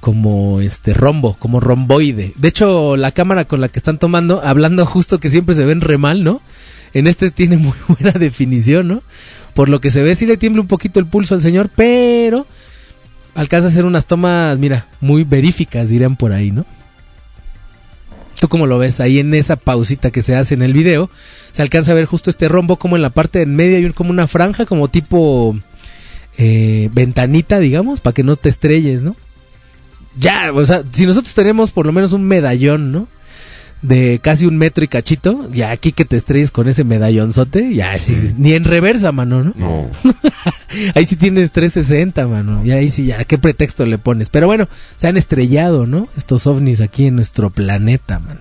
Como 0.00 0.62
este 0.62 0.94
rombo, 0.94 1.36
como 1.38 1.60
romboide. 1.60 2.32
De 2.36 2.48
hecho, 2.48 2.96
la 2.96 3.12
cámara 3.12 3.44
con 3.44 3.60
la 3.60 3.68
que 3.68 3.78
están 3.78 3.98
tomando, 3.98 4.40
hablando 4.42 4.86
justo 4.86 5.20
que 5.20 5.28
siempre 5.28 5.54
se 5.54 5.66
ven 5.66 5.82
re 5.82 5.98
mal, 5.98 6.24
¿no? 6.24 6.40
En 6.94 7.06
este 7.06 7.30
tiene 7.30 7.58
muy 7.58 7.76
buena 7.88 8.12
definición, 8.12 8.88
¿no? 8.88 9.02
Por 9.52 9.68
lo 9.68 9.82
que 9.82 9.90
se 9.90 10.02
ve, 10.02 10.14
sí 10.14 10.24
le 10.24 10.38
tiembla 10.38 10.62
un 10.62 10.68
poquito 10.68 10.98
el 10.98 11.04
pulso 11.04 11.34
al 11.34 11.42
señor, 11.42 11.68
pero 11.76 12.46
alcanza 13.34 13.68
a 13.68 13.70
hacer 13.70 13.86
unas 13.86 14.06
tomas, 14.06 14.58
mira, 14.58 14.86
muy 15.00 15.24
veríficas, 15.24 15.88
dirían 15.88 16.16
por 16.16 16.32
ahí, 16.32 16.50
¿no? 16.50 16.64
¿Tú 18.40 18.48
cómo 18.48 18.66
lo 18.66 18.78
ves? 18.78 19.00
Ahí 19.00 19.18
en 19.18 19.34
esa 19.34 19.56
pausita 19.56 20.10
que 20.10 20.22
se 20.22 20.34
hace 20.34 20.54
en 20.54 20.62
el 20.62 20.72
video, 20.72 21.10
se 21.52 21.62
alcanza 21.62 21.92
a 21.92 21.94
ver 21.94 22.06
justo 22.06 22.30
este 22.30 22.48
rombo 22.48 22.76
como 22.76 22.96
en 22.96 23.02
la 23.02 23.10
parte 23.10 23.38
de 23.38 23.42
en 23.42 23.54
medio 23.54 23.76
hay 23.76 23.92
como 23.92 24.10
una 24.10 24.26
franja, 24.26 24.64
como 24.64 24.88
tipo 24.88 25.58
eh, 26.38 26.88
ventanita, 26.92 27.60
digamos, 27.60 28.00
para 28.00 28.14
que 28.14 28.22
no 28.22 28.36
te 28.36 28.48
estrelles, 28.48 29.02
¿no? 29.02 29.14
Ya, 30.18 30.52
o 30.54 30.64
sea, 30.64 30.82
si 30.90 31.06
nosotros 31.06 31.34
tenemos 31.34 31.70
por 31.70 31.84
lo 31.86 31.92
menos 31.92 32.12
un 32.12 32.24
medallón, 32.24 32.92
¿no? 32.92 33.08
De 33.82 34.20
casi 34.22 34.44
un 34.44 34.58
metro 34.58 34.84
y 34.84 34.88
cachito, 34.88 35.48
ya 35.52 35.70
aquí 35.70 35.92
que 35.92 36.04
te 36.04 36.16
estrelles 36.16 36.50
con 36.50 36.68
ese 36.68 36.84
medallonzote, 36.84 37.74
ya 37.74 37.98
sí, 37.98 38.34
ni 38.36 38.52
en 38.52 38.64
reversa, 38.64 39.10
mano, 39.10 39.42
¿no? 39.42 39.52
No, 39.56 39.90
Ahí 40.94 41.04
sí 41.04 41.16
tienes 41.16 41.50
360, 41.50 42.26
mano. 42.28 42.64
Y 42.64 42.72
ahí 42.72 42.90
sí 42.90 43.06
ya, 43.06 43.24
¿qué 43.24 43.38
pretexto 43.38 43.86
le 43.86 43.96
pones? 43.98 44.28
Pero 44.28 44.46
bueno, 44.46 44.68
se 44.96 45.08
han 45.08 45.16
estrellado, 45.16 45.86
¿no? 45.86 46.08
Estos 46.16 46.46
ovnis 46.46 46.80
aquí 46.80 47.06
en 47.06 47.16
nuestro 47.16 47.50
planeta, 47.50 48.18
mano. 48.18 48.40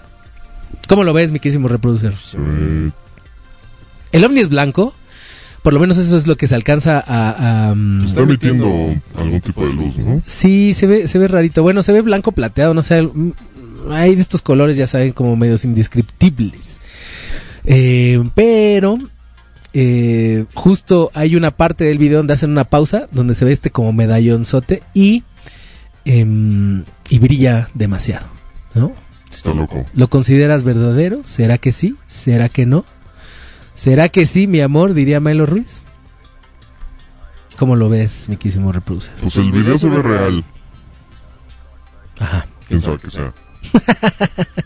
¿Cómo 0.87 1.03
lo 1.03 1.13
ves, 1.13 1.31
mi 1.31 1.39
querísimo 1.39 1.67
reproducer? 1.67 2.13
ve. 2.33 2.91
El 4.11 4.25
ovni 4.25 4.41
es 4.41 4.49
blanco. 4.49 4.93
Por 5.61 5.73
lo 5.73 5.79
menos 5.81 5.97
eso 5.97 6.15
es 6.15 6.25
lo 6.25 6.37
que 6.37 6.47
se 6.47 6.55
alcanza 6.55 7.03
a... 7.05 7.69
a, 7.69 7.75
mm, 7.75 8.05
Está 8.05 8.21
emitiendo 8.21 8.65
algún 9.15 9.41
tipo 9.41 9.65
de 9.65 9.73
luz, 9.73 9.97
¿no? 9.97 10.21
Sí, 10.25 10.73
se 10.73 10.87
ve, 10.87 11.07
se 11.07 11.19
ve 11.19 11.27
rarito. 11.27 11.63
Bueno, 11.63 11.83
se 11.83 11.91
ve 11.91 12.01
blanco 12.01 12.31
plateado, 12.31 12.73
no 12.73 12.81
sé. 12.81 13.09
Hay 13.89 14.15
de 14.15 14.21
estos 14.21 14.41
colores, 14.41 14.77
ya 14.77 14.88
saben, 14.88 15.13
como 15.13 15.36
medios 15.36 15.65
indescriptibles. 15.65 16.82
Eh, 17.65 18.23
pero 18.36 18.97
eh, 19.73 20.45
justo 20.53 21.11
hay 21.13 21.36
una 21.36 21.51
parte 21.51 21.86
del 21.86 21.97
video 21.97 22.17
donde 22.17 22.34
hacen 22.34 22.51
una 22.51 22.63
pausa, 22.63 23.07
donde 23.11 23.36
se 23.36 23.45
ve 23.45 23.51
este 23.51 23.71
como 23.71 23.93
medallonzote 23.93 24.84
y, 24.93 25.23
em, 26.05 26.84
y 27.09 27.19
brilla 27.19 27.69
demasiado, 27.73 28.27
¿no? 28.73 28.93
Está 29.32 29.53
loco. 29.53 29.86
¿Lo 29.93 30.07
consideras 30.07 30.63
verdadero? 30.63 31.21
¿Será 31.23 31.57
que 31.57 31.71
sí? 31.71 31.95
¿Será 32.07 32.49
que 32.49 32.65
no? 32.65 32.86
¿Será 33.73 34.09
que 34.09 34.25
sí, 34.25 34.47
mi 34.47 34.61
amor? 34.61 34.93
Diría 34.93 35.19
Milo 35.19 35.45
Ruiz. 35.45 35.84
¿Cómo 37.57 37.75
lo 37.75 37.89
ves, 37.89 38.27
mi 38.30 38.38
quísimo 38.38 38.71
reproducer? 38.71 39.13
Pues 39.21 39.36
el 39.36 39.51
video 39.51 39.77
se 39.77 39.89
ve 39.89 40.01
real. 40.01 40.43
Ajá. 42.17 42.47
Quién 42.67 42.82
sabe 42.82 42.97
que 42.97 43.09
sea. 43.09 43.34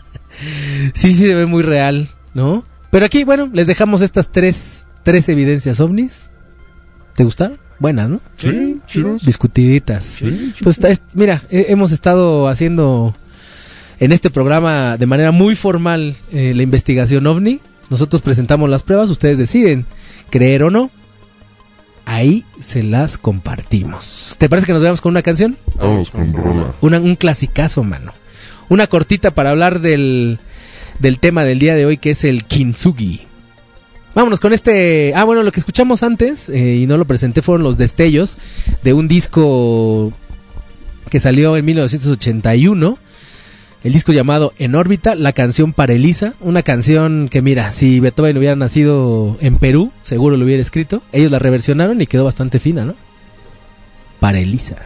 Sí, 0.94 1.12
sí, 1.12 1.26
se 1.26 1.34
ve 1.34 1.46
muy 1.46 1.62
real, 1.62 2.08
¿no? 2.34 2.64
Pero 2.90 3.06
aquí, 3.06 3.24
bueno, 3.24 3.48
les 3.52 3.66
dejamos 3.66 4.02
estas 4.02 4.30
tres, 4.30 4.88
tres 5.02 5.28
evidencias 5.28 5.80
ovnis. 5.80 6.28
¿Te 7.14 7.24
gustaron? 7.24 7.58
Buenas, 7.78 8.08
¿no? 8.08 8.20
Sí, 8.36 8.80
chidos. 8.86 9.24
Discutiditas. 9.24 10.04
Sí, 10.04 10.52
Pues 10.62 10.78
es- 10.84 11.02
mira, 11.14 11.42
he- 11.50 11.66
hemos 11.70 11.92
estado 11.92 12.48
haciendo 12.48 13.14
en 14.00 14.12
este 14.12 14.30
programa 14.30 14.96
de 14.96 15.06
manera 15.06 15.30
muy 15.30 15.54
formal 15.54 16.16
eh, 16.32 16.52
la 16.54 16.62
investigación 16.62 17.26
ovni. 17.26 17.60
Nosotros 17.90 18.20
presentamos 18.22 18.68
las 18.68 18.82
pruebas, 18.82 19.10
ustedes 19.10 19.38
deciden 19.38 19.86
creer 20.30 20.64
o 20.64 20.70
no. 20.70 20.90
Ahí 22.06 22.44
se 22.60 22.82
las 22.82 23.16
compartimos. 23.18 24.34
¿Te 24.38 24.48
parece 24.48 24.66
que 24.66 24.72
nos 24.72 24.82
veamos 24.82 25.00
con 25.00 25.10
una 25.10 25.22
canción? 25.22 25.56
Vámonos 25.76 26.10
con 26.10 26.32
rola. 26.32 26.74
Una- 26.80 27.00
un 27.00 27.16
clasicazo, 27.16 27.82
mano. 27.82 28.12
Una 28.68 28.86
cortita 28.86 29.30
para 29.32 29.50
hablar 29.50 29.80
del, 29.80 30.38
del 30.98 31.18
tema 31.18 31.44
del 31.44 31.58
día 31.58 31.74
de 31.74 31.86
hoy, 31.86 31.96
que 31.96 32.10
es 32.10 32.24
el 32.24 32.44
kintsugi. 32.44 33.22
Vámonos 34.14 34.38
con 34.38 34.52
este... 34.52 35.12
Ah, 35.16 35.24
bueno, 35.24 35.42
lo 35.42 35.50
que 35.50 35.58
escuchamos 35.58 36.02
antes, 36.02 36.48
eh, 36.48 36.76
y 36.76 36.86
no 36.86 36.96
lo 36.96 37.04
presenté, 37.04 37.42
fueron 37.42 37.64
los 37.64 37.78
destellos 37.78 38.38
de 38.82 38.92
un 38.92 39.08
disco 39.08 40.12
que 41.10 41.18
salió 41.18 41.56
en 41.56 41.64
1981. 41.64 42.98
El 43.82 43.92
disco 43.92 44.12
llamado 44.12 44.54
En 44.56 44.76
órbita, 44.76 45.14
la 45.14 45.32
canción 45.32 45.72
para 45.72 45.92
Elisa, 45.92 46.34
una 46.40 46.62
canción 46.62 47.28
que 47.28 47.42
mira, 47.42 47.70
si 47.72 48.00
Beethoven 48.00 48.38
hubiera 48.38 48.56
nacido 48.56 49.36
en 49.40 49.58
Perú, 49.58 49.92
seguro 50.04 50.36
lo 50.36 50.44
hubiera 50.44 50.62
escrito. 50.62 51.02
Ellos 51.12 51.30
la 51.30 51.38
reversionaron 51.38 52.00
y 52.00 52.06
quedó 52.06 52.24
bastante 52.24 52.60
fina, 52.60 52.84
¿no? 52.84 52.94
Para 54.20 54.38
Elisa. 54.38 54.76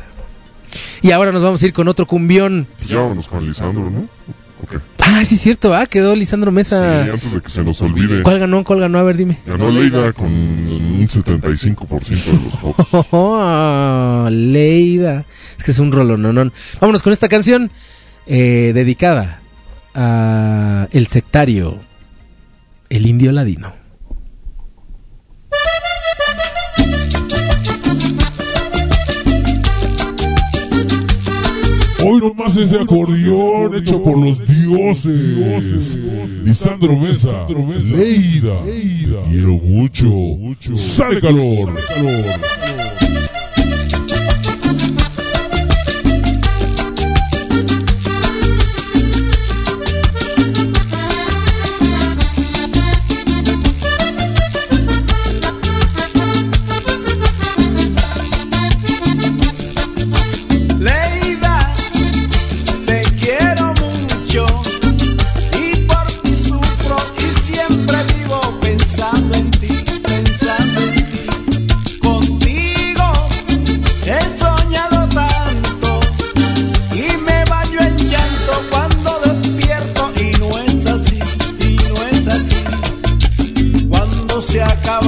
Y 1.03 1.11
ahora 1.12 1.33
nos 1.33 1.43
vamos 1.43 1.62
a 1.62 1.66
ir 1.66 1.73
con 1.73 1.89
otro 1.89 2.07
cumbión. 2.07 2.66
Pues 2.79 2.91
ya 2.91 2.97
vámonos 3.01 3.29
con 3.29 3.45
Lisandro, 3.47 3.91
¿no? 3.91 4.01
Ok. 4.62 4.81
Ah, 4.99 5.25
sí, 5.25 5.39
cierto, 5.39 5.75
ah, 5.75 5.87
quedó 5.87 6.14
Lisandro 6.14 6.51
Sí, 6.51 6.55
Mesa. 6.57 7.03
antes 7.05 7.33
de 7.33 7.41
que 7.41 7.49
se 7.49 7.62
nos 7.64 7.81
olvide. 7.81 8.23
¿Cuál 8.23 8.41
ganó? 8.41 8.62
¿Cuál 8.64 8.81
ganó? 8.81 8.99
A 8.99 9.03
ver, 9.05 9.16
dime. 9.16 9.39
Ganó 9.47 9.71
Leida 9.71 10.12
con 10.12 10.27
un 10.27 11.07
75% 11.09 12.25
de 12.25 12.33
los 12.45 12.61
votos. 12.61 12.87
Oh, 13.12 14.29
Leida. 14.31 15.25
Es 15.57 15.64
que 15.64 15.71
es 15.71 15.79
un 15.79 15.93
rolononón. 15.93 16.53
Vámonos 16.81 17.03
con 17.03 17.12
esta 17.12 17.29
canción 17.29 17.71
eh, 18.27 18.73
dedicada 18.75 19.41
a 19.95 20.89
el 20.93 21.07
sectario, 21.07 21.79
el 22.91 23.07
indio 23.07 23.33
ladino. 23.33 23.73
Hoy 32.05 32.20
nomás 32.20 32.57
ese 32.57 32.78
acordeón 32.78 33.74
hecho 33.74 34.03
por 34.03 34.18
los 34.18 34.46
dioses. 34.46 35.99
Lisandro 36.44 36.96
Mesa, 36.96 37.46
Leida. 37.49 38.61
Quiero 39.28 39.59
mucho. 39.59 40.76
Sale 40.76 41.20
calor. 41.20 41.70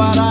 acabará. 0.01 0.30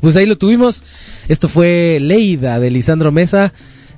Pues, 0.00 0.16
ahí 0.16 0.26
lo 0.26 0.36
tuvimos. 0.36 0.82
Esto 1.28 1.48
fue 1.48 1.98
Leida 2.00 2.58
de 2.60 2.70
Lisandro 2.70 3.12
Mesa. 3.12 3.52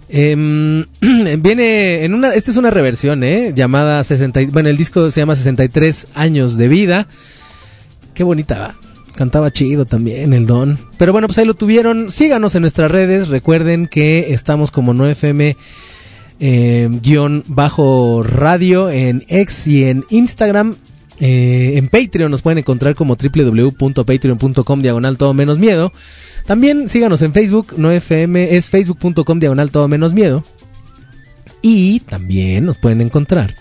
Em, 0.09 0.85
viene 1.41 2.05
en 2.05 2.15
una, 2.15 2.35
esta 2.35 2.51
es 2.51 2.57
una 2.57 2.71
reversión, 2.71 3.23
¿eh? 3.23 3.53
Llamada 3.55 4.03
60, 4.03 4.43
y- 4.43 4.47
bueno, 4.47 4.69
el 4.69 4.77
disco 4.77 5.11
se 5.11 5.21
llama 5.21 5.37
63 5.37 6.09
años 6.15 6.57
de 6.57 6.69
vida. 6.69 7.07
Qué 8.15 8.25
bonita 8.25 8.59
va. 8.59 8.75
Cantaba 9.15 9.51
chido 9.51 9.85
también 9.85 10.33
el 10.33 10.47
don. 10.47 10.79
Pero 10.99 11.13
bueno, 11.13 11.27
pues 11.29 11.39
ahí 11.39 11.45
lo 11.45 11.55
tuvieron. 11.55 12.11
Síganos 12.11 12.55
en 12.55 12.63
nuestras 12.63 12.91
redes. 12.91 13.29
Recuerden 13.29 13.87
que 13.87 14.33
estamos 14.33 14.71
como 14.71 14.95
9FM 14.95 15.57
eh, 16.41 16.89
guion 17.03 17.45
bajo 17.47 18.23
radio 18.23 18.89
en 18.91 19.23
X 19.29 19.67
y 19.67 19.85
en 19.85 20.05
Instagram. 20.11 20.77
Eh, 21.21 21.75
en 21.77 21.89
Patreon 21.89 22.31
nos 22.31 22.43
pueden 22.43 22.59
encontrar 22.59 22.95
como 22.95 23.17
www.patreon.com 23.17 24.83
diagonal 24.83 25.19
todo 25.19 25.35
menos 25.35 25.59
miedo. 25.59 25.93
También 26.47 26.89
síganos 26.89 27.21
en 27.23 27.33
Facebook, 27.33 27.75
no 27.77 27.93
FM, 27.93 28.57
es 28.57 28.71
facebook.com 28.71 29.39
diagonal 29.39 29.71
todo 29.71 29.87
menos 29.87 30.13
miedo. 30.13 30.43
Y 31.63 32.01
también 32.01 32.65
nos 32.65 32.79
pueden 32.79 33.03
encontrar 33.03 33.55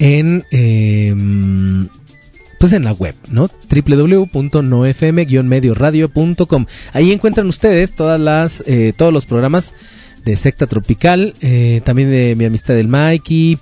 en 0.00 0.44
em, 0.50 1.88
pues 2.58 2.72
en 2.72 2.84
la 2.84 2.92
web, 2.92 3.14
¿no? 3.30 3.48
www.nofm-medioradio.com. 3.70 6.66
Ahí 6.92 7.12
encuentran 7.12 7.46
ustedes 7.46 7.94
todas 7.94 8.20
las 8.20 8.64
eh, 8.66 8.92
todos 8.96 9.12
los 9.12 9.26
programas 9.26 9.74
de 10.28 10.36
Secta 10.36 10.66
Tropical, 10.66 11.32
eh, 11.40 11.80
también 11.84 12.10
de 12.10 12.34
mi 12.36 12.44
amistad 12.44 12.74
del 12.74 12.88
Mikey, 12.88 13.58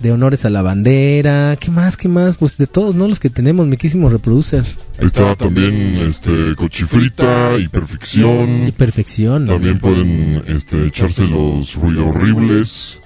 de 0.00 0.12
Honores 0.12 0.44
a 0.44 0.50
la 0.50 0.60
Bandera, 0.60 1.56
¿qué 1.58 1.70
más? 1.70 1.96
¿Qué 1.96 2.08
más? 2.08 2.36
Pues 2.36 2.58
de 2.58 2.66
todos, 2.66 2.94
¿no? 2.94 3.08
Los 3.08 3.18
que 3.18 3.30
tenemos, 3.30 3.66
miquísimo 3.66 4.10
reproducer. 4.10 4.62
Ahí 4.98 5.06
está 5.06 5.34
también 5.34 5.96
este 6.06 6.54
cochifrita 6.56 7.56
y 7.58 7.62
Y 7.62 8.72
perfección. 8.72 9.46
También 9.46 9.78
pueden 9.78 10.42
este, 10.46 10.88
echarse 10.88 11.26
los 11.26 11.74
ruidos 11.76 12.14
horribles. 12.14 12.98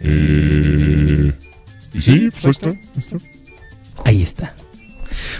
Eh, 0.00 1.32
y 1.92 2.00
sí, 2.00 2.30
pues 2.30 2.44
ahí 2.46 2.50
está. 2.50 2.68
ahí 2.68 2.76
está. 2.96 3.16
Ahí 4.04 4.22
está. 4.22 4.54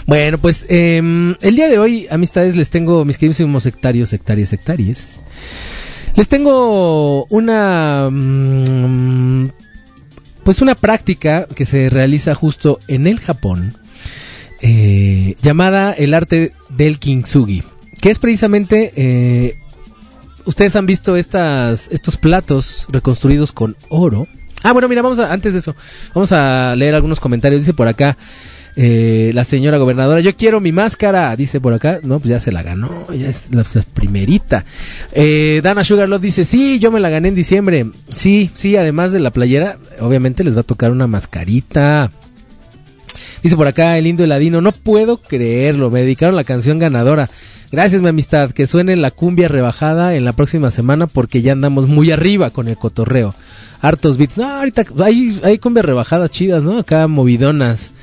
Bueno, 0.05 0.37
pues 0.37 0.67
em, 0.69 1.35
el 1.41 1.55
día 1.55 1.69
de 1.69 1.79
hoy, 1.79 2.05
amistades, 2.11 2.55
les 2.55 2.69
tengo, 2.69 3.03
mis 3.03 3.17
queridos 3.17 3.63
sectarios, 3.63 4.09
sectarias, 4.09 4.49
sectarias. 4.49 5.19
Les 6.15 6.27
tengo 6.27 7.25
una... 7.25 8.09
mm, 8.11 9.49
pues 10.43 10.61
una 10.61 10.75
práctica 10.75 11.47
que 11.55 11.65
se 11.65 11.89
realiza 11.89 12.35
justo 12.35 12.79
en 12.87 13.07
el 13.07 13.19
Japón, 13.19 13.73
eh, 14.61 15.35
llamada 15.41 15.91
el 15.91 16.13
arte 16.13 16.53
del 16.69 16.99
kintsugi, 16.99 17.63
que 18.01 18.09
es 18.11 18.19
precisamente... 18.19 18.93
eh, 18.95 19.55
Ustedes 20.45 20.75
han 20.75 20.85
visto 20.85 21.15
estas, 21.15 21.87
estos 21.91 22.17
platos 22.17 22.85
reconstruidos 22.89 23.51
con 23.51 23.75
oro. 23.89 24.27
Ah, 24.61 24.73
bueno, 24.73 24.87
mira, 24.87 25.01
vamos 25.01 25.17
a, 25.17 25.33
antes 25.33 25.53
de 25.53 25.59
eso, 25.59 25.75
vamos 26.13 26.31
a 26.31 26.75
leer 26.75 26.93
algunos 26.93 27.19
comentarios. 27.19 27.61
Dice 27.61 27.73
por 27.73 27.87
acá, 27.87 28.15
eh, 28.77 29.31
la 29.33 29.45
señora 29.45 29.77
gobernadora, 29.77 30.19
yo 30.19 30.35
quiero 30.35 30.59
mi 30.59 30.73
máscara, 30.73 31.35
dice 31.35 31.61
por 31.61 31.73
acá, 31.73 31.99
no, 32.03 32.19
pues 32.19 32.29
ya 32.29 32.39
se 32.39 32.51
la 32.51 32.61
ganó, 32.61 33.07
ya 33.13 33.29
es 33.29 33.43
la, 33.51 33.63
primerita. 33.93 34.65
Eh, 35.13 35.61
Dana 35.63 35.83
Sugarlove 35.83 36.21
dice, 36.21 36.43
sí, 36.43 36.79
yo 36.79 36.91
me 36.91 36.99
la 36.99 37.09
gané 37.09 37.29
en 37.29 37.35
diciembre, 37.35 37.85
sí, 38.15 38.51
sí, 38.53 38.75
además 38.75 39.13
de 39.13 39.19
la 39.19 39.31
playera, 39.31 39.77
obviamente 40.01 40.43
les 40.43 40.57
va 40.57 40.61
a 40.61 40.63
tocar 40.63 40.91
una 40.91 41.07
mascarita. 41.07 42.11
Dice 43.41 43.55
por 43.55 43.67
acá 43.67 43.97
el 43.97 44.05
lindo 44.05 44.23
heladino, 44.23 44.59
no 44.59 44.71
puedo 44.71 45.17
creerlo, 45.17 45.91
me 45.91 46.01
dedicaron 46.01 46.35
la 46.35 46.43
canción 46.43 46.79
ganadora. 46.79 47.29
Gracias 47.71 48.01
mi 48.01 48.09
amistad, 48.09 48.51
que 48.51 48.67
suene 48.67 48.95
la 48.95 49.11
cumbia 49.11 49.47
rebajada 49.47 50.15
en 50.15 50.25
la 50.25 50.33
próxima 50.33 50.71
semana 50.71 51.07
porque 51.07 51.41
ya 51.41 51.51
andamos 51.51 51.87
muy 51.87 52.11
arriba 52.11 52.49
con 52.49 52.67
el 52.67 52.77
cotorreo. 52.77 53.35
Hartos 53.81 54.17
beats, 54.17 54.37
no, 54.37 54.49
ahorita 54.49 54.85
hay, 55.03 55.39
hay 55.43 55.59
cumbias 55.59 55.85
rebajadas 55.85 56.31
chidas, 56.31 56.63
¿no? 56.63 56.77
Acá 56.77 57.07
movidonas. 57.07 57.93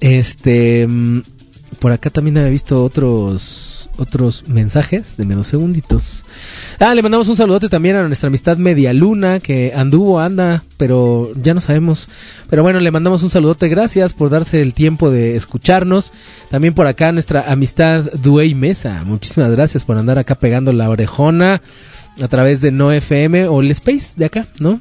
Este, 0.00 0.86
mm, 0.86 1.22
por 1.78 1.92
acá 1.92 2.10
también 2.10 2.38
había 2.38 2.50
visto 2.50 2.82
otros 2.84 3.70
otros 4.00 4.44
mensajes 4.48 5.16
de 5.18 5.26
menos 5.26 5.46
segunditos. 5.46 6.24
Ah, 6.78 6.94
le 6.94 7.02
mandamos 7.02 7.28
un 7.28 7.36
saludote 7.36 7.68
también 7.68 7.96
a 7.96 8.06
nuestra 8.06 8.28
amistad 8.28 8.56
Media 8.56 8.94
Luna, 8.94 9.40
que 9.40 9.72
anduvo, 9.76 10.20
anda, 10.20 10.64
pero 10.78 11.30
ya 11.34 11.52
no 11.52 11.60
sabemos. 11.60 12.08
Pero 12.48 12.62
bueno, 12.62 12.80
le 12.80 12.90
mandamos 12.90 13.22
un 13.22 13.30
saludote, 13.30 13.68
gracias 13.68 14.14
por 14.14 14.30
darse 14.30 14.62
el 14.62 14.72
tiempo 14.72 15.10
de 15.10 15.36
escucharnos. 15.36 16.12
También 16.50 16.72
por 16.72 16.86
acá 16.86 17.12
nuestra 17.12 17.52
amistad 17.52 18.04
Duey 18.22 18.54
Mesa, 18.54 19.02
muchísimas 19.04 19.50
gracias 19.50 19.84
por 19.84 19.98
andar 19.98 20.18
acá 20.18 20.34
pegando 20.34 20.72
la 20.72 20.88
orejona 20.88 21.60
a 22.22 22.28
través 22.28 22.62
de 22.62 22.72
No 22.72 22.92
FM 22.92 23.48
o 23.48 23.60
el 23.60 23.70
Space 23.70 24.14
de 24.16 24.24
acá, 24.24 24.46
¿no? 24.60 24.80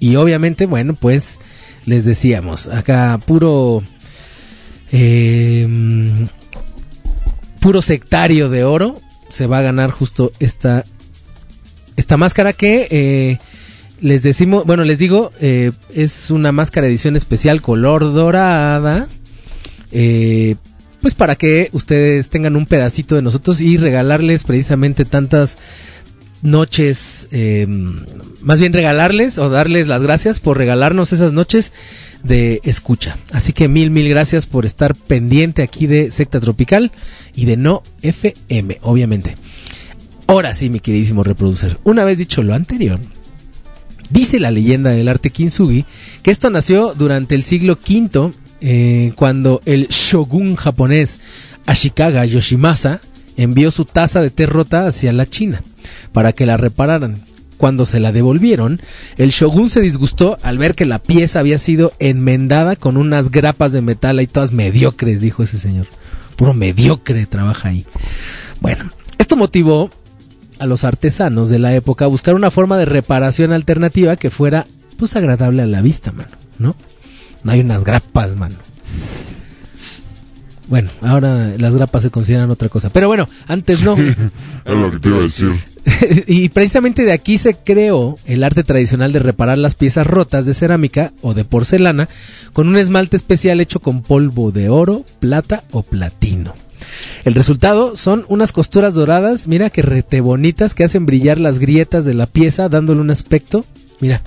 Y 0.00 0.16
obviamente, 0.16 0.64
bueno, 0.64 0.94
pues 0.94 1.38
les 1.84 2.04
decíamos, 2.04 2.68
acá 2.68 3.18
puro... 3.26 3.82
eh, 4.92 5.68
puro 7.60 7.82
sectario 7.82 8.48
de 8.48 8.64
oro 8.64 9.00
se 9.28 9.46
va 9.46 9.58
a 9.58 9.62
ganar 9.62 9.90
justo 9.90 10.32
esta 10.40 10.84
esta 11.96 12.16
máscara 12.16 12.52
que 12.52 12.88
eh, 12.90 13.38
les 14.00 14.22
decimos 14.22 14.64
bueno 14.64 14.84
les 14.84 14.98
digo 14.98 15.32
eh, 15.40 15.72
es 15.94 16.30
una 16.30 16.52
máscara 16.52 16.86
edición 16.86 17.16
especial 17.16 17.60
color 17.60 18.12
dorada 18.12 19.08
eh, 19.92 20.56
pues 21.00 21.14
para 21.14 21.36
que 21.36 21.68
ustedes 21.72 22.30
tengan 22.30 22.56
un 22.56 22.66
pedacito 22.66 23.14
de 23.14 23.22
nosotros 23.22 23.60
y 23.60 23.76
regalarles 23.76 24.44
precisamente 24.44 25.04
tantas 25.04 25.58
noches, 26.42 27.28
eh, 27.30 27.66
más 28.40 28.60
bien 28.60 28.72
regalarles 28.72 29.38
o 29.38 29.48
darles 29.48 29.88
las 29.88 30.02
gracias 30.02 30.40
por 30.40 30.58
regalarnos 30.58 31.12
esas 31.12 31.32
noches 31.32 31.72
de 32.22 32.60
escucha. 32.64 33.16
Así 33.32 33.52
que 33.52 33.68
mil, 33.68 33.90
mil 33.90 34.08
gracias 34.08 34.46
por 34.46 34.66
estar 34.66 34.94
pendiente 34.94 35.62
aquí 35.62 35.86
de 35.86 36.10
Secta 36.10 36.40
Tropical 36.40 36.90
y 37.34 37.44
de 37.44 37.56
No 37.56 37.82
FM, 38.02 38.78
obviamente. 38.82 39.34
Ahora 40.26 40.54
sí, 40.54 40.68
mi 40.68 40.80
queridísimo 40.80 41.22
reproducer. 41.22 41.78
Una 41.84 42.04
vez 42.04 42.18
dicho 42.18 42.42
lo 42.42 42.54
anterior, 42.54 43.00
dice 44.10 44.40
la 44.40 44.50
leyenda 44.50 44.90
del 44.90 45.08
arte 45.08 45.30
kintsugi 45.30 45.84
que 46.22 46.30
esto 46.30 46.50
nació 46.50 46.94
durante 46.94 47.34
el 47.34 47.42
siglo 47.42 47.78
V, 47.78 48.32
eh, 48.60 49.12
cuando 49.14 49.62
el 49.64 49.88
shogun 49.88 50.56
japonés 50.56 51.20
Ashikaga 51.66 52.24
Yoshimasa 52.24 53.00
envió 53.36 53.70
su 53.70 53.84
taza 53.84 54.20
de 54.20 54.30
té 54.30 54.46
rota 54.46 54.86
hacia 54.86 55.12
la 55.12 55.26
China 55.26 55.62
para 56.12 56.32
que 56.32 56.44
la 56.44 56.56
repararan. 56.56 57.22
Cuando 57.58 57.84
se 57.84 58.00
la 58.00 58.12
devolvieron, 58.12 58.80
el 59.18 59.30
shogun 59.30 59.68
se 59.68 59.80
disgustó 59.80 60.38
al 60.42 60.56
ver 60.56 60.74
que 60.74 60.86
la 60.86 61.00
pieza 61.00 61.40
había 61.40 61.58
sido 61.58 61.92
enmendada 61.98 62.76
con 62.76 62.96
unas 62.96 63.30
grapas 63.30 63.72
de 63.72 63.82
metal 63.82 64.18
ahí 64.18 64.26
todas 64.26 64.52
mediocres, 64.52 65.20
dijo 65.20 65.42
ese 65.42 65.58
señor. 65.58 65.86
Puro 66.36 66.54
mediocre 66.54 67.26
trabaja 67.26 67.68
ahí. 67.68 67.84
Bueno, 68.60 68.90
esto 69.18 69.36
motivó 69.36 69.90
a 70.58 70.66
los 70.66 70.84
artesanos 70.84 71.48
de 71.50 71.58
la 71.58 71.74
época 71.74 72.06
a 72.06 72.08
buscar 72.08 72.34
una 72.34 72.50
forma 72.50 72.78
de 72.78 72.86
reparación 72.86 73.52
alternativa 73.52 74.16
que 74.16 74.30
fuera 74.30 74.64
pues 74.96 75.14
agradable 75.16 75.62
a 75.62 75.66
la 75.66 75.82
vista, 75.82 76.12
mano, 76.12 76.30
¿no? 76.58 76.76
No 77.44 77.52
hay 77.52 77.60
unas 77.60 77.84
grapas, 77.84 78.36
mano. 78.36 78.56
Bueno, 80.68 80.90
ahora 81.00 81.52
las 81.56 81.74
grapas 81.74 82.02
se 82.02 82.10
consideran 82.10 82.50
otra 82.50 82.68
cosa. 82.68 82.90
Pero 82.90 83.08
bueno, 83.08 83.28
antes 83.46 83.80
no. 83.82 83.96
Es 84.64 84.76
lo 84.76 84.90
que 84.90 84.98
te 84.98 85.08
iba 85.08 85.18
a 85.18 85.22
decir. 85.22 85.52
y 86.26 86.48
precisamente 86.48 87.04
de 87.04 87.12
aquí 87.12 87.38
se 87.38 87.54
creó 87.54 88.18
el 88.26 88.44
arte 88.44 88.64
tradicional 88.64 89.12
de 89.12 89.18
reparar 89.18 89.58
las 89.58 89.74
piezas 89.74 90.06
rotas 90.06 90.46
de 90.46 90.54
cerámica 90.54 91.12
o 91.22 91.34
de 91.34 91.44
porcelana 91.44 92.08
con 92.52 92.68
un 92.68 92.76
esmalte 92.76 93.16
especial 93.16 93.60
hecho 93.60 93.80
con 93.80 94.02
polvo 94.02 94.50
de 94.50 94.68
oro, 94.68 95.04
plata 95.20 95.64
o 95.70 95.82
platino. 95.82 96.54
El 97.24 97.34
resultado 97.34 97.96
son 97.96 98.24
unas 98.28 98.52
costuras 98.52 98.94
doradas, 98.94 99.48
mira 99.48 99.70
que 99.70 99.82
rete 99.82 100.20
bonitas 100.20 100.74
que 100.74 100.84
hacen 100.84 101.06
brillar 101.06 101.40
las 101.40 101.58
grietas 101.58 102.04
de 102.04 102.14
la 102.14 102.26
pieza 102.26 102.68
dándole 102.68 103.00
un 103.00 103.10
aspecto, 103.10 103.64
mira, 104.00 104.22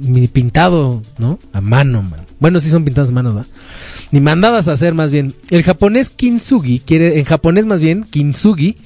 ni 0.00 0.28
pintado, 0.28 1.02
¿no? 1.18 1.38
A 1.52 1.60
mano, 1.60 2.02
man. 2.02 2.20
Bueno, 2.38 2.60
sí 2.60 2.70
son 2.70 2.84
pintadas 2.84 3.10
a 3.10 3.12
mano. 3.12 3.44
Ni 4.10 4.20
mandadas 4.20 4.68
a 4.68 4.72
hacer 4.72 4.94
más 4.94 5.10
bien. 5.10 5.34
El 5.50 5.62
japonés 5.62 6.10
kintsugi 6.10 6.80
quiere, 6.80 7.18
en 7.18 7.24
japonés 7.24 7.66
más 7.66 7.80
bien, 7.80 8.04
kintsugi, 8.04 8.76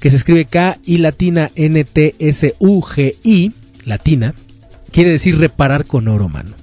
que 0.00 0.10
se 0.10 0.16
escribe 0.16 0.44
K 0.44 0.78
y 0.84 0.98
latina 0.98 1.50
N 1.54 1.84
T 1.84 2.14
S 2.18 2.54
U 2.58 2.80
G 2.82 3.16
I, 3.24 3.52
latina, 3.84 4.34
quiere 4.92 5.10
decir 5.10 5.38
reparar 5.38 5.84
con 5.84 6.08
oro, 6.08 6.28
mano. 6.28 6.54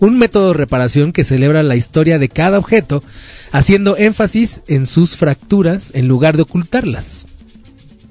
Un 0.00 0.18
método 0.18 0.48
de 0.48 0.54
reparación 0.54 1.12
que 1.12 1.24
celebra 1.24 1.62
la 1.62 1.76
historia 1.76 2.18
de 2.18 2.28
cada 2.28 2.58
objeto, 2.58 3.04
haciendo 3.52 3.96
énfasis 3.96 4.62
en 4.66 4.86
sus 4.86 5.16
fracturas 5.16 5.92
en 5.94 6.08
lugar 6.08 6.36
de 6.36 6.42
ocultarlas. 6.42 7.26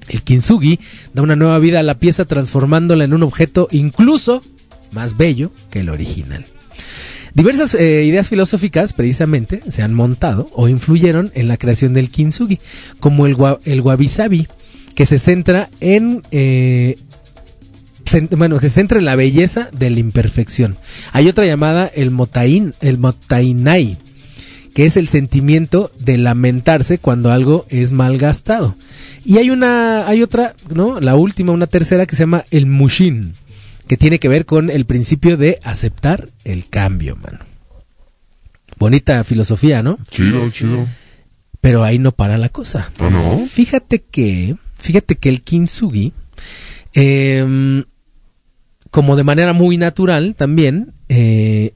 El 0.08 0.22
kintsugi 0.22 0.80
da 1.14 1.22
una 1.22 1.36
nueva 1.36 1.58
vida 1.58 1.80
a 1.80 1.82
la 1.82 1.98
pieza 1.98 2.24
transformándola 2.24 3.04
en 3.04 3.12
un 3.12 3.22
objeto 3.22 3.68
incluso 3.70 4.42
más 4.90 5.16
bello 5.16 5.52
que 5.70 5.80
el 5.80 5.90
original. 5.90 6.44
Diversas 7.34 7.74
eh, 7.74 8.04
ideas 8.04 8.28
filosóficas 8.28 8.92
precisamente 8.92 9.62
se 9.70 9.82
han 9.82 9.94
montado 9.94 10.50
o 10.52 10.68
influyeron 10.68 11.30
en 11.34 11.48
la 11.48 11.56
creación 11.56 11.94
del 11.94 12.10
kintsugi, 12.10 12.58
como 13.00 13.26
el, 13.26 13.36
el 13.64 13.80
wabi-sabi, 13.80 14.48
que 14.94 15.06
se 15.06 15.18
centra 15.18 15.68
en 15.80 16.22
eh, 16.30 16.96
bueno, 18.30 18.58
que 18.58 18.68
se 18.68 18.74
centra 18.74 18.98
en 18.98 19.04
la 19.04 19.16
belleza 19.16 19.68
de 19.72 19.90
la 19.90 20.00
imperfección. 20.00 20.76
Hay 21.12 21.28
otra 21.28 21.46
llamada 21.46 21.86
el 21.86 22.10
motain, 22.10 22.74
el 22.80 22.98
motainai, 22.98 23.96
que 24.74 24.84
es 24.84 24.96
el 24.96 25.08
sentimiento 25.08 25.90
de 25.98 26.18
lamentarse 26.18 26.98
cuando 26.98 27.32
algo 27.32 27.66
es 27.68 27.92
mal 27.92 28.18
gastado. 28.18 28.76
Y 29.24 29.38
hay 29.38 29.50
una, 29.50 30.06
hay 30.08 30.22
otra, 30.22 30.54
¿no? 30.74 31.00
La 31.00 31.14
última, 31.14 31.52
una 31.52 31.66
tercera 31.66 32.06
que 32.06 32.16
se 32.16 32.24
llama 32.24 32.44
el 32.50 32.66
mushin, 32.66 33.34
que 33.86 33.96
tiene 33.96 34.18
que 34.18 34.28
ver 34.28 34.46
con 34.46 34.70
el 34.70 34.84
principio 34.84 35.36
de 35.36 35.58
aceptar 35.62 36.28
el 36.44 36.68
cambio, 36.68 37.16
mano. 37.16 37.40
Bonita 38.78 39.22
filosofía, 39.24 39.82
¿no? 39.82 39.98
Chido, 40.10 40.50
chido. 40.50 40.88
Pero 41.60 41.84
ahí 41.84 41.98
no 42.00 42.10
para 42.10 42.38
la 42.38 42.48
cosa. 42.48 42.90
¿Ah, 42.98 43.10
no? 43.10 43.46
Fíjate 43.46 44.02
que, 44.02 44.56
fíjate 44.82 45.16
que 45.16 45.28
el 45.28 45.42
kintsugi, 45.42 46.12
em, 46.92 47.84
como 48.90 49.16
de 49.16 49.24
manera 49.24 49.52
muy 49.52 49.78
natural 49.78 50.34
también, 50.34 50.92
eh, 51.08 51.72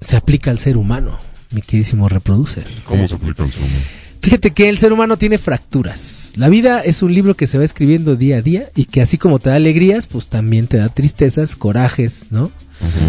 se 0.00 0.16
aplica 0.16 0.50
al 0.50 0.58
ser 0.58 0.76
humano, 0.76 1.18
mi 1.50 1.62
queridísimo 1.62 2.08
reproducer. 2.08 2.66
¿Cómo 2.84 3.08
se 3.08 3.14
aplica 3.14 3.42
el 3.42 3.50
ser 3.50 3.62
humano? 3.62 3.80
Fíjate 4.20 4.52
que 4.52 4.68
el 4.68 4.78
ser 4.78 4.92
humano 4.92 5.18
tiene 5.18 5.36
fracturas. 5.36 6.32
La 6.36 6.48
vida 6.48 6.80
es 6.80 7.02
un 7.02 7.12
libro 7.12 7.34
que 7.34 7.46
se 7.46 7.58
va 7.58 7.64
escribiendo 7.64 8.16
día 8.16 8.38
a 8.38 8.42
día 8.42 8.70
y 8.74 8.86
que 8.86 9.02
así 9.02 9.18
como 9.18 9.38
te 9.38 9.50
da 9.50 9.56
alegrías, 9.56 10.06
pues 10.06 10.28
también 10.28 10.66
te 10.66 10.78
da 10.78 10.88
tristezas, 10.88 11.56
corajes, 11.56 12.28
¿no? 12.30 12.50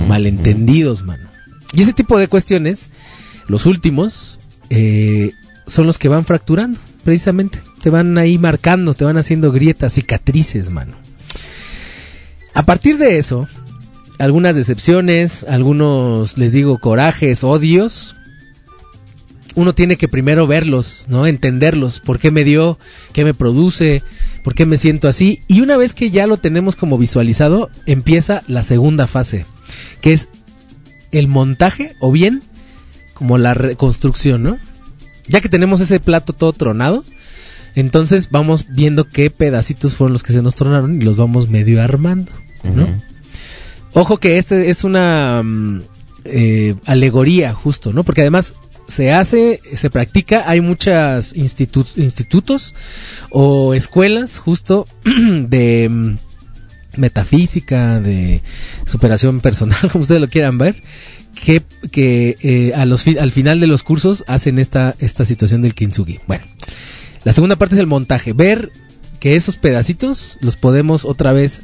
Malentendidos, 0.10 1.04
mano. 1.04 1.30
Y 1.74 1.82
ese 1.82 1.94
tipo 1.94 2.18
de 2.18 2.28
cuestiones, 2.28 2.90
los 3.48 3.66
últimos, 3.66 4.40
eh, 4.70 5.32
son 5.68 5.86
los 5.86 5.98
que 5.98 6.10
van 6.10 6.26
fracturando, 6.26 6.80
precisamente. 7.04 7.62
Te 7.86 7.92
van 7.92 8.18
ahí 8.18 8.40
marcando, 8.40 8.96
te 8.96 9.06
van 9.06 9.18
haciendo 9.18 9.52
grietas, 9.52 9.94
cicatrices, 9.94 10.72
mano. 10.72 10.98
A 12.56 12.64
partir 12.64 12.98
de 12.98 13.20
eso, 13.20 13.48
algunas 14.18 14.56
decepciones, 14.56 15.46
algunos, 15.48 16.36
les 16.40 16.54
digo, 16.54 16.80
corajes, 16.80 17.44
odios, 17.44 18.16
uno 19.54 19.76
tiene 19.76 19.98
que 19.98 20.08
primero 20.08 20.48
verlos, 20.48 21.06
¿no? 21.10 21.28
Entenderlos, 21.28 22.00
por 22.00 22.18
qué 22.18 22.32
me 22.32 22.44
dio, 22.44 22.80
qué 23.14 23.24
me 23.24 23.36
produce, 23.36 24.02
por 24.44 24.56
qué 24.56 24.66
me 24.66 24.80
siento 24.80 25.08
así. 25.08 25.44
Y 25.48 25.62
una 25.62 25.78
vez 25.78 25.94
que 25.94 26.10
ya 26.10 26.26
lo 26.26 26.38
tenemos 26.38 26.76
como 26.76 26.98
visualizado, 26.98 27.70
empieza 27.86 28.42
la 28.48 28.64
segunda 28.64 29.06
fase, 29.06 29.46
que 30.02 30.12
es 30.12 30.30
el 31.12 31.28
montaje 31.28 31.94
o 32.00 32.12
bien 32.12 32.42
como 33.14 33.38
la 33.38 33.54
reconstrucción, 33.54 34.42
¿no? 34.42 34.58
Ya 35.28 35.40
que 35.40 35.50
tenemos 35.50 35.82
ese 35.82 36.00
plato 36.00 36.34
todo 36.34 36.52
tronado, 36.52 37.04
entonces 37.76 38.30
vamos 38.32 38.66
viendo 38.70 39.08
qué 39.08 39.30
pedacitos 39.30 39.96
fueron 39.96 40.14
los 40.14 40.24
que 40.24 40.34
se 40.34 40.42
nos 40.42 40.56
tronaron 40.56 41.00
y 41.02 41.04
los 41.04 41.18
vamos 41.18 41.50
medio 41.50 41.82
armando, 41.82 42.32
¿no? 42.64 42.88
Ojo 43.94 44.18
que 44.18 44.38
este 44.38 44.70
es 44.70 44.84
una 44.84 45.42
mm, 45.44 45.82
eh, 46.26 46.76
alegoría 46.86 47.54
justo, 47.54 47.94
¿no? 47.94 48.04
Porque 48.04 48.22
además 48.22 48.56
se 48.88 49.12
hace, 49.14 49.60
se 49.76 49.90
practica, 49.90 50.44
hay 50.50 50.62
muchas 50.62 51.34
institu- 51.36 51.98
institutos 51.98 52.76
o 53.32 53.74
escuelas 53.74 54.38
justo 54.40 54.86
de 55.06 55.88
mm, 55.90 56.18
metafísica, 56.98 58.00
de 58.00 58.42
superación 58.86 59.42
personal, 59.42 59.78
como 59.92 60.02
ustedes 60.04 60.22
lo 60.22 60.28
quieran 60.30 60.58
ver, 60.58 60.76
que, 61.44 61.62
que 61.92 62.36
eh, 62.42 62.74
a 62.76 62.86
los 62.86 63.04
fi- 63.04 63.18
al 63.18 63.32
final 63.32 63.60
de 63.60 63.68
los 63.68 63.84
cursos 63.84 64.24
hacen 64.28 64.60
esta, 64.60 64.96
esta 65.00 65.26
situación 65.26 65.62
del 65.62 65.74
kintsugi. 65.74 66.20
Bueno, 66.28 66.44
la 67.26 67.34
segunda 67.34 67.58
parte 67.58 67.76
es 67.76 67.82
el 67.82 67.88
montaje, 67.88 68.32
ver 68.32 68.72
que 69.20 69.36
esos 69.36 69.58
pedacitos 69.58 70.38
los 70.40 70.56
podemos 70.56 71.04
otra 71.04 71.34
vez 71.34 71.64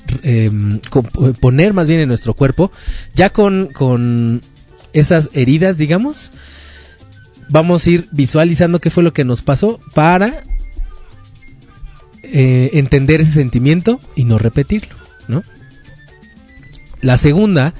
co- 0.89 1.03
poner 1.39 1.73
más 1.73 1.87
bien 1.87 1.99
en 2.01 2.09
nuestro 2.09 2.33
cuerpo, 2.33 2.71
ya 3.13 3.29
con, 3.29 3.67
con 3.67 4.41
esas 4.93 5.29
heridas, 5.33 5.77
digamos, 5.77 6.31
vamos 7.49 7.85
a 7.85 7.89
ir 7.91 8.07
visualizando 8.11 8.79
qué 8.79 8.89
fue 8.89 9.03
lo 9.03 9.13
que 9.13 9.23
nos 9.23 9.41
pasó 9.41 9.79
para 9.93 10.43
eh, 12.23 12.71
entender 12.73 13.21
ese 13.21 13.33
sentimiento 13.33 13.99
y 14.15 14.23
no 14.25 14.37
repetirlo, 14.37 14.95
¿no? 15.27 15.43
La 17.01 17.17
segunda, 17.17 17.73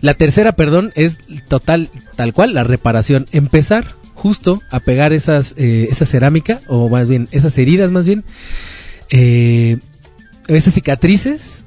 la 0.00 0.14
tercera, 0.14 0.52
perdón, 0.52 0.92
es 0.96 1.18
total, 1.48 1.88
tal 2.16 2.32
cual, 2.32 2.52
la 2.54 2.64
reparación. 2.64 3.26
Empezar 3.32 3.94
justo 4.16 4.62
a 4.70 4.80
pegar 4.80 5.12
esas, 5.12 5.54
eh, 5.58 5.88
esa 5.90 6.06
cerámica, 6.06 6.60
o 6.66 6.88
más 6.88 7.06
bien, 7.06 7.28
esas 7.30 7.56
heridas 7.58 7.90
más 7.92 8.06
bien, 8.06 8.24
eh, 9.10 9.78
esas 10.48 10.74
cicatrices, 10.74 11.64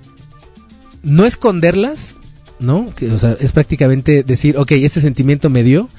no 1.03 1.25
esconderlas, 1.25 2.15
¿no? 2.59 2.93
Que, 2.93 3.09
es 3.39 3.51
prácticamente 3.51 4.23
decir, 4.23 4.57
ok, 4.57 4.71
este 4.71 4.99
sentimiento 4.99 5.49
me 5.49 5.63
dio, 5.63 5.89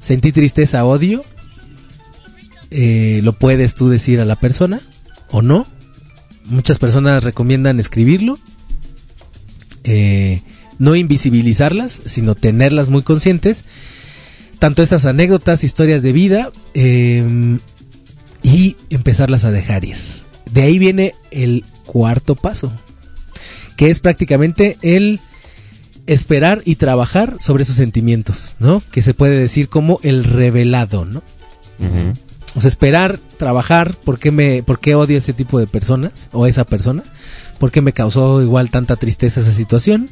sentí 0.00 0.32
tristeza, 0.32 0.84
odio, 0.84 1.22
eh, 2.70 3.20
lo 3.22 3.34
puedes 3.34 3.74
tú 3.74 3.88
decir 3.88 4.18
a 4.20 4.24
la 4.24 4.36
persona 4.36 4.80
o 5.30 5.42
no. 5.42 5.66
Muchas 6.46 6.78
personas 6.78 7.22
recomiendan 7.22 7.78
escribirlo, 7.78 8.38
no 10.78 10.94
invisibilizarlas, 10.94 12.00
sino 12.06 12.34
tenerlas 12.34 12.88
muy 12.88 13.02
conscientes. 13.02 13.66
Tanto 14.58 14.82
esas 14.82 15.04
anécdotas, 15.04 15.64
historias 15.64 16.02
de 16.02 16.12
vida 16.12 16.50
eh, 16.74 17.58
y 18.42 18.76
empezarlas 18.90 19.44
a 19.44 19.50
dejar 19.50 19.84
ir. 19.84 19.96
De 20.50 20.62
ahí 20.62 20.78
viene 20.78 21.14
el 21.30 21.64
cuarto 21.86 22.34
paso, 22.34 22.72
que 23.76 23.90
es 23.90 24.00
prácticamente 24.00 24.78
el 24.82 25.20
esperar 26.06 26.62
y 26.64 26.76
trabajar 26.76 27.36
sobre 27.38 27.64
sus 27.64 27.76
sentimientos, 27.76 28.56
¿no? 28.58 28.82
Que 28.90 29.02
se 29.02 29.14
puede 29.14 29.38
decir 29.38 29.68
como 29.68 30.00
el 30.02 30.24
revelado, 30.24 31.04
¿no? 31.04 31.22
O 32.54 32.60
sea, 32.60 32.68
esperar, 32.68 33.20
trabajar, 33.36 33.94
¿por 34.04 34.18
qué, 34.18 34.32
me, 34.32 34.62
¿por 34.62 34.80
qué 34.80 34.94
odio 34.94 35.16
a 35.16 35.18
ese 35.18 35.34
tipo 35.34 35.60
de 35.60 35.66
personas 35.66 36.28
o 36.32 36.44
a 36.44 36.48
esa 36.48 36.64
persona? 36.64 37.04
¿Por 37.58 37.70
qué 37.70 37.82
me 37.82 37.92
causó 37.92 38.42
igual 38.42 38.70
tanta 38.70 38.96
tristeza 38.96 39.40
esa 39.40 39.52
situación? 39.52 40.08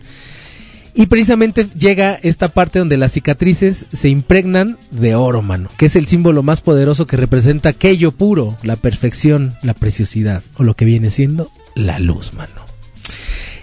Y 0.98 1.06
precisamente 1.06 1.66
llega 1.78 2.14
esta 2.14 2.48
parte 2.48 2.78
donde 2.78 2.96
las 2.96 3.12
cicatrices 3.12 3.84
se 3.92 4.08
impregnan 4.08 4.78
de 4.90 5.14
oro, 5.14 5.42
mano, 5.42 5.68
que 5.76 5.86
es 5.86 5.94
el 5.96 6.06
símbolo 6.06 6.42
más 6.42 6.62
poderoso 6.62 7.06
que 7.06 7.18
representa 7.18 7.68
aquello 7.68 8.12
puro, 8.12 8.56
la 8.62 8.76
perfección, 8.76 9.54
la 9.62 9.74
preciosidad, 9.74 10.42
o 10.56 10.62
lo 10.64 10.74
que 10.74 10.86
viene 10.86 11.10
siendo 11.10 11.50
la 11.74 11.98
luz, 11.98 12.32
mano. 12.32 12.54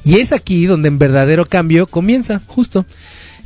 Y 0.05 0.17
es 0.17 0.31
aquí 0.31 0.67
donde 0.67 0.89
en 0.89 0.99
verdadero 0.99 1.45
cambio 1.47 1.87
comienza, 1.87 2.39
justo. 2.45 2.85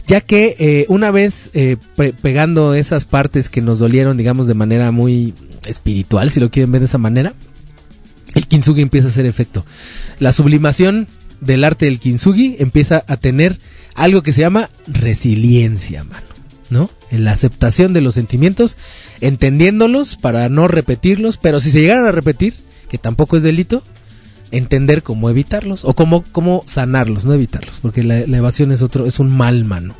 Ya 0.05 0.19
que 0.21 0.55
eh, 0.59 0.85
una 0.89 1.11
vez 1.11 1.49
eh, 1.53 1.77
pe- 1.95 2.13
pegando 2.13 2.73
esas 2.73 3.05
partes 3.05 3.49
que 3.49 3.61
nos 3.61 3.79
dolieron, 3.79 4.17
digamos, 4.17 4.47
de 4.47 4.53
manera 4.53 4.91
muy 4.91 5.33
espiritual, 5.65 6.29
si 6.29 6.39
lo 6.41 6.51
quieren 6.51 6.71
ver 6.71 6.81
de 6.81 6.87
esa 6.87 6.97
manera, 6.97 7.33
el 8.35 8.47
kintsugi 8.47 8.81
empieza 8.81 9.07
a 9.07 9.11
hacer 9.11 9.25
efecto. 9.25 9.65
La 10.19 10.31
sublimación 10.31 11.07
del 11.41 11.63
arte 11.63 11.85
del 11.85 11.99
kintsugi 11.99 12.57
empieza 12.59 13.03
a 13.07 13.17
tener 13.17 13.57
algo 13.95 14.21
que 14.21 14.31
se 14.31 14.41
llama 14.41 14.69
resiliencia, 14.87 16.03
mano. 16.03 16.27
¿No? 16.69 16.89
En 17.11 17.23
la 17.23 17.31
aceptación 17.31 17.93
de 17.93 18.01
los 18.01 18.15
sentimientos, 18.15 18.77
entendiéndolos 19.21 20.17
para 20.17 20.49
no 20.49 20.67
repetirlos, 20.67 21.37
pero 21.37 21.61
si 21.61 21.71
se 21.71 21.79
llegaran 21.79 22.05
a 22.05 22.11
repetir, 22.11 22.55
que 22.89 22.97
tampoco 22.97 23.37
es 23.37 23.43
delito, 23.43 23.81
entender 24.51 25.01
cómo 25.01 25.29
evitarlos 25.29 25.85
o 25.85 25.93
cómo, 25.93 26.25
cómo 26.31 26.63
sanarlos, 26.65 27.25
no 27.25 27.33
evitarlos, 27.33 27.79
porque 27.81 28.03
la, 28.03 28.19
evasión 28.19 28.73
es 28.73 28.81
otro, 28.81 29.05
es 29.05 29.19
un 29.19 29.35
mal 29.35 29.63
mano. 29.63 29.95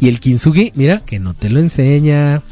Y 0.00 0.08
el 0.08 0.18
kintsugi, 0.18 0.72
mira, 0.74 0.98
que 0.98 1.20
no 1.20 1.34
te 1.34 1.48
lo 1.48 1.60
enseña. 1.60 2.42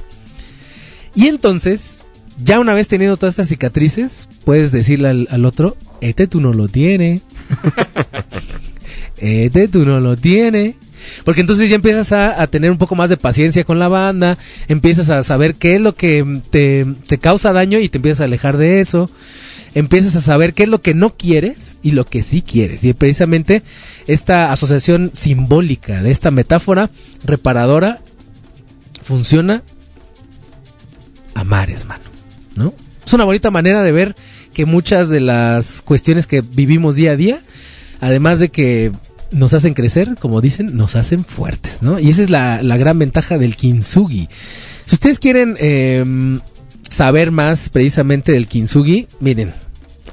Y 1.17 1.27
entonces, 1.27 2.05
ya 2.43 2.61
una 2.61 2.75
vez 2.75 2.87
teniendo 2.87 3.17
todas 3.17 3.33
estas 3.33 3.49
cicatrices, 3.49 4.29
puedes 4.45 4.71
decirle 4.71 5.09
al, 5.09 5.29
al 5.33 5.45
otro, 5.45 5.77
este 6.01 6.27
tú 6.27 6.41
no 6.41 6.53
lo 6.53 6.69
tiene. 6.69 7.21
este 9.19 9.69
tú 9.69 9.85
no 9.85 10.01
lo 10.01 10.17
tiene. 10.17 10.75
Porque 11.25 11.41
entonces 11.41 11.71
ya 11.71 11.77
empiezas 11.77 12.13
a, 12.13 12.41
a 12.43 12.47
tener 12.47 12.71
un 12.71 12.79
poco 12.79 12.95
más 12.95 13.11
de 13.11 13.17
paciencia 13.17 13.65
con 13.65 13.79
la 13.79 13.89
banda, 13.89 14.37
empiezas 14.69 15.11
a 15.11 15.23
saber 15.23 15.55
qué 15.55 15.77
es 15.77 15.81
lo 15.81 15.95
que 15.95 16.43
te, 16.51 16.87
te 17.07 17.19
causa 17.19 17.53
daño 17.53 17.79
y 17.79 17.89
te 17.89 17.99
empiezas 17.99 18.21
a 18.21 18.25
alejar 18.25 18.57
de 18.57 18.81
eso, 18.81 19.11
empiezas 19.75 20.17
a 20.17 20.21
saber 20.21 20.55
qué 20.55 20.65
es 20.65 20.69
lo 20.69 20.83
que 20.83 20.95
no 20.95 21.15
quieres 21.17 21.77
y 21.83 21.93
lo 21.93 22.05
que 22.05 22.23
sí 22.23 22.43
quieres. 22.43 22.85
Y 22.85 22.93
precisamente 22.93 23.63
esta 24.07 24.53
asociación 24.53 25.11
simbólica 25.15 26.03
de 26.03 26.11
esta 26.11 26.31
metáfora 26.31 26.91
reparadora 27.25 28.01
funciona 29.03 29.63
a 31.35 31.45
mares, 31.45 31.87
mano, 31.87 32.05
¿no? 32.57 32.75
Es 33.07 33.13
una 33.13 33.25
bonita 33.25 33.51
manera 33.51 33.83
de 33.83 33.93
ver 33.93 34.15
que 34.59 34.67
muchas 34.67 35.09
de 35.09 35.21
las 35.21 35.83
cuestiones 35.83 36.27
que 36.27 36.41
vivimos 36.41 36.97
día 36.97 37.13
a 37.13 37.17
día, 37.17 37.41
además 38.01 38.41
de 38.41 38.49
que 38.49 38.91
nos 39.31 39.55
hacen 39.55 39.73
crecer, 39.73 40.17
como 40.19 40.41
dicen, 40.41 40.77
nos 40.77 40.97
hacen 40.97 41.25
fuertes, 41.25 41.79
¿no? 41.81 42.01
Y 42.01 42.11
esa 42.11 42.23
es 42.23 42.31
la, 42.31 42.61
la 42.65 42.77
gran 42.77 42.99
ventaja 42.99 43.39
del 43.39 43.55
kintsugi. 43.55 44.29
Si 44.85 44.97
ustedes 44.97 45.21
quieren 45.21 45.57
eh, 45.61 46.05
saber 46.91 47.31
más 47.31 47.69
precisamente 47.69 48.33
del 48.33 48.49
kintsugi, 48.49 49.07
miren, 49.21 49.55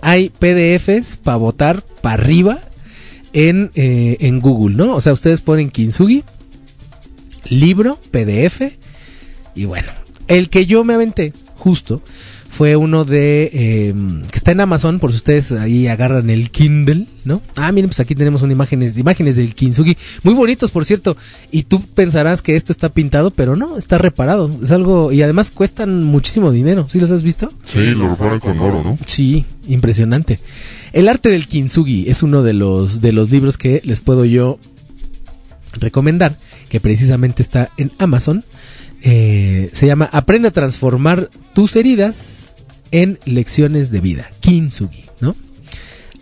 hay 0.03 0.29
PDFs 0.29 1.17
para 1.17 1.37
votar 1.37 1.83
para 2.03 2.21
arriba 2.21 2.59
en, 3.33 3.71
eh, 3.73 4.17
en 4.19 4.41
Google, 4.41 4.75
¿no? 4.75 4.93
O 4.93 5.01
sea, 5.01 5.13
ustedes 5.13 5.41
ponen 5.41 5.71
kintsugi, 5.71 6.23
libro, 7.49 7.99
PDF, 8.11 8.61
y 9.55 9.65
bueno, 9.65 9.91
el 10.27 10.51
que 10.51 10.67
yo 10.67 10.83
me 10.83 10.93
aventé, 10.93 11.33
justo, 11.57 12.03
fue 12.55 12.77
uno 12.77 13.03
de 13.03 13.49
eh, 13.51 13.93
que 14.31 14.37
está 14.37 14.51
en 14.51 14.61
Amazon, 14.61 14.99
por 14.99 15.11
si 15.11 15.17
ustedes 15.17 15.51
ahí 15.51 15.87
agarran 15.87 16.29
el 16.29 16.51
Kindle, 16.51 17.05
¿no? 17.25 17.41
Ah, 17.57 17.73
miren, 17.73 17.89
pues 17.89 17.99
aquí 17.99 18.15
tenemos 18.15 18.43
unas 18.43 18.53
imágenes, 18.53 18.97
imágenes 18.97 19.35
del 19.35 19.53
Kintsugi, 19.53 19.97
muy 20.23 20.33
bonitos, 20.33 20.71
por 20.71 20.85
cierto. 20.85 21.17
Y 21.51 21.63
tú 21.63 21.81
pensarás 21.81 22.41
que 22.41 22.55
esto 22.55 22.71
está 22.71 22.87
pintado, 22.87 23.31
pero 23.31 23.57
no, 23.57 23.77
está 23.77 23.97
reparado. 23.97 24.49
Es 24.63 24.71
algo 24.71 25.11
y 25.11 25.21
además 25.21 25.51
cuestan 25.51 26.05
muchísimo 26.05 26.49
dinero. 26.53 26.87
¿Sí 26.87 27.01
los 27.01 27.11
has 27.11 27.23
visto? 27.23 27.51
Sí, 27.65 27.91
lo 27.91 28.07
reparan 28.11 28.39
con 28.39 28.57
oro, 28.59 28.81
¿no? 28.81 28.97
Sí, 29.05 29.43
impresionante. 29.67 30.39
El 30.93 31.09
arte 31.09 31.29
del 31.31 31.47
kintsugi 31.47 32.09
es 32.09 32.23
uno 32.23 32.41
de 32.41 32.53
los 32.53 33.01
de 33.01 33.11
los 33.11 33.31
libros 33.31 33.57
que 33.57 33.81
les 33.83 33.99
puedo 33.99 34.23
yo 34.23 34.59
recomendar, 35.73 36.37
que 36.69 36.79
precisamente 36.79 37.41
está 37.41 37.69
en 37.75 37.91
Amazon. 37.97 38.45
Eh, 39.07 39.69
se 39.71 39.85
llama 39.85 40.09
Aprende 40.11 40.47
a 40.47 40.51
transformar 40.51 41.29
tus 41.53 41.75
heridas 41.75 42.51
en 42.91 43.19
lecciones 43.25 43.91
de 43.91 43.99
vida. 44.01 44.29
Kintsugi, 44.39 45.05
¿no? 45.21 45.35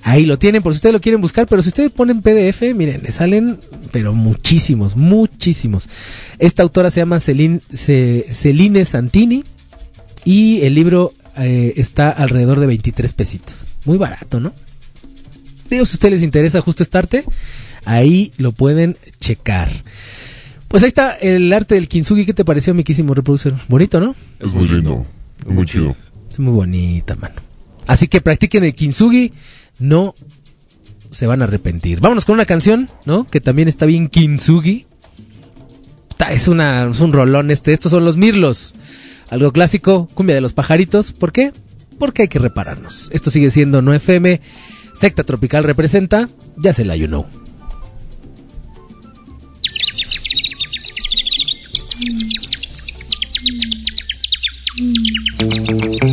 Ahí 0.03 0.25
lo 0.25 0.37
tienen, 0.37 0.61
por 0.61 0.73
si 0.73 0.77
ustedes 0.77 0.91
lo 0.91 0.99
quieren 0.99 1.21
buscar, 1.21 1.47
pero 1.47 1.61
si 1.61 1.69
ustedes 1.69 1.89
ponen 1.89 2.21
PDF, 2.21 2.61
miren, 2.75 3.03
le 3.03 3.11
salen, 3.13 3.57
pero 3.93 4.13
muchísimos, 4.13 4.97
muchísimos. 4.97 5.87
Esta 6.39 6.61
autora 6.61 6.91
se 6.91 6.99
llama 6.99 7.21
Celine, 7.21 7.61
Ce- 7.73 8.25
Celine 8.33 8.83
Santini 8.83 9.45
y 10.25 10.61
el 10.63 10.75
libro 10.75 11.13
eh, 11.37 11.73
está 11.77 12.09
alrededor 12.09 12.59
de 12.59 12.67
23 12.67 13.13
pesitos. 13.13 13.67
Muy 13.85 13.97
barato, 13.97 14.41
¿no? 14.41 14.53
Digo, 15.69 15.85
si 15.85 15.93
a 15.93 15.95
ustedes 15.95 16.15
les 16.15 16.23
interesa 16.23 16.59
justo 16.59 16.83
este 16.83 16.97
arte, 16.97 17.23
ahí 17.85 18.33
lo 18.37 18.51
pueden 18.51 18.97
checar. 19.21 19.71
Pues 20.73 20.81
ahí 20.81 20.87
está 20.87 21.11
el 21.11 21.53
arte 21.53 21.75
del 21.75 21.87
kintsugi. 21.87 22.25
¿Qué 22.25 22.33
te 22.33 22.43
pareció, 22.43 22.73
miquísimo 22.73 23.13
reproducer? 23.13 23.53
Bonito, 23.67 23.99
¿no? 23.99 24.15
Es 24.39 24.51
muy 24.53 24.67
lindo, 24.67 25.05
es 25.47 25.53
muy 25.53 25.67
chido. 25.67 25.95
Es 26.31 26.39
muy 26.39 26.51
bonita, 26.51 27.15
mano. 27.15 27.35
Así 27.85 28.07
que 28.07 28.21
practiquen 28.21 28.63
el 28.63 28.73
kintsugi, 28.73 29.31
no 29.77 30.15
se 31.11 31.27
van 31.27 31.43
a 31.43 31.45
arrepentir. 31.45 31.99
Vámonos 31.99 32.25
con 32.25 32.33
una 32.33 32.47
canción, 32.47 32.89
¿no? 33.05 33.27
Que 33.27 33.39
también 33.39 33.67
está 33.67 33.85
bien 33.85 34.07
kintsugi. 34.07 34.87
Es, 36.31 36.47
una, 36.47 36.89
es 36.89 37.01
un 37.01 37.13
rolón 37.13 37.51
este. 37.51 37.71
Estos 37.71 37.91
son 37.91 38.03
los 38.03 38.17
mirlos. 38.17 38.73
Algo 39.29 39.51
clásico, 39.51 40.07
cumbia 40.15 40.33
de 40.33 40.41
los 40.41 40.53
pajaritos. 40.53 41.11
¿Por 41.11 41.31
qué? 41.31 41.51
Porque 41.99 42.23
hay 42.23 42.29
que 42.29 42.39
repararnos. 42.39 43.11
Esto 43.13 43.29
sigue 43.29 43.51
siendo 43.51 43.83
No 43.83 43.93
FM. 43.93 44.41
Secta 44.95 45.23
Tropical 45.23 45.65
representa. 45.65 46.29
Ya 46.57 46.73
se 46.73 46.83
la 46.83 46.95
you 46.95 47.05
know. 47.05 47.27
Mmm, 55.43 56.12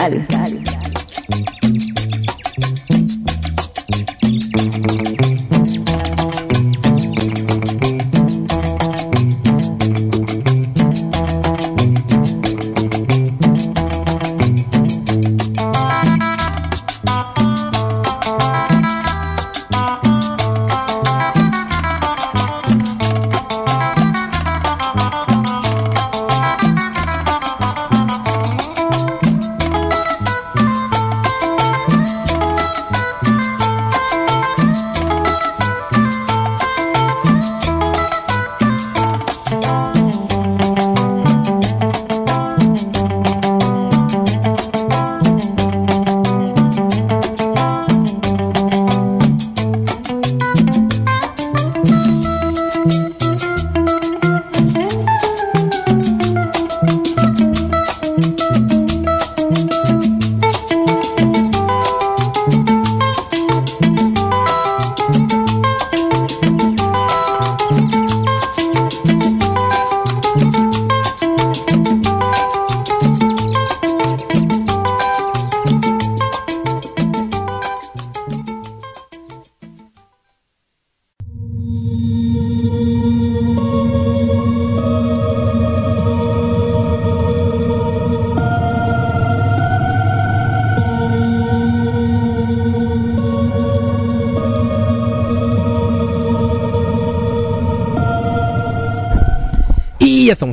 tropical. 0.00 0.39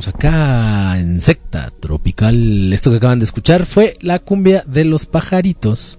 Acá 0.08 0.98
en 0.98 1.20
Secta 1.20 1.70
Tropical. 1.80 2.72
Esto 2.72 2.90
que 2.90 2.96
acaban 2.96 3.18
de 3.18 3.24
escuchar 3.24 3.66
fue 3.66 3.96
la 4.00 4.18
cumbia 4.18 4.64
de 4.66 4.84
los 4.84 5.06
pajaritos 5.06 5.98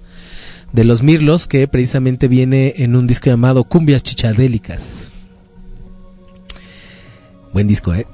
de 0.72 0.84
los 0.84 1.02
Mirlos, 1.02 1.46
que 1.46 1.66
precisamente 1.68 2.28
viene 2.28 2.74
en 2.78 2.96
un 2.96 3.06
disco 3.06 3.26
llamado 3.26 3.64
Cumbias 3.64 4.02
Chichadélicas. 4.02 5.12
Buen 7.52 7.66
disco, 7.66 7.94
¿eh? 7.94 8.06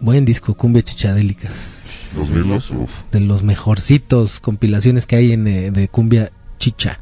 Buen 0.00 0.24
disco, 0.24 0.54
Cumbias 0.54 0.84
Chichadélicas. 0.84 2.12
Los 2.16 2.28
Mirlos. 2.30 2.72
De 3.12 3.20
los 3.20 3.42
mejorcitos 3.42 4.40
compilaciones 4.40 5.06
que 5.06 5.16
hay 5.16 5.32
en, 5.32 5.46
eh, 5.46 5.70
de 5.70 5.88
cumbia 5.88 6.32
chicha. 6.58 7.00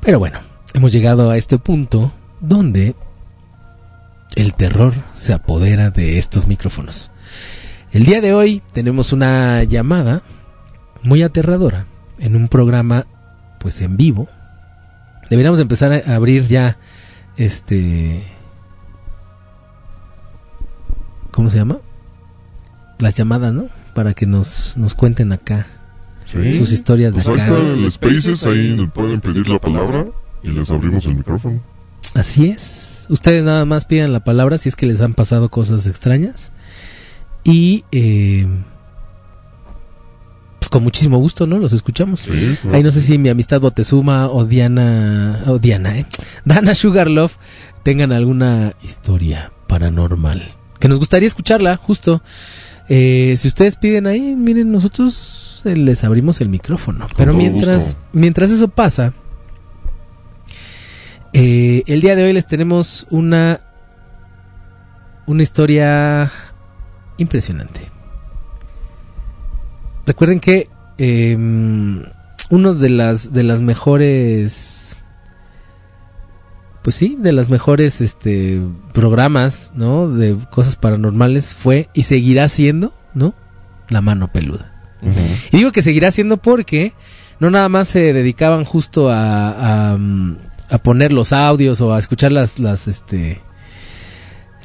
Pero 0.00 0.18
bueno, 0.18 0.40
hemos 0.74 0.92
llegado 0.92 1.30
a 1.30 1.36
este 1.36 1.58
punto 1.58 2.12
donde 2.40 2.94
el 4.36 4.54
terror 4.54 4.94
se 5.14 5.32
apodera 5.32 5.90
de 5.90 6.18
estos 6.18 6.46
micrófonos. 6.46 7.10
El 7.92 8.04
día 8.04 8.20
de 8.20 8.34
hoy 8.34 8.62
tenemos 8.72 9.12
una 9.12 9.64
llamada 9.64 10.22
muy 11.02 11.22
aterradora 11.22 11.86
en 12.18 12.36
un 12.36 12.48
programa 12.48 13.06
pues 13.60 13.80
en 13.80 13.96
vivo. 13.96 14.28
Deberíamos 15.30 15.60
empezar 15.60 15.92
a 15.92 16.14
abrir 16.14 16.46
ya 16.46 16.76
este 17.36 18.22
¿cómo 21.30 21.50
se 21.50 21.58
llama? 21.58 21.78
Las 22.98 23.14
llamadas, 23.14 23.52
¿no? 23.52 23.68
Para 23.94 24.14
que 24.14 24.26
nos, 24.26 24.76
nos 24.76 24.94
cuenten 24.94 25.32
acá 25.32 25.66
Sí. 26.26 26.52
sus 26.52 26.72
historias 26.72 27.14
de 27.14 27.22
Pues 27.22 27.38
ahí 27.38 27.42
acá. 27.42 27.56
está 27.56 27.72
el 27.72 27.90
Spaces, 27.90 28.44
ahí 28.44 28.86
pueden 28.92 29.18
pedir 29.20 29.48
la 29.48 29.58
palabra 29.58 30.04
y 30.42 30.48
les 30.48 30.68
abrimos 30.70 31.06
el 31.06 31.14
micrófono. 31.14 31.58
Así 32.14 32.50
es. 32.50 33.06
Ustedes 33.08 33.42
nada 33.42 33.64
más 33.64 33.86
pidan 33.86 34.12
la 34.12 34.20
palabra 34.20 34.58
si 34.58 34.68
es 34.68 34.76
que 34.76 34.84
les 34.84 35.00
han 35.00 35.14
pasado 35.14 35.48
cosas 35.48 35.86
extrañas. 35.86 36.52
Y 37.48 37.82
eh, 37.92 38.46
pues 40.58 40.68
con 40.68 40.82
muchísimo 40.82 41.16
gusto, 41.16 41.46
¿no? 41.46 41.58
Los 41.58 41.72
escuchamos. 41.72 42.20
Sí. 42.20 42.58
Ahí 42.72 42.82
no 42.82 42.90
sé 42.90 43.00
si 43.00 43.16
mi 43.16 43.30
amistad 43.30 43.58
Botezuma 43.58 44.28
o 44.28 44.44
Diana, 44.44 45.44
o 45.46 45.58
Diana, 45.58 45.96
¿eh? 45.96 46.06
Dana 46.44 46.74
Sugarlove 46.74 47.32
tengan 47.82 48.12
alguna 48.12 48.74
historia 48.82 49.50
paranormal. 49.66 50.52
Que 50.78 50.88
nos 50.88 50.98
gustaría 50.98 51.26
escucharla, 51.26 51.76
justo. 51.76 52.22
Eh, 52.90 53.34
si 53.38 53.48
ustedes 53.48 53.76
piden 53.76 54.06
ahí, 54.06 54.36
miren, 54.36 54.70
nosotros 54.70 55.62
les 55.64 56.04
abrimos 56.04 56.42
el 56.42 56.50
micrófono. 56.50 57.08
Pero 57.16 57.32
mientras, 57.32 57.84
gusto. 57.84 58.00
mientras 58.12 58.50
eso 58.50 58.68
pasa, 58.68 59.14
eh, 61.32 61.82
el 61.86 62.02
día 62.02 62.14
de 62.14 62.24
hoy 62.24 62.34
les 62.34 62.46
tenemos 62.46 63.06
una, 63.08 63.60
una 65.26 65.42
historia 65.42 66.30
impresionante. 67.18 67.80
Recuerden 70.06 70.40
que 70.40 70.68
eh, 70.96 71.36
uno 72.50 72.74
de 72.74 72.88
las 72.88 73.32
de 73.32 73.42
las 73.42 73.60
mejores 73.60 74.96
pues 76.82 76.96
sí, 76.96 77.18
de 77.20 77.32
las 77.32 77.50
mejores 77.50 78.00
este 78.00 78.62
programas, 78.94 79.72
¿no? 79.76 80.08
De 80.08 80.38
cosas 80.50 80.76
paranormales 80.76 81.54
fue 81.54 81.90
y 81.92 82.04
seguirá 82.04 82.48
siendo, 82.48 82.94
¿no? 83.12 83.34
La 83.90 84.00
mano 84.00 84.32
peluda. 84.32 84.72
Y 85.52 85.58
digo 85.58 85.70
que 85.70 85.82
seguirá 85.82 86.10
siendo 86.10 86.38
porque 86.38 86.94
no 87.40 87.50
nada 87.50 87.68
más 87.68 87.88
se 87.88 88.12
dedicaban 88.12 88.64
justo 88.64 89.10
a, 89.10 89.90
a, 89.92 89.96
mm, 89.98 90.38
a 90.70 90.78
poner 90.78 91.12
los 91.12 91.32
audios 91.32 91.80
o 91.80 91.92
a 91.92 91.98
escuchar 91.98 92.32
las, 92.32 92.58
las, 92.58 92.88
este, 92.88 93.40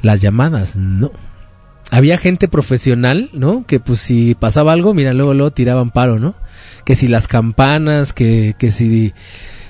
las 0.02 0.22
llamadas, 0.22 0.76
no. 0.76 1.12
Había 1.94 2.18
gente 2.18 2.48
profesional, 2.48 3.30
¿no? 3.34 3.68
Que 3.68 3.80
pues 3.80 4.00
si 4.00 4.34
pasaba 4.34 4.74
algo, 4.74 4.96
mira, 4.96 5.14
luego, 5.14 5.36
luego 5.36 5.52
tiraban 5.52 5.92
paro, 5.92 6.18
¿no? 6.18 6.34
Que 6.86 6.96
si 6.96 7.08
las 7.08 7.28
campanas, 7.28 8.14
que, 8.14 8.56
que 8.58 8.72
si 8.72 9.14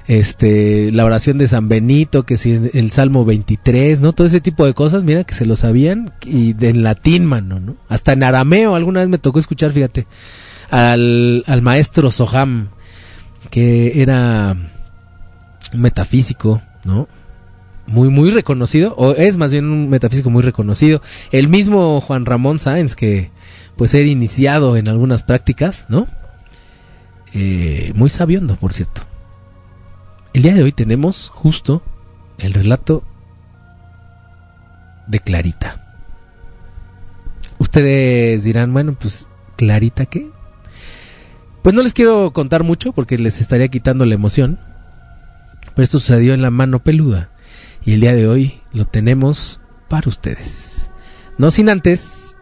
este 0.08 0.90
la 0.94 1.04
oración 1.04 1.38
de 1.38 1.50
San 1.50 1.68
Benito, 1.68 2.24
que 2.24 2.38
si 2.38 2.54
el 2.74 2.92
Salmo 2.92 3.26
23, 3.26 4.00
¿no? 4.00 4.14
Todo 4.14 4.26
ese 4.26 4.40
tipo 4.40 4.66
de 4.66 4.74
cosas, 4.74 5.04
mira 5.04 5.26
que 5.26 5.34
se 5.34 5.46
lo 5.46 5.58
sabían 5.58 6.14
y 6.26 6.56
en 6.66 6.84
latín, 6.84 7.26
mano, 7.26 7.60
¿no? 7.60 7.76
Hasta 7.90 8.14
en 8.14 8.24
arameo 8.24 8.78
alguna 8.78 9.02
vez 9.02 9.10
me 9.10 9.18
tocó 9.18 9.40
escuchar, 9.40 9.72
fíjate, 9.72 10.08
al, 10.72 11.44
al 11.46 11.62
maestro 11.62 12.10
Soham, 12.10 12.70
que 13.50 14.02
era 14.02 14.56
un 15.74 15.82
metafísico, 15.82 16.62
¿no? 16.86 17.10
Muy, 17.86 18.10
muy 18.10 18.32
reconocido, 18.32 18.96
o 18.98 19.12
es 19.12 19.36
más 19.38 19.52
bien 19.52 19.66
un 19.66 19.90
metafísico 19.90 20.30
muy 20.30 20.42
reconocido. 20.42 21.02
El 21.32 21.48
mismo 21.50 22.00
Juan 22.00 22.26
Ramón 22.26 22.60
Sáenz, 22.60 22.96
que 22.96 23.30
pues 23.76 23.94
era 23.94 24.08
iniciado 24.08 24.78
en 24.78 24.88
algunas 24.88 25.24
prácticas, 25.24 25.86
¿no? 25.90 26.08
Eh, 27.34 27.92
muy 27.96 28.10
sabiondo, 28.10 28.56
por 28.56 28.74
cierto. 28.74 29.02
El 30.34 30.44
día 30.44 30.54
de 30.54 30.64
hoy 30.64 30.72
tenemos 30.72 31.30
justo 31.30 31.84
el 32.40 32.54
relato 32.54 33.04
de 35.08 35.20
Clarita. 35.20 35.80
Ustedes 37.60 38.44
dirán, 38.44 38.74
bueno, 38.74 38.96
pues 39.00 39.30
Clarita, 39.58 40.06
¿qué? 40.06 40.30
Pues 41.62 41.76
no 41.76 41.82
les 41.82 41.94
quiero 41.94 42.32
contar 42.34 42.64
mucho 42.64 42.94
porque 42.94 43.18
les 43.18 43.40
estaría 43.40 43.68
quitando 43.68 44.06
la 44.06 44.16
emoción. 44.16 44.60
Pero 45.76 45.84
esto 45.84 46.00
sucedió 46.00 46.34
en 46.34 46.42
la 46.42 46.52
mano 46.52 46.80
peluda. 46.80 47.30
Y 47.86 47.94
el 47.94 48.02
día 48.02 48.14
de 48.14 48.28
hoy 48.28 48.60
lo 48.72 48.86
tenemos 48.86 49.60
para 49.90 50.10
ustedes. 50.10 50.90
No 51.38 51.52
sin 51.52 51.70
antes 51.70 52.36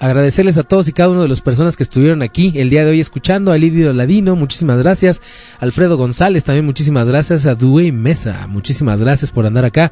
agradecerles 0.00 0.58
a 0.58 0.64
todos 0.64 0.88
y 0.88 0.92
cada 0.92 1.08
uno 1.10 1.22
de 1.22 1.28
las 1.28 1.40
personas 1.40 1.76
que 1.76 1.82
estuvieron 1.82 2.22
aquí 2.22 2.52
el 2.56 2.70
día 2.70 2.84
de 2.84 2.90
hoy 2.90 3.00
escuchando. 3.00 3.52
A 3.52 3.58
Lidio 3.58 3.92
Ladino, 3.92 4.36
muchísimas 4.36 4.78
gracias. 4.78 5.22
Alfredo 5.60 5.96
González, 5.96 6.44
también 6.44 6.66
muchísimas 6.66 7.08
gracias. 7.08 7.46
A 7.46 7.54
Dwayne 7.54 7.98
Mesa, 7.98 8.46
muchísimas 8.48 9.00
gracias 9.00 9.30
por 9.30 9.46
andar 9.46 9.64
acá. 9.64 9.90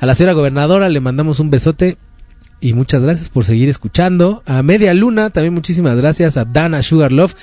A 0.00 0.06
la 0.06 0.14
señora 0.14 0.32
gobernadora 0.32 0.88
le 0.88 1.00
mandamos 1.00 1.40
un 1.40 1.50
besote 1.50 1.98
y 2.60 2.74
muchas 2.74 3.02
gracias 3.02 3.28
por 3.28 3.44
seguir 3.44 3.68
escuchando. 3.68 4.42
A 4.46 4.62
Media 4.62 4.94
Luna, 4.94 5.30
también 5.30 5.54
muchísimas 5.54 5.96
gracias. 5.96 6.36
A 6.36 6.44
Dana 6.44 6.82
Sugarlove, 6.82 7.34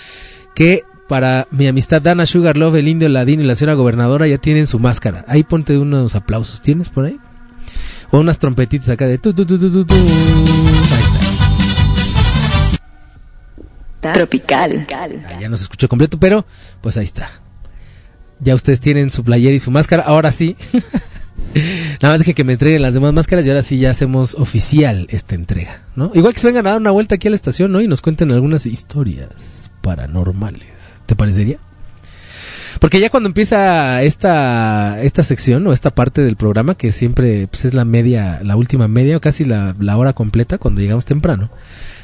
que 0.56 0.84
para 1.08 1.48
mi 1.52 1.68
amistad 1.68 2.02
Dana 2.02 2.26
Sugarlove, 2.26 2.80
el 2.80 2.88
indio 2.88 3.10
ladino 3.10 3.44
y 3.44 3.46
la 3.46 3.56
señora 3.56 3.76
gobernadora 3.76 4.28
ya 4.28 4.38
tienen 4.38 4.68
su 4.68 4.80
máscara. 4.80 5.26
Ahí 5.28 5.44
ponte 5.44 5.78
unos 5.78 6.16
aplausos. 6.16 6.62
¿Tienes 6.62 6.90
por 6.90 7.06
ahí? 7.06 7.18
O 8.12 8.20
unas 8.20 8.38
trompetitas 8.38 8.90
acá 8.90 9.06
de 9.06 9.18
tu, 9.18 9.34
tu, 9.34 9.46
tu, 9.46 9.58
tu. 9.58 9.94
Ahí 9.94 11.04
está. 14.00 14.14
Tropical. 14.14 14.86
Ah, 14.94 15.40
ya 15.40 15.50
no 15.50 15.58
se 15.58 15.64
escuchó 15.64 15.90
completo, 15.90 16.20
pero 16.20 16.46
pues 16.82 16.98
ahí 16.98 17.06
está. 17.06 17.30
Ya 18.40 18.54
ustedes 18.56 18.80
tienen 18.80 19.12
su 19.12 19.24
playera 19.24 19.56
y 19.56 19.60
su 19.60 19.72
máscara. 19.72 20.04
Ahora 20.04 20.32
sí. 20.32 20.56
Nada 22.02 22.14
más 22.14 22.20
deje 22.20 22.34
que 22.34 22.44
me 22.44 22.54
entreguen 22.54 22.82
las 22.82 22.94
demás 22.94 23.14
máscaras 23.14 23.46
y 23.46 23.50
ahora 23.50 23.64
sí 23.64 23.80
ya 23.80 23.90
hacemos 23.90 24.36
oficial 24.36 25.08
esta 25.10 25.34
entrega, 25.36 25.82
¿no? 25.96 26.12
Igual 26.14 26.34
que 26.34 26.40
se 26.40 26.48
vengan 26.48 26.68
a 26.68 26.72
dar 26.72 26.80
una 26.80 26.92
vuelta 26.92 27.16
aquí 27.16 27.28
a 27.28 27.32
la 27.32 27.36
estación, 27.36 27.72
¿no? 27.72 27.82
Y 27.82 27.88
nos 27.88 28.02
cuenten 28.02 28.32
algunas 28.32 28.66
historias 28.66 29.72
paranormales. 29.82 30.77
¿Te 31.08 31.16
parecería? 31.16 31.58
Porque 32.80 33.00
ya 33.00 33.10
cuando 33.10 33.28
empieza 33.28 34.04
esta, 34.04 35.02
esta 35.02 35.24
sección 35.24 35.66
o 35.66 35.74
esta 35.74 35.96
parte 35.96 36.22
del 36.22 36.36
programa, 36.36 36.76
que 36.76 36.92
siempre 36.92 37.48
pues, 37.48 37.66
es 37.66 37.74
la 37.74 37.86
media, 37.86 38.40
la 38.44 38.56
última 38.56 38.88
media 38.88 39.18
o 39.18 39.22
casi 39.22 39.46
la, 39.46 39.76
la 39.80 39.98
hora 39.98 40.14
completa 40.14 40.60
cuando 40.60 40.82
llegamos 40.82 41.06
temprano, 41.06 41.50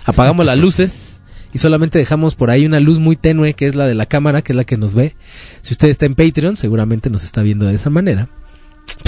apagamos 0.06 0.46
las 0.46 0.58
luces 0.58 1.22
y 1.54 1.60
solamente 1.60 2.00
dejamos 2.00 2.34
por 2.34 2.50
ahí 2.50 2.66
una 2.66 2.80
luz 2.80 2.98
muy 2.98 3.16
tenue 3.16 3.54
que 3.54 3.68
es 3.68 3.76
la 3.76 3.86
de 3.86 3.94
la 3.94 4.08
cámara, 4.08 4.42
que 4.42 4.54
es 4.54 4.56
la 4.56 4.64
que 4.64 4.78
nos 4.78 4.96
ve. 4.96 5.16
Si 5.62 5.74
usted 5.74 5.90
está 5.90 6.08
en 6.08 6.16
Patreon, 6.16 6.58
seguramente 6.58 7.12
nos 7.12 7.24
está 7.24 7.44
viendo 7.44 7.68
de 7.68 7.76
esa 7.76 7.92
manera. 7.92 8.30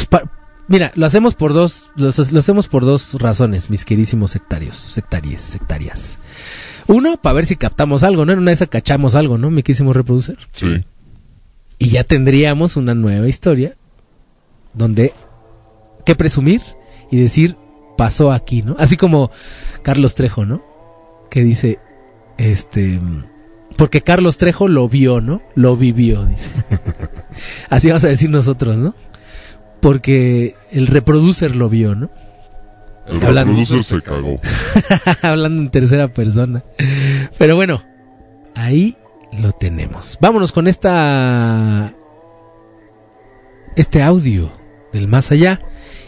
Pues, 0.09 0.23
mira, 0.67 0.91
lo 0.95 1.07
hacemos 1.07 1.33
por 1.33 1.53
dos, 1.53 1.87
lo, 1.95 2.11
lo 2.31 2.39
hacemos 2.39 2.67
por 2.67 2.85
dos 2.85 3.15
razones, 3.15 3.71
mis 3.71 3.85
queridísimos 3.85 4.31
sectarios, 4.31 4.75
sectaries, 4.75 5.41
sectarias. 5.41 6.19
Uno, 6.87 7.17
para 7.17 7.33
ver 7.33 7.45
si 7.45 7.55
captamos 7.55 8.03
algo, 8.03 8.25
¿no? 8.25 8.33
En 8.33 8.39
una 8.39 8.51
de 8.51 8.55
esas 8.55 8.67
cachamos 8.67 9.15
algo, 9.15 9.37
¿no? 9.37 9.49
Me 9.49 9.63
quisimos 9.63 9.95
reproducir. 9.95 10.37
Sí. 10.51 10.83
Y 11.79 11.89
ya 11.89 12.03
tendríamos 12.03 12.77
una 12.77 12.93
nueva 12.93 13.27
historia 13.27 13.75
donde 14.73 15.13
que 16.05 16.15
presumir 16.15 16.61
y 17.11 17.17
decir 17.17 17.57
pasó 17.97 18.31
aquí, 18.31 18.61
¿no? 18.61 18.75
Así 18.77 18.97
como 18.97 19.31
Carlos 19.81 20.15
Trejo, 20.15 20.45
¿no? 20.45 20.61
Que 21.29 21.43
dice, 21.43 21.79
este, 22.37 22.99
porque 23.75 24.01
Carlos 24.01 24.37
Trejo 24.37 24.67
lo 24.67 24.87
vio, 24.87 25.21
¿no? 25.21 25.41
Lo 25.55 25.75
vivió, 25.75 26.25
dice. 26.25 26.49
Así 27.69 27.87
vamos 27.87 28.03
a 28.05 28.09
decir 28.09 28.29
nosotros, 28.29 28.77
¿no? 28.77 28.95
Porque 29.81 30.55
el 30.71 30.87
reproducer 30.87 31.55
lo 31.55 31.69
vio, 31.69 31.95
¿no? 31.95 32.09
El 33.07 33.23
Hablando. 33.23 33.53
reproducer 33.53 33.83
se 33.83 34.01
cagó. 34.01 34.39
Hablando 35.21 35.61
en 35.61 35.69
tercera 35.69 36.07
persona. 36.07 36.63
Pero 37.37 37.55
bueno, 37.55 37.83
ahí 38.55 38.97
lo 39.39 39.51
tenemos. 39.51 40.17
Vámonos 40.21 40.51
con 40.51 40.67
esta. 40.67 41.93
Este 43.75 44.01
audio 44.01 44.51
del 44.93 45.07
más 45.07 45.31
allá. 45.31 45.61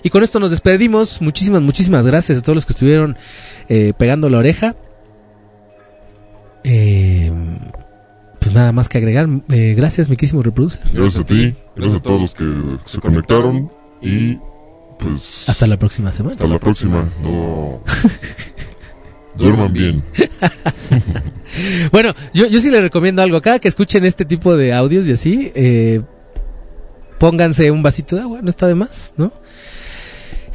Y 0.04 0.10
con 0.10 0.24
esto 0.24 0.40
nos 0.40 0.52
despedimos. 0.52 1.22
Muchísimas, 1.22 1.62
muchísimas 1.62 2.06
gracias 2.06 2.40
a 2.40 2.42
todos 2.42 2.56
los 2.56 2.66
que 2.66 2.74
estuvieron 2.74 3.18
eh, 3.70 3.94
pegando 3.98 4.30
la 4.30 4.38
oreja. 4.38 4.76
Eh, 6.64 7.32
pues 8.40 8.54
nada 8.54 8.72
más 8.72 8.90
que 8.90 8.98
agregar. 8.98 9.28
Eh, 9.50 9.74
gracias, 9.76 10.10
miquísimo 10.10 10.42
reproducer. 10.42 10.82
Gracias 10.94 11.24
a 11.24 11.26
ti, 11.26 11.56
gracias 11.76 12.00
a 12.00 12.02
todos 12.02 12.22
los 12.22 12.34
que 12.34 12.46
se 12.86 13.00
conectaron 13.00 13.72
y 14.02 14.38
pues 15.00 15.48
Hasta 15.50 15.68
la 15.68 15.78
próxima 15.78 16.12
semana. 16.12 16.34
hasta 16.34 16.48
la 16.48 16.60
próxima. 16.60 17.10
No 17.22 17.82
duerman 19.38 19.74
bien. 19.74 20.04
Bueno, 21.92 22.14
yo, 22.34 22.46
yo 22.46 22.60
sí 22.60 22.70
les 22.70 22.82
recomiendo 22.82 23.22
algo. 23.22 23.42
Cada 23.42 23.58
que 23.60 23.68
escuchen 23.70 24.04
este 24.06 24.26
tipo 24.26 24.56
de 24.58 24.74
audios 24.74 25.08
y 25.08 25.14
así, 25.14 25.52
eh, 25.56 26.02
pónganse 27.20 27.72
un 27.72 27.82
vasito 27.82 28.16
de 28.16 28.24
agua, 28.24 28.42
no 28.44 28.50
está 28.50 28.68
de 28.68 28.76
más, 28.76 29.12
¿no? 29.16 29.32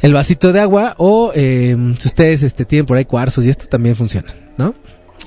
El 0.01 0.13
vasito 0.13 0.53
de 0.53 0.59
agua 0.61 0.93
o 0.99 1.31
eh, 1.33 1.75
si 1.97 2.07
ustedes 2.07 2.43
este, 2.43 2.63
tienen 2.63 2.85
por 2.85 2.95
ahí 2.97 3.05
cuarzos 3.05 3.45
y 3.45 3.49
esto 3.49 3.65
también 3.67 3.95
funciona, 3.95 4.33
¿no? 4.57 4.75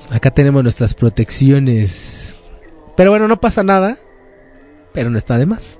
Acá 0.09 0.31
tenemos 0.31 0.63
nuestras 0.63 0.93
protecciones. 0.93 2.37
Pero 2.95 3.11
bueno, 3.11 3.27
no 3.27 3.39
pasa 3.39 3.61
nada, 3.63 3.97
pero 4.93 5.09
no 5.09 5.17
está 5.17 5.37
de 5.37 5.45
más. 5.47 5.79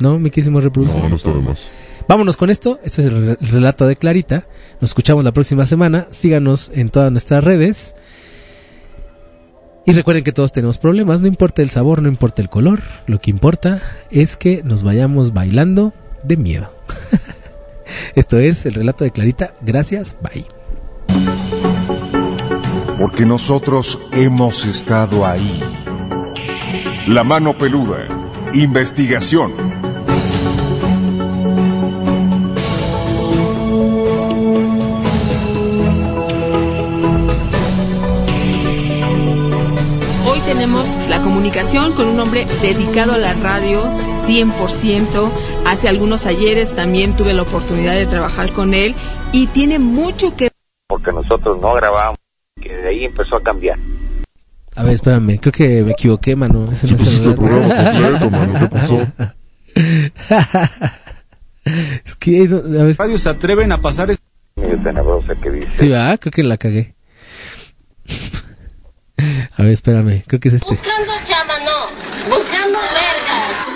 ¿No, 0.00 0.18
mi 0.18 0.30
quísimo 0.30 0.60
reproductor? 0.60 1.02
No, 1.02 1.08
no 1.10 1.16
está 1.16 1.32
de 1.32 1.40
más. 1.40 1.60
Vámonos 2.10 2.36
con 2.36 2.50
esto. 2.50 2.80
Este 2.82 3.02
es 3.02 3.06
el 3.12 3.24
re- 3.24 3.38
el 3.40 3.48
relato 3.48 3.86
de 3.86 3.94
Clarita. 3.94 4.42
Nos 4.80 4.90
escuchamos 4.90 5.22
la 5.22 5.30
próxima 5.30 5.64
semana. 5.64 6.08
Síganos 6.10 6.72
en 6.74 6.88
todas 6.88 7.12
nuestras 7.12 7.44
redes. 7.44 7.94
Y 9.86 9.92
recuerden 9.92 10.24
que 10.24 10.32
todos 10.32 10.50
tenemos 10.50 10.76
problemas. 10.76 11.22
No 11.22 11.28
importa 11.28 11.62
el 11.62 11.70
sabor, 11.70 12.02
no 12.02 12.08
importa 12.08 12.42
el 12.42 12.48
color. 12.50 12.80
Lo 13.06 13.20
que 13.20 13.30
importa 13.30 13.80
es 14.10 14.36
que 14.36 14.62
nos 14.64 14.82
vayamos 14.82 15.32
bailando 15.32 15.92
de 16.24 16.36
miedo. 16.36 16.72
esto 18.16 18.38
es 18.40 18.66
el 18.66 18.74
relato 18.74 19.04
de 19.04 19.12
Clarita. 19.12 19.54
Gracias. 19.62 20.16
Bye. 20.20 20.46
Porque 22.98 23.24
nosotros 23.24 24.00
hemos 24.10 24.66
estado 24.66 25.24
ahí. 25.24 25.60
La 27.06 27.22
mano 27.22 27.56
peluda. 27.56 28.00
Investigación. 28.52 29.52
Comunicación 41.40 41.94
con 41.94 42.06
un 42.06 42.20
hombre 42.20 42.44
dedicado 42.60 43.14
a 43.14 43.16
la 43.16 43.32
radio 43.32 43.82
100%. 44.26 45.30
Hace 45.64 45.88
algunos 45.88 46.26
ayeres 46.26 46.76
también 46.76 47.16
tuve 47.16 47.32
la 47.32 47.40
oportunidad 47.40 47.94
de 47.94 48.04
trabajar 48.04 48.52
con 48.52 48.74
él 48.74 48.94
y 49.32 49.46
tiene 49.46 49.78
mucho 49.78 50.36
que 50.36 50.50
porque 50.86 51.10
nosotros 51.12 51.58
no 51.58 51.72
grabábamos, 51.72 52.18
que 52.60 52.76
de 52.76 52.88
ahí 52.90 53.04
empezó 53.06 53.36
a 53.36 53.42
cambiar. 53.42 53.78
A 54.76 54.82
ver, 54.82 54.92
espérame. 54.92 55.38
Creo 55.40 55.52
que 55.52 55.82
me 55.82 55.92
equivoqué, 55.92 56.36
mano. 56.36 56.70
Ese 56.70 56.88
no 56.88 56.96
es 56.96 57.00
pusiste 57.00 57.28
el 57.30 57.34
programa 57.34 57.74
completo, 57.74 58.30
mano. 58.30 58.58
¿Qué 58.58 58.66
pasó? 58.76 59.06
es 62.04 62.14
que... 62.16 62.42
A 62.42 62.84
ver. 62.84 62.96
Radio 62.98 63.18
se 63.18 63.30
atreven 63.30 63.72
a 63.72 63.80
pasar 63.80 64.14
medio 64.56 64.78
tenebrosa 64.82 65.34
que 65.36 65.50
dice. 65.50 65.70
Sí, 65.72 65.88
va, 65.88 66.18
creo 66.18 66.32
que 66.32 66.42
la 66.42 66.58
cagué. 66.58 66.94
A 69.56 69.62
ver, 69.62 69.72
espérame, 69.72 70.22
creo 70.26 70.40
que 70.40 70.48
es 70.48 70.54
este. 70.54 70.78
Buscando 72.28 72.78
vergas. 72.94 73.66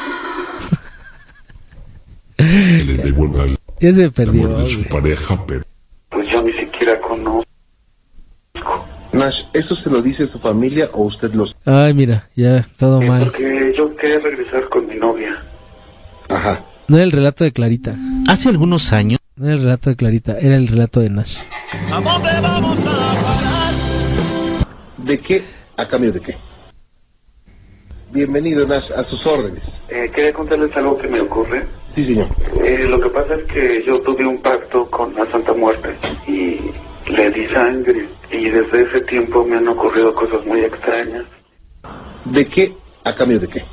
Que 2.36 2.84
le 2.84 2.94
devuelva 2.96 3.44
el 3.44 3.58
Ya 3.80 3.92
se 3.92 4.10
perdió. 4.10 4.46
amor 4.46 4.58
de 4.60 4.66
su 4.66 4.84
pareja, 4.88 5.44
pero 5.46 5.62
Pues 6.10 6.26
yo 6.32 6.42
ni 6.42 6.52
siquiera 6.52 7.00
conozco. 7.00 7.44
Nash, 9.12 9.34
¿eso 9.52 9.76
se 9.76 9.90
lo 9.90 10.02
dice 10.02 10.26
su 10.30 10.38
familia 10.40 10.90
o 10.92 11.04
usted 11.04 11.30
los... 11.32 11.54
Ay, 11.64 11.94
mira, 11.94 12.28
ya, 12.34 12.64
todo 12.76 13.00
mal. 13.00 13.24
Porque 13.24 13.72
yo 13.76 13.94
quería 13.96 14.18
regresar 14.18 14.68
con 14.68 14.86
mi 14.88 14.96
novia. 14.96 15.30
Ajá. 16.28 16.64
No 16.88 16.96
era 16.96 17.04
el 17.04 17.12
relato 17.12 17.44
de 17.44 17.52
Clarita. 17.52 17.94
Hace 18.28 18.48
algunos 18.48 18.92
años, 18.92 19.20
No 19.36 19.46
era 19.46 19.54
el 19.54 19.62
relato 19.62 19.90
de 19.90 19.96
Clarita, 19.96 20.38
era 20.38 20.56
el 20.56 20.66
relato 20.66 21.00
de 21.00 21.10
Nash. 21.10 21.38
¿A 21.92 22.00
dónde 22.00 22.28
vamos 22.42 22.78
a 22.80 22.84
parar? 22.84 23.74
¿De 24.98 25.20
qué? 25.20 25.42
¿A 25.76 25.88
cambio 25.88 26.12
de 26.12 26.20
qué? 26.20 26.34
Bienvenido, 28.14 28.64
Nash, 28.64 28.92
a 28.92 29.02
sus 29.10 29.26
órdenes. 29.26 29.64
Eh, 29.88 30.08
quería 30.14 30.32
contarles 30.32 30.74
algo 30.76 30.96
que 30.98 31.08
me 31.08 31.20
ocurre. 31.20 31.66
Sí, 31.96 32.06
señor. 32.06 32.28
Eh, 32.64 32.86
lo 32.88 33.00
que 33.00 33.10
pasa 33.10 33.34
es 33.34 33.42
que 33.52 33.82
yo 33.84 34.00
tuve 34.02 34.24
un 34.24 34.40
pacto 34.40 34.88
con 34.88 35.12
la 35.16 35.28
Santa 35.32 35.52
Muerte 35.52 35.96
y 36.28 36.60
le 37.10 37.30
di 37.30 37.46
sangre. 37.48 38.06
Y 38.30 38.50
desde 38.50 38.82
ese 38.82 39.00
tiempo 39.00 39.44
me 39.44 39.56
han 39.56 39.66
ocurrido 39.66 40.14
cosas 40.14 40.46
muy 40.46 40.60
extrañas. 40.60 41.24
¿De 42.26 42.46
qué? 42.46 42.72
¿A 43.02 43.16
cambio 43.16 43.40
de 43.40 43.48
qué? 43.48 43.64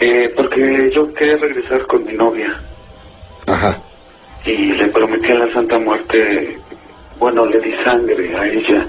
Eh, 0.00 0.34
porque 0.36 0.90
yo 0.94 1.14
quería 1.14 1.38
regresar 1.38 1.86
con 1.86 2.04
mi 2.04 2.12
novia. 2.12 2.62
Ajá. 3.46 3.82
y 4.44 4.72
le 4.74 4.88
prometí 4.88 5.30
a 5.32 5.34
la 5.38 5.52
Santa 5.54 5.78
Muerte, 5.78 6.58
bueno, 7.18 7.46
le 7.46 7.58
di 7.60 7.72
sangre 7.84 8.36
a 8.36 8.46
ella, 8.46 8.86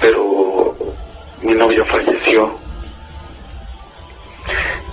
pero 0.00 0.76
mi 1.42 1.52
novia 1.54 1.84
falleció. 1.86 2.58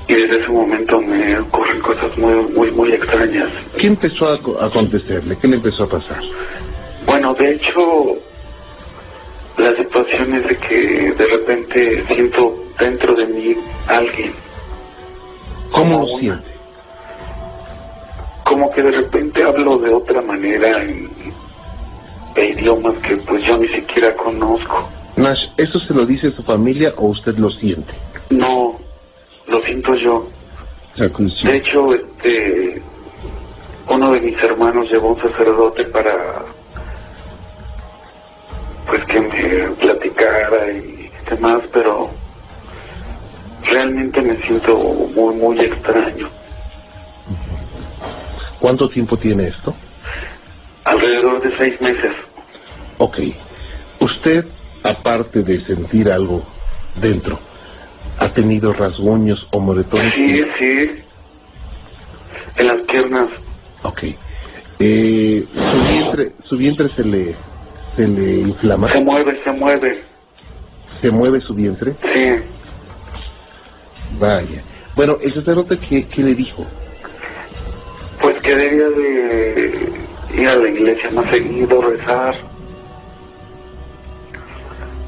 Y 0.08 0.14
desde 0.16 0.40
ese 0.42 0.50
momento 0.52 1.00
me 1.02 1.40
ocurren 1.40 1.80
cosas 1.82 2.18
muy, 2.18 2.34
muy, 2.54 2.72
muy 2.72 2.92
extrañas. 2.92 3.50
¿Qué 3.80 3.88
empezó 3.88 4.30
a 4.30 4.42
co- 4.42 4.60
a 4.60 4.66
acontecerle? 4.66 5.38
¿Qué 5.38 5.48
le 5.48 5.58
empezó 5.58 5.84
a 5.84 5.90
pasar? 5.90 6.20
Bueno, 7.06 7.34
de 7.36 7.52
hecho, 7.54 8.18
la 9.58 9.76
situación 9.76 10.34
es 10.36 10.48
de 10.48 10.58
que 10.58 11.12
de 11.18 11.28
repente 11.28 12.06
siento 12.14 12.56
dentro 12.80 13.14
de 13.16 13.28
mí 13.28 13.56
alguien. 13.88 14.34
¿Cómo 15.72 16.00
lo 16.02 16.08
siente? 16.20 16.50
Como 18.46 18.72
que 18.72 18.82
de 18.82 18.92
repente 18.92 19.44
hablo 19.44 19.78
de 19.78 19.94
otra 19.94 20.22
manera 20.22 20.82
en, 20.82 21.10
de 22.34 22.50
idiomas 22.50 22.96
que 23.08 23.16
pues 23.18 23.44
yo 23.46 23.58
ni 23.58 23.68
siquiera 23.68 24.16
conozco. 24.16 24.90
Nash, 25.18 25.46
¿eso 25.58 25.80
se 25.80 25.94
lo 25.94 26.06
dice 26.06 26.32
su 26.32 26.42
familia 26.44 26.94
o 26.98 27.08
usted 27.10 27.36
lo 27.38 27.50
siente? 27.52 27.94
No, 28.32 28.80
lo 29.50 29.62
siento 29.64 29.96
yo. 29.96 30.28
De 30.98 31.56
hecho, 31.56 31.94
este, 31.94 32.82
uno 33.88 34.12
de 34.12 34.22
mis 34.22 34.44
hermanos 34.44 34.92
llevó 34.92 35.14
un 35.14 35.22
sacerdote 35.22 35.86
para, 35.86 36.46
pues 38.88 39.06
que 39.06 39.22
me 39.22 39.76
platicara 39.76 40.72
y 40.72 41.10
demás, 41.30 41.62
pero 41.72 42.10
realmente 43.64 44.22
me 44.22 44.42
siento 44.42 44.78
muy, 44.78 45.36
muy 45.36 45.60
extraño. 45.60 46.30
¿Cuánto 48.60 48.90
tiempo 48.90 49.18
tiene 49.18 49.48
esto? 49.48 49.74
Alrededor 50.84 51.42
de 51.42 51.58
seis 51.58 51.80
meses. 51.80 52.12
Ok. 52.98 53.18
Usted, 54.02 54.46
aparte 54.84 55.44
de 55.44 55.66
sentir 55.66 56.12
algo 56.12 56.44
dentro, 56.96 57.40
¿ha 58.20 58.34
tenido 58.34 58.74
rasguños 58.74 59.48
o 59.52 59.60
moretones? 59.60 60.14
Sí, 60.14 60.44
sí. 60.60 60.92
En 62.58 62.68
las 62.68 62.82
piernas. 62.82 63.30
Ok. 63.84 64.04
Eh, 64.80 65.46
¿su, 65.54 65.84
vientre, 65.84 66.32
¿Su 66.44 66.58
vientre 66.58 66.90
se 66.96 67.04
le, 67.04 67.36
se 67.96 68.08
le 68.08 68.42
inflama? 68.42 68.92
Se 68.92 69.04
mueve, 69.04 69.40
se 69.44 69.52
mueve. 69.52 70.04
¿Se 71.02 71.12
mueve 71.12 71.40
su 71.42 71.54
vientre? 71.54 71.96
Sí. 72.14 72.36
Vaya. 74.20 74.64
Bueno, 74.96 75.18
¿el 75.22 75.34
sacerdote 75.34 75.80
qué, 75.80 76.08
qué 76.08 76.22
le 76.22 76.36
dijo? 76.36 76.66
Pues 78.22 78.36
que 78.42 78.54
debía 78.54 78.90
de 78.90 79.94
ir 80.34 80.48
a 80.48 80.56
la 80.56 80.70
iglesia 80.70 81.10
más 81.12 81.32
seguido, 81.32 81.82
rezar. 81.82 82.36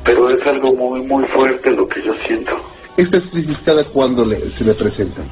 Pero 0.06 0.30
es 0.30 0.48
algo 0.48 0.74
muy, 0.74 1.02
muy 1.02 1.26
fuerte 1.26 1.72
lo 1.72 1.88
que 1.88 2.02
yo 2.04 2.14
siento. 2.26 2.71
¿Estas 2.98 3.24
crisis 3.32 3.58
cada 3.66 3.84
cuándo 3.86 4.26
le, 4.26 4.56
se 4.58 4.64
le 4.64 4.74
presentan? 4.76 5.26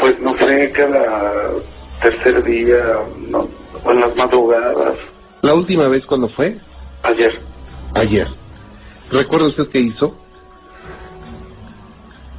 Pues 0.00 0.18
no 0.20 0.36
sé, 0.38 0.72
cada 0.72 1.50
tercer 2.02 2.42
día, 2.44 2.82
no, 3.28 3.48
o 3.84 3.90
en 3.92 4.00
las 4.00 4.16
madrugadas, 4.16 4.96
¿La 5.42 5.54
última 5.54 5.88
vez 5.88 6.04
cuando 6.06 6.28
fue? 6.30 6.56
ayer. 7.02 7.40
Ayer. 7.94 8.26
¿Recuerda 9.10 9.48
usted 9.48 9.68
qué 9.70 9.80
hizo? 9.80 10.16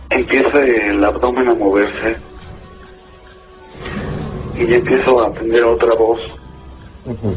Empieza 0.09 0.61
el 0.61 1.03
abdomen 1.03 1.49
a 1.49 1.53
moverse 1.53 2.17
y 4.57 4.67
ya 4.67 4.75
empiezo 4.77 5.21
a 5.21 5.33
tener 5.33 5.63
otra 5.63 5.93
voz. 5.95 6.19
Ujú. 7.05 7.35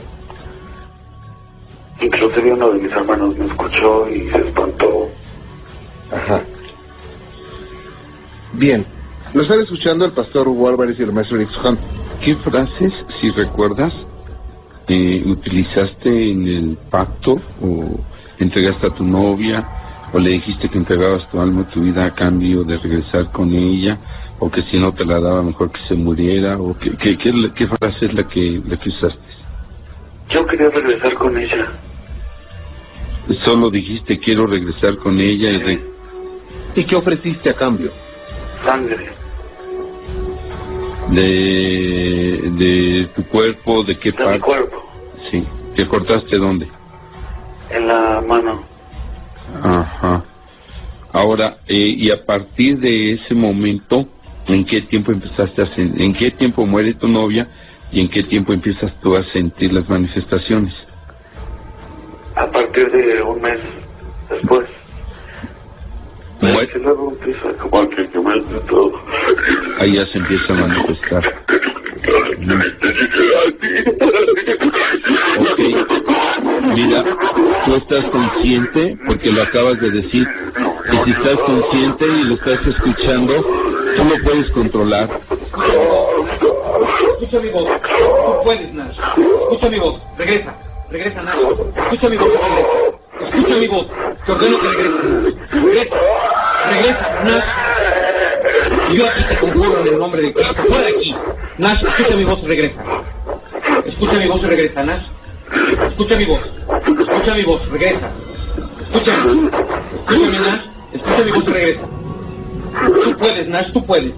Inclusive 2.01 2.53
uno 2.53 2.73
de 2.73 2.81
mis 2.81 2.93
hermanos 2.93 3.37
me 3.39 3.47
escuchó 3.47 4.09
y 4.09 4.29
se 4.31 4.49
espantó. 4.49 5.09
Ajá. 6.13 6.43
Bien. 8.53 8.87
Lo 9.35 9.43
están 9.43 9.61
escuchando 9.61 10.05
el 10.05 10.13
pastor 10.13 10.49
Hugo 10.49 10.69
Álvarez 10.69 10.99
y 10.99 11.03
el 11.03 11.13
maestro 11.13 11.37
Eric 11.37 11.51
Hunt. 11.65 11.81
¿Qué 12.25 12.35
frases, 12.37 12.93
si 13.21 13.31
recuerdas, 13.31 13.93
eh, 14.89 15.23
utilizaste 15.27 16.31
en 16.31 16.47
el 16.47 16.79
pacto 16.91 17.41
o 17.61 18.01
entregaste 18.39 18.87
a 18.87 18.95
tu 18.95 19.05
novia 19.05 19.67
o 20.13 20.19
le 20.19 20.31
dijiste 20.31 20.69
que 20.69 20.79
entregabas 20.79 21.29
tu 21.31 21.41
alma, 21.41 21.69
tu 21.71 21.81
vida 21.81 22.07
a 22.07 22.15
cambio 22.15 22.63
de 22.65 22.79
regresar 22.79 23.31
con 23.33 23.53
ella 23.53 23.99
o 24.39 24.51
que 24.51 24.63
si 24.71 24.79
no 24.79 24.93
te 24.93 25.05
la 25.05 25.19
daba 25.19 25.43
mejor 25.43 25.71
que 25.73 25.81
se 25.89 25.95
muriera 25.95 26.57
o 26.59 26.77
qué, 26.79 26.97
qué, 26.97 27.19
qué, 27.19 27.33
qué 27.55 27.67
frase 27.67 28.07
es 28.07 28.15
la 28.15 28.29
que, 28.29 28.63
la 28.67 28.77
que 28.77 28.89
usaste? 28.89 29.21
Yo 30.29 30.47
quería 30.47 30.69
regresar 30.71 31.15
con 31.15 31.37
ella. 31.37 31.73
Solo 33.45 33.71
dijiste 33.71 34.19
quiero 34.21 34.47
regresar 34.47 34.97
con 34.99 35.19
ella 35.21 35.51
y, 35.51 35.59
re- 35.59 35.81
¿Y 36.77 36.85
qué 36.85 36.97
ofreciste 36.97 37.51
a 37.51 37.55
cambio? 37.55 37.91
Sangre. 38.65 39.11
de, 41.11 42.41
de 42.59 43.09
tu 43.15 43.25
cuerpo, 43.29 43.85
de 43.85 43.99
qué 43.99 44.11
De 44.11 44.19
mi 44.19 44.25
parte. 44.25 44.41
cuerpo. 44.41 44.77
Sí. 45.31 45.45
¿Te 45.77 45.87
cortaste 45.87 46.37
dónde? 46.39 46.69
En 47.71 47.87
la 47.87 48.21
mano. 48.27 48.65
Ajá. 49.63 50.25
Ahora, 51.13 51.59
eh, 51.69 51.95
y 51.97 52.11
a 52.11 52.25
partir 52.27 52.79
de 52.79 53.13
ese 53.15 53.35
momento, 53.35 54.09
¿en 54.49 54.65
qué 54.65 54.83
tiempo 54.83 55.13
empezaste 55.13 55.63
a 55.63 55.67
sen- 55.77 55.95
en 56.01 56.13
qué 56.15 56.31
tiempo 56.33 56.67
muere 56.67 56.95
tu 56.95 57.09
novia 57.09 57.49
y 57.93 58.01
en 58.01 58.09
qué 58.09 58.25
tiempo 58.25 58.53
empiezas 58.53 58.93
tú 59.01 59.15
a 59.17 59.23
sentir 59.33 59.73
las 59.73 59.89
manifestaciones? 59.89 60.75
A 62.37 62.47
partir 62.51 62.91
de 62.91 63.23
un 63.23 63.41
mes 63.41 63.59
después. 64.31 64.69
Empieza 66.43 67.53
como 67.59 67.89
que 67.91 68.09
quemarse 68.11 68.61
todo. 68.69 68.93
Ahí 69.81 69.95
ya 69.95 70.07
se 70.07 70.19
empieza 70.19 70.53
a 70.53 70.57
manifestar. 70.57 71.25
Ok. 75.39 75.61
Mira, 76.75 77.05
tú 77.65 77.75
estás 77.77 78.05
consciente, 78.11 78.99
porque 79.07 79.33
lo 79.33 79.43
acabas 79.43 79.81
de 79.81 79.91
decir, 79.91 80.29
y 80.93 80.97
si 81.05 81.11
estás 81.11 81.39
consciente 81.47 82.07
y 82.07 82.25
lo 82.25 82.35
estás 82.35 82.67
escuchando, 82.67 83.35
tú 83.97 84.05
lo 84.05 84.23
puedes 84.23 84.51
controlar. 84.51 85.09
Escucha 87.13 87.41
mi 87.41 87.49
voz. 87.51 87.69
Tú 87.83 88.45
puedes, 88.45 88.75
Nash. 88.75 88.97
Escucha 89.43 89.71
mi 89.71 89.79
voz. 89.81 90.03
Regresa. 90.19 90.66
Regresa, 90.91 91.23
Nash. 91.23 91.37
Escucha 91.77 92.09
mi 92.09 92.17
voz. 92.17 92.29
Regresa. 92.29 92.69
Escucha 93.21 93.57
mi 93.57 93.69
voz. 93.69 93.87
Te 94.25 94.33
ordeno 94.33 94.61
que 94.61 94.69
regreses. 94.69 95.35
Regresa. 95.51 95.97
Regresa, 96.71 97.25
Nash. 97.25 98.95
Yo 98.95 99.07
aquí 99.09 99.25
te 99.25 99.39
conjuro 99.39 99.81
en 99.81 99.87
el 99.89 99.99
nombre 99.99 100.23
de 100.23 100.33
Cristo. 100.33 100.55
Fuera 100.69 100.83
de 100.83 100.89
aquí. 100.91 101.15
Nash, 101.59 101.83
escucha 101.85 102.17
mi 102.17 102.25
voz 102.25 102.39
y 102.43 102.47
regresa. 102.47 102.83
Escucha 103.85 104.19
mi 104.19 104.29
voz 104.29 104.43
y 104.43 104.47
regresa, 104.47 104.83
Nash. 104.85 105.03
Escucha 105.91 106.17
mi 106.17 106.25
voz. 106.25 106.41
Escucha 107.01 107.35
mi 107.35 107.45
voz. 107.45 107.69
Regresa. 107.71 108.11
Escúchame. 108.83 109.51
Escúchame, 110.09 110.39
Nash. 110.39 110.61
Escucha 110.93 111.25
mi 111.25 111.31
voz 111.33 111.45
y 111.47 111.53
regresa. 111.53 111.83
Tú 113.05 113.17
puedes, 113.19 113.49
Nash. 113.49 113.73
Tú 113.73 113.85
puedes. 113.87 114.13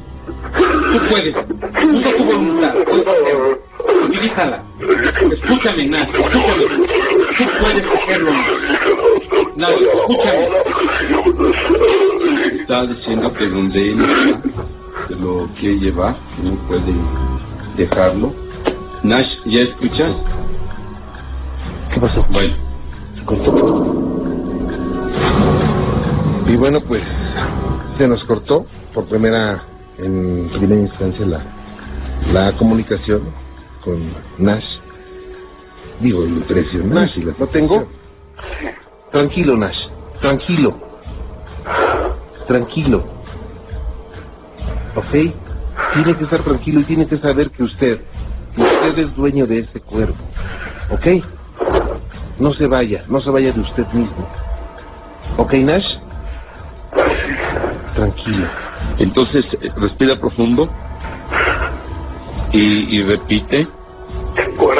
Tú 0.92 0.98
puedes. 1.10 1.34
Usa 1.34 2.16
tu 2.16 2.24
voluntad. 2.24 2.74
Utilízala. 4.04 4.62
Escúchame, 5.32 5.86
Nash. 5.88 6.08
Escúchame. 6.08 6.64
Tú 7.36 7.44
puedes 7.60 7.84
hacerlo, 7.86 8.32
Nash. 9.56 9.80
Escúchame. 9.80 10.48
Está 12.60 12.86
diciendo 12.86 13.32
que 13.34 13.48
donde 13.48 13.90
él 13.90 13.98
lo 15.20 15.48
quiere 15.58 15.78
llevar, 15.78 16.16
no 16.42 16.54
puede 16.68 16.94
dejarlo. 17.76 18.32
Nash, 19.02 19.28
¿ya 19.46 19.62
escuchas? 19.62 20.12
¿Qué 21.94 22.00
pasó? 22.00 22.24
Bueno, 22.30 22.54
Y 26.46 26.56
bueno, 26.56 26.80
pues 26.80 27.02
se 27.98 28.08
nos 28.08 28.24
cortó 28.24 28.66
por 28.94 29.06
primera, 29.06 29.62
en 29.98 30.48
primera 30.50 30.80
instancia 30.80 31.26
la, 31.26 31.42
la 32.32 32.56
comunicación 32.56 33.22
con 33.84 34.14
Nash. 34.38 34.64
Digo, 36.00 36.24
impresionante. 36.24 37.20
¿Lo 37.38 37.46
tengo? 37.48 37.88
Tranquilo, 39.10 39.56
Nash. 39.56 39.78
Tranquilo. 40.20 40.78
Tranquilo. 42.46 43.04
¿Ok? 44.96 45.34
Tiene 45.94 46.16
que 46.16 46.24
estar 46.24 46.42
tranquilo 46.44 46.80
y 46.80 46.84
tiene 46.84 47.06
que 47.06 47.18
saber 47.18 47.50
que 47.50 47.62
usted, 47.64 48.00
que 48.54 48.62
usted 48.62 48.98
es 48.98 49.14
dueño 49.16 49.46
de 49.46 49.60
ese 49.60 49.80
cuerpo. 49.80 50.22
¿Ok? 50.90 51.06
No 52.38 52.52
se 52.52 52.66
vaya, 52.66 53.04
no 53.08 53.20
se 53.20 53.30
vaya 53.30 53.52
de 53.52 53.60
usted 53.60 53.86
mismo. 53.92 54.28
¿Ok, 55.38 55.54
Nash? 55.54 55.96
Tranquilo. 57.94 58.46
Entonces 58.98 59.44
respira 59.76 60.16
profundo 60.16 60.68
y, 62.52 62.96
y 62.96 63.02
repite, 63.02 63.68
Tengo 64.36 64.72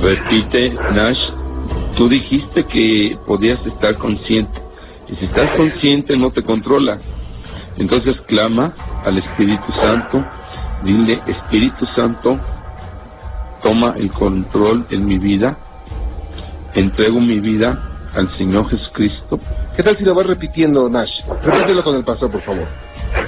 repite, 0.00 0.70
Nash. 0.92 1.18
Tú 1.96 2.08
dijiste 2.08 2.64
que 2.64 3.18
podías 3.26 3.64
estar 3.66 3.96
consciente. 3.98 4.60
Y 5.08 5.16
si 5.16 5.24
estás 5.26 5.56
consciente 5.56 6.16
no 6.16 6.30
te 6.30 6.42
controla. 6.42 7.00
Entonces 7.76 8.16
clama 8.26 8.74
al 9.04 9.18
Espíritu 9.18 9.72
Santo, 9.82 10.24
dile, 10.84 11.20
Espíritu 11.26 11.86
Santo, 11.96 12.38
toma 13.62 13.94
el 13.96 14.12
control 14.12 14.86
en 14.90 15.06
mi 15.06 15.18
vida, 15.18 15.56
entrego 16.74 17.18
mi 17.20 17.40
vida 17.40 18.10
al 18.14 18.36
Señor 18.36 18.68
Jesucristo. 18.68 19.40
¿Qué 19.76 19.82
tal 19.82 19.96
si 19.96 20.04
lo 20.04 20.14
vas 20.14 20.26
repitiendo, 20.26 20.88
Nash? 20.88 21.10
Repítelo 21.42 21.82
con 21.82 21.96
el 21.96 22.04
pastor, 22.04 22.30
por 22.30 22.42
favor. 22.42 22.68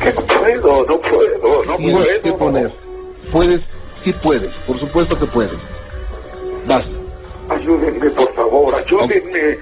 Que 0.02 0.12
no 0.12 0.26
puedo, 0.26 0.86
no 0.86 1.00
puedo, 1.00 1.64
no 1.66 1.76
Tienes 1.76 2.06
que 2.22 2.30
puedo. 2.32 2.38
poner. 2.38 2.72
Puedes, 3.32 3.60
sí 4.04 4.12
puedes, 4.22 4.52
por 4.66 4.78
supuesto 4.80 5.18
que 5.18 5.26
puedes. 5.26 5.52
Vas. 6.66 6.86
Ayúdenme, 7.50 8.10
por 8.10 8.32
favor, 8.34 8.74
ayúdenme. 8.74 9.58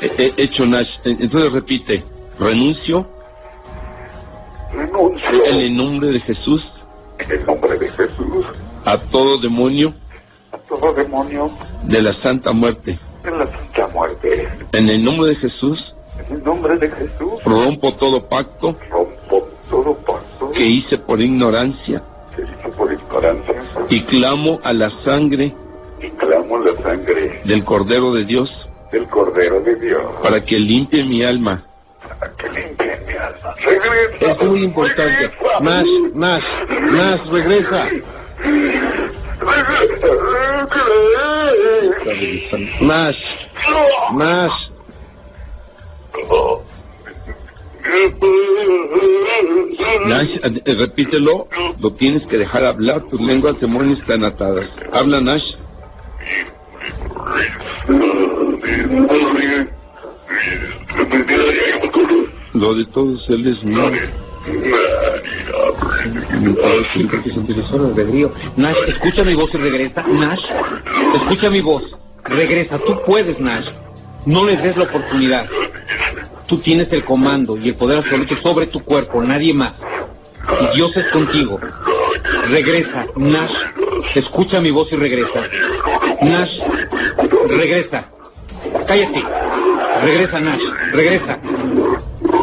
He- 0.00 0.12
he 0.18 0.42
hecho 0.42 0.64
Nash. 0.66 0.88
Entonces 1.04 1.52
repite, 1.52 2.04
renuncio 2.38 3.06
Renuncio 4.72 5.44
en 5.44 5.54
el 5.60 5.76
nombre 5.76 6.08
de 6.08 6.20
Jesús 6.20 6.62
en 7.18 7.30
el 7.30 7.44
nombre 7.46 7.78
de 7.78 7.88
Jesús 7.90 8.46
a 8.84 8.96
todo 9.10 9.38
demonio 9.38 9.92
a 10.52 10.58
todo 10.58 10.92
demonio 10.94 11.50
de 11.84 12.00
la 12.02 12.14
santa 12.22 12.52
muerte. 12.52 12.98
en 13.24 13.38
la 13.38 13.46
santa 13.50 13.86
muerte. 13.88 14.48
En 14.72 14.88
el 14.88 15.04
nombre 15.04 15.28
de 15.30 15.36
Jesús 15.36 15.94
En 16.28 16.36
el 16.36 16.44
nombre 16.44 16.76
de 16.78 16.88
Jesús 16.90 17.42
rompo 17.44 17.92
todo 17.96 18.28
pacto 18.28 18.76
rompo 18.90 19.48
todo 19.72 19.96
pacto 20.06 20.52
que 20.52 20.64
hice 20.64 20.98
por 20.98 21.20
ignorancia 21.20 22.02
que 22.36 22.42
hice 22.42 22.68
por 22.76 22.92
ignorancia 22.92 23.54
y 23.88 24.04
clamo 24.04 24.60
a 24.62 24.72
la 24.72 24.90
sangre 25.02 25.54
y 26.00 26.10
clamo 26.10 26.58
la 26.58 26.80
sangre 26.82 27.40
del 27.44 27.64
Cordero 27.64 28.12
de 28.12 28.24
Dios 28.26 28.50
del 28.92 29.08
Cordero 29.08 29.60
de 29.62 29.74
Dios 29.76 30.02
para 30.22 30.44
que 30.44 30.58
limpie 30.58 31.02
mi 31.04 31.24
alma 31.24 31.64
para 32.20 32.32
que 32.36 32.48
limpie 32.50 33.00
mi 33.06 33.14
alma. 33.14 33.54
Regresa. 33.64 34.32
Es 34.32 34.46
muy 34.46 34.64
importante. 34.64 35.30
Nash, 35.60 35.86
Nash, 36.14 36.44
Nash, 36.92 37.30
regresa. 37.30 37.88
Nash, 42.80 43.18
Nash. 44.14 44.72
Nash, 50.06 50.30
eh, 50.42 50.74
repítelo, 50.78 51.48
lo 51.80 51.92
tienes 51.94 52.26
que 52.28 52.38
dejar 52.38 52.64
hablar, 52.64 53.02
tus 53.10 53.20
lenguas 53.20 53.60
demonios 53.60 53.98
están 54.00 54.24
atadas. 54.24 54.68
Habla 54.92 55.20
Nash. 55.20 55.42
Lo 62.54 62.74
de 62.74 62.84
todos 62.86 63.24
él 63.30 63.46
es 63.48 63.64
mío. 63.64 63.90
Nash, 68.56 68.76
escucha 68.88 69.24
mi 69.24 69.34
voz 69.34 69.50
y 69.54 69.56
regresa. 69.58 70.02
Nash, 70.02 70.40
escucha 71.14 71.50
mi 71.50 71.60
voz. 71.60 71.82
Regresa. 72.24 72.78
Tú 72.78 72.96
puedes, 73.06 73.38
Nash. 73.40 73.66
No 74.24 74.44
les 74.44 74.62
des 74.62 74.76
la 74.76 74.84
oportunidad. 74.84 75.46
Tú 76.46 76.56
tienes 76.58 76.92
el 76.92 77.04
comando 77.04 77.56
y 77.56 77.70
el 77.70 77.74
poder 77.74 77.98
absoluto 77.98 78.34
sobre 78.42 78.66
tu 78.66 78.80
cuerpo, 78.84 79.22
nadie 79.22 79.52
más. 79.52 79.80
Y 80.60 80.76
Dios 80.76 80.90
es 80.96 81.06
contigo. 81.08 81.58
Regresa, 82.48 83.06
Nash. 83.16 83.54
Escucha 84.14 84.60
mi 84.60 84.70
voz 84.70 84.88
y 84.92 84.96
regresa. 84.96 85.40
Nash, 86.20 86.60
regresa. 87.48 87.98
Cállate. 88.86 89.22
Regresa, 90.00 90.40
Nash. 90.40 90.62
Regresa. 90.92 91.38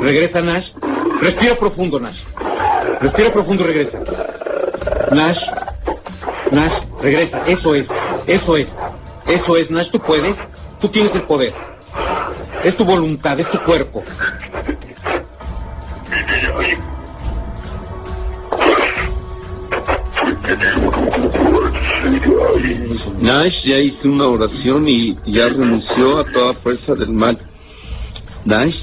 Regresa, 0.01 0.41
Nash. 0.41 0.65
Respira 1.21 1.55
profundo, 1.55 1.99
Nash. 1.99 2.23
Respira 3.01 3.31
profundo 3.31 3.63
y 3.63 3.67
regresa. 3.67 3.99
Nash. 5.13 5.37
Nash, 6.51 6.83
regresa. 7.01 7.45
Eso 7.47 7.75
es. 7.75 7.87
Eso 8.27 8.57
es. 8.57 8.67
Eso 9.27 9.55
es, 9.55 9.71
Nash. 9.71 9.89
Tú 9.91 9.99
puedes. 9.99 10.35
Tú 10.79 10.87
tienes 10.87 11.13
el 11.13 11.23
poder. 11.23 11.53
Es 12.63 12.77
tu 12.77 12.85
voluntad, 12.85 13.37
es 13.39 13.51
tu 13.51 13.61
cuerpo. 13.65 14.01
Nash 23.19 23.53
ya 23.65 23.77
hizo 23.77 24.07
una 24.07 24.27
oración 24.27 24.87
y 24.87 25.15
ya 25.25 25.49
renunció 25.49 26.19
a 26.19 26.31
toda 26.31 26.53
fuerza 26.55 26.95
del 26.95 27.09
mal. 27.09 27.37
Nash 28.45 28.75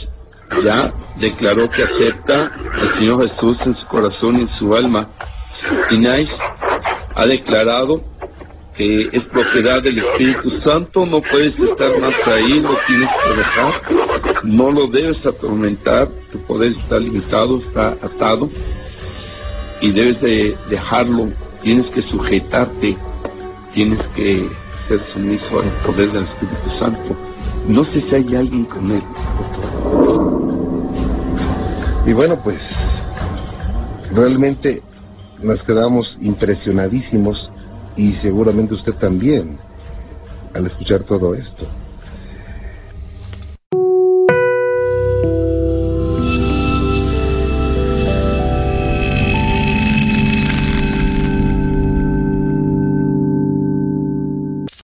ya 0.64 0.92
declaró 1.18 1.70
que 1.70 1.82
acepta 1.82 2.34
al 2.34 2.98
Señor 2.98 3.28
Jesús 3.28 3.56
en 3.64 3.74
su 3.74 3.86
corazón 3.86 4.36
y 4.36 4.42
en 4.42 4.48
su 4.58 4.74
alma. 4.74 5.08
Y 5.90 5.98
Nash 5.98 6.28
ha 7.14 7.26
declarado 7.26 8.02
que 8.76 9.08
es 9.12 9.22
propiedad 9.24 9.82
del 9.82 9.98
Espíritu 9.98 10.50
Santo, 10.64 11.06
no 11.06 11.22
puedes 11.22 11.58
estar 11.58 11.98
más 11.98 12.14
ahí, 12.26 12.60
lo 12.60 12.76
tienes 12.86 13.08
que 13.24 13.30
dejar, 13.36 14.44
no 14.44 14.70
lo 14.70 14.86
debes 14.88 15.24
atormentar, 15.24 16.08
tu 16.30 16.38
poder 16.46 16.72
está 16.72 16.98
limitado, 16.98 17.58
está 17.60 17.88
atado 17.88 18.50
y 19.80 19.92
debes 19.92 20.20
de 20.20 20.56
dejarlo, 20.68 21.28
tienes 21.62 21.90
que 21.92 22.02
sujetarte, 22.02 22.96
tienes 23.74 24.00
que 24.14 24.48
ser 24.88 25.00
sumiso 25.12 25.60
al 25.60 25.70
poder 25.86 26.12
del 26.12 26.24
Espíritu 26.24 26.78
Santo. 26.78 27.16
No 27.68 27.84
sé 27.86 28.02
si 28.08 28.14
hay 28.14 28.36
alguien 28.36 28.64
con 28.66 28.90
él. 28.90 29.02
Y 32.06 32.12
bueno, 32.12 32.38
pues 32.44 32.60
realmente 34.12 34.82
nos 35.42 35.60
quedamos 35.64 36.06
impresionadísimos 36.20 37.50
y 37.96 38.14
seguramente 38.20 38.74
usted 38.74 38.94
también 38.94 39.58
al 40.52 40.66
escuchar 40.66 41.04
todo 41.04 41.34
esto. 41.34 41.85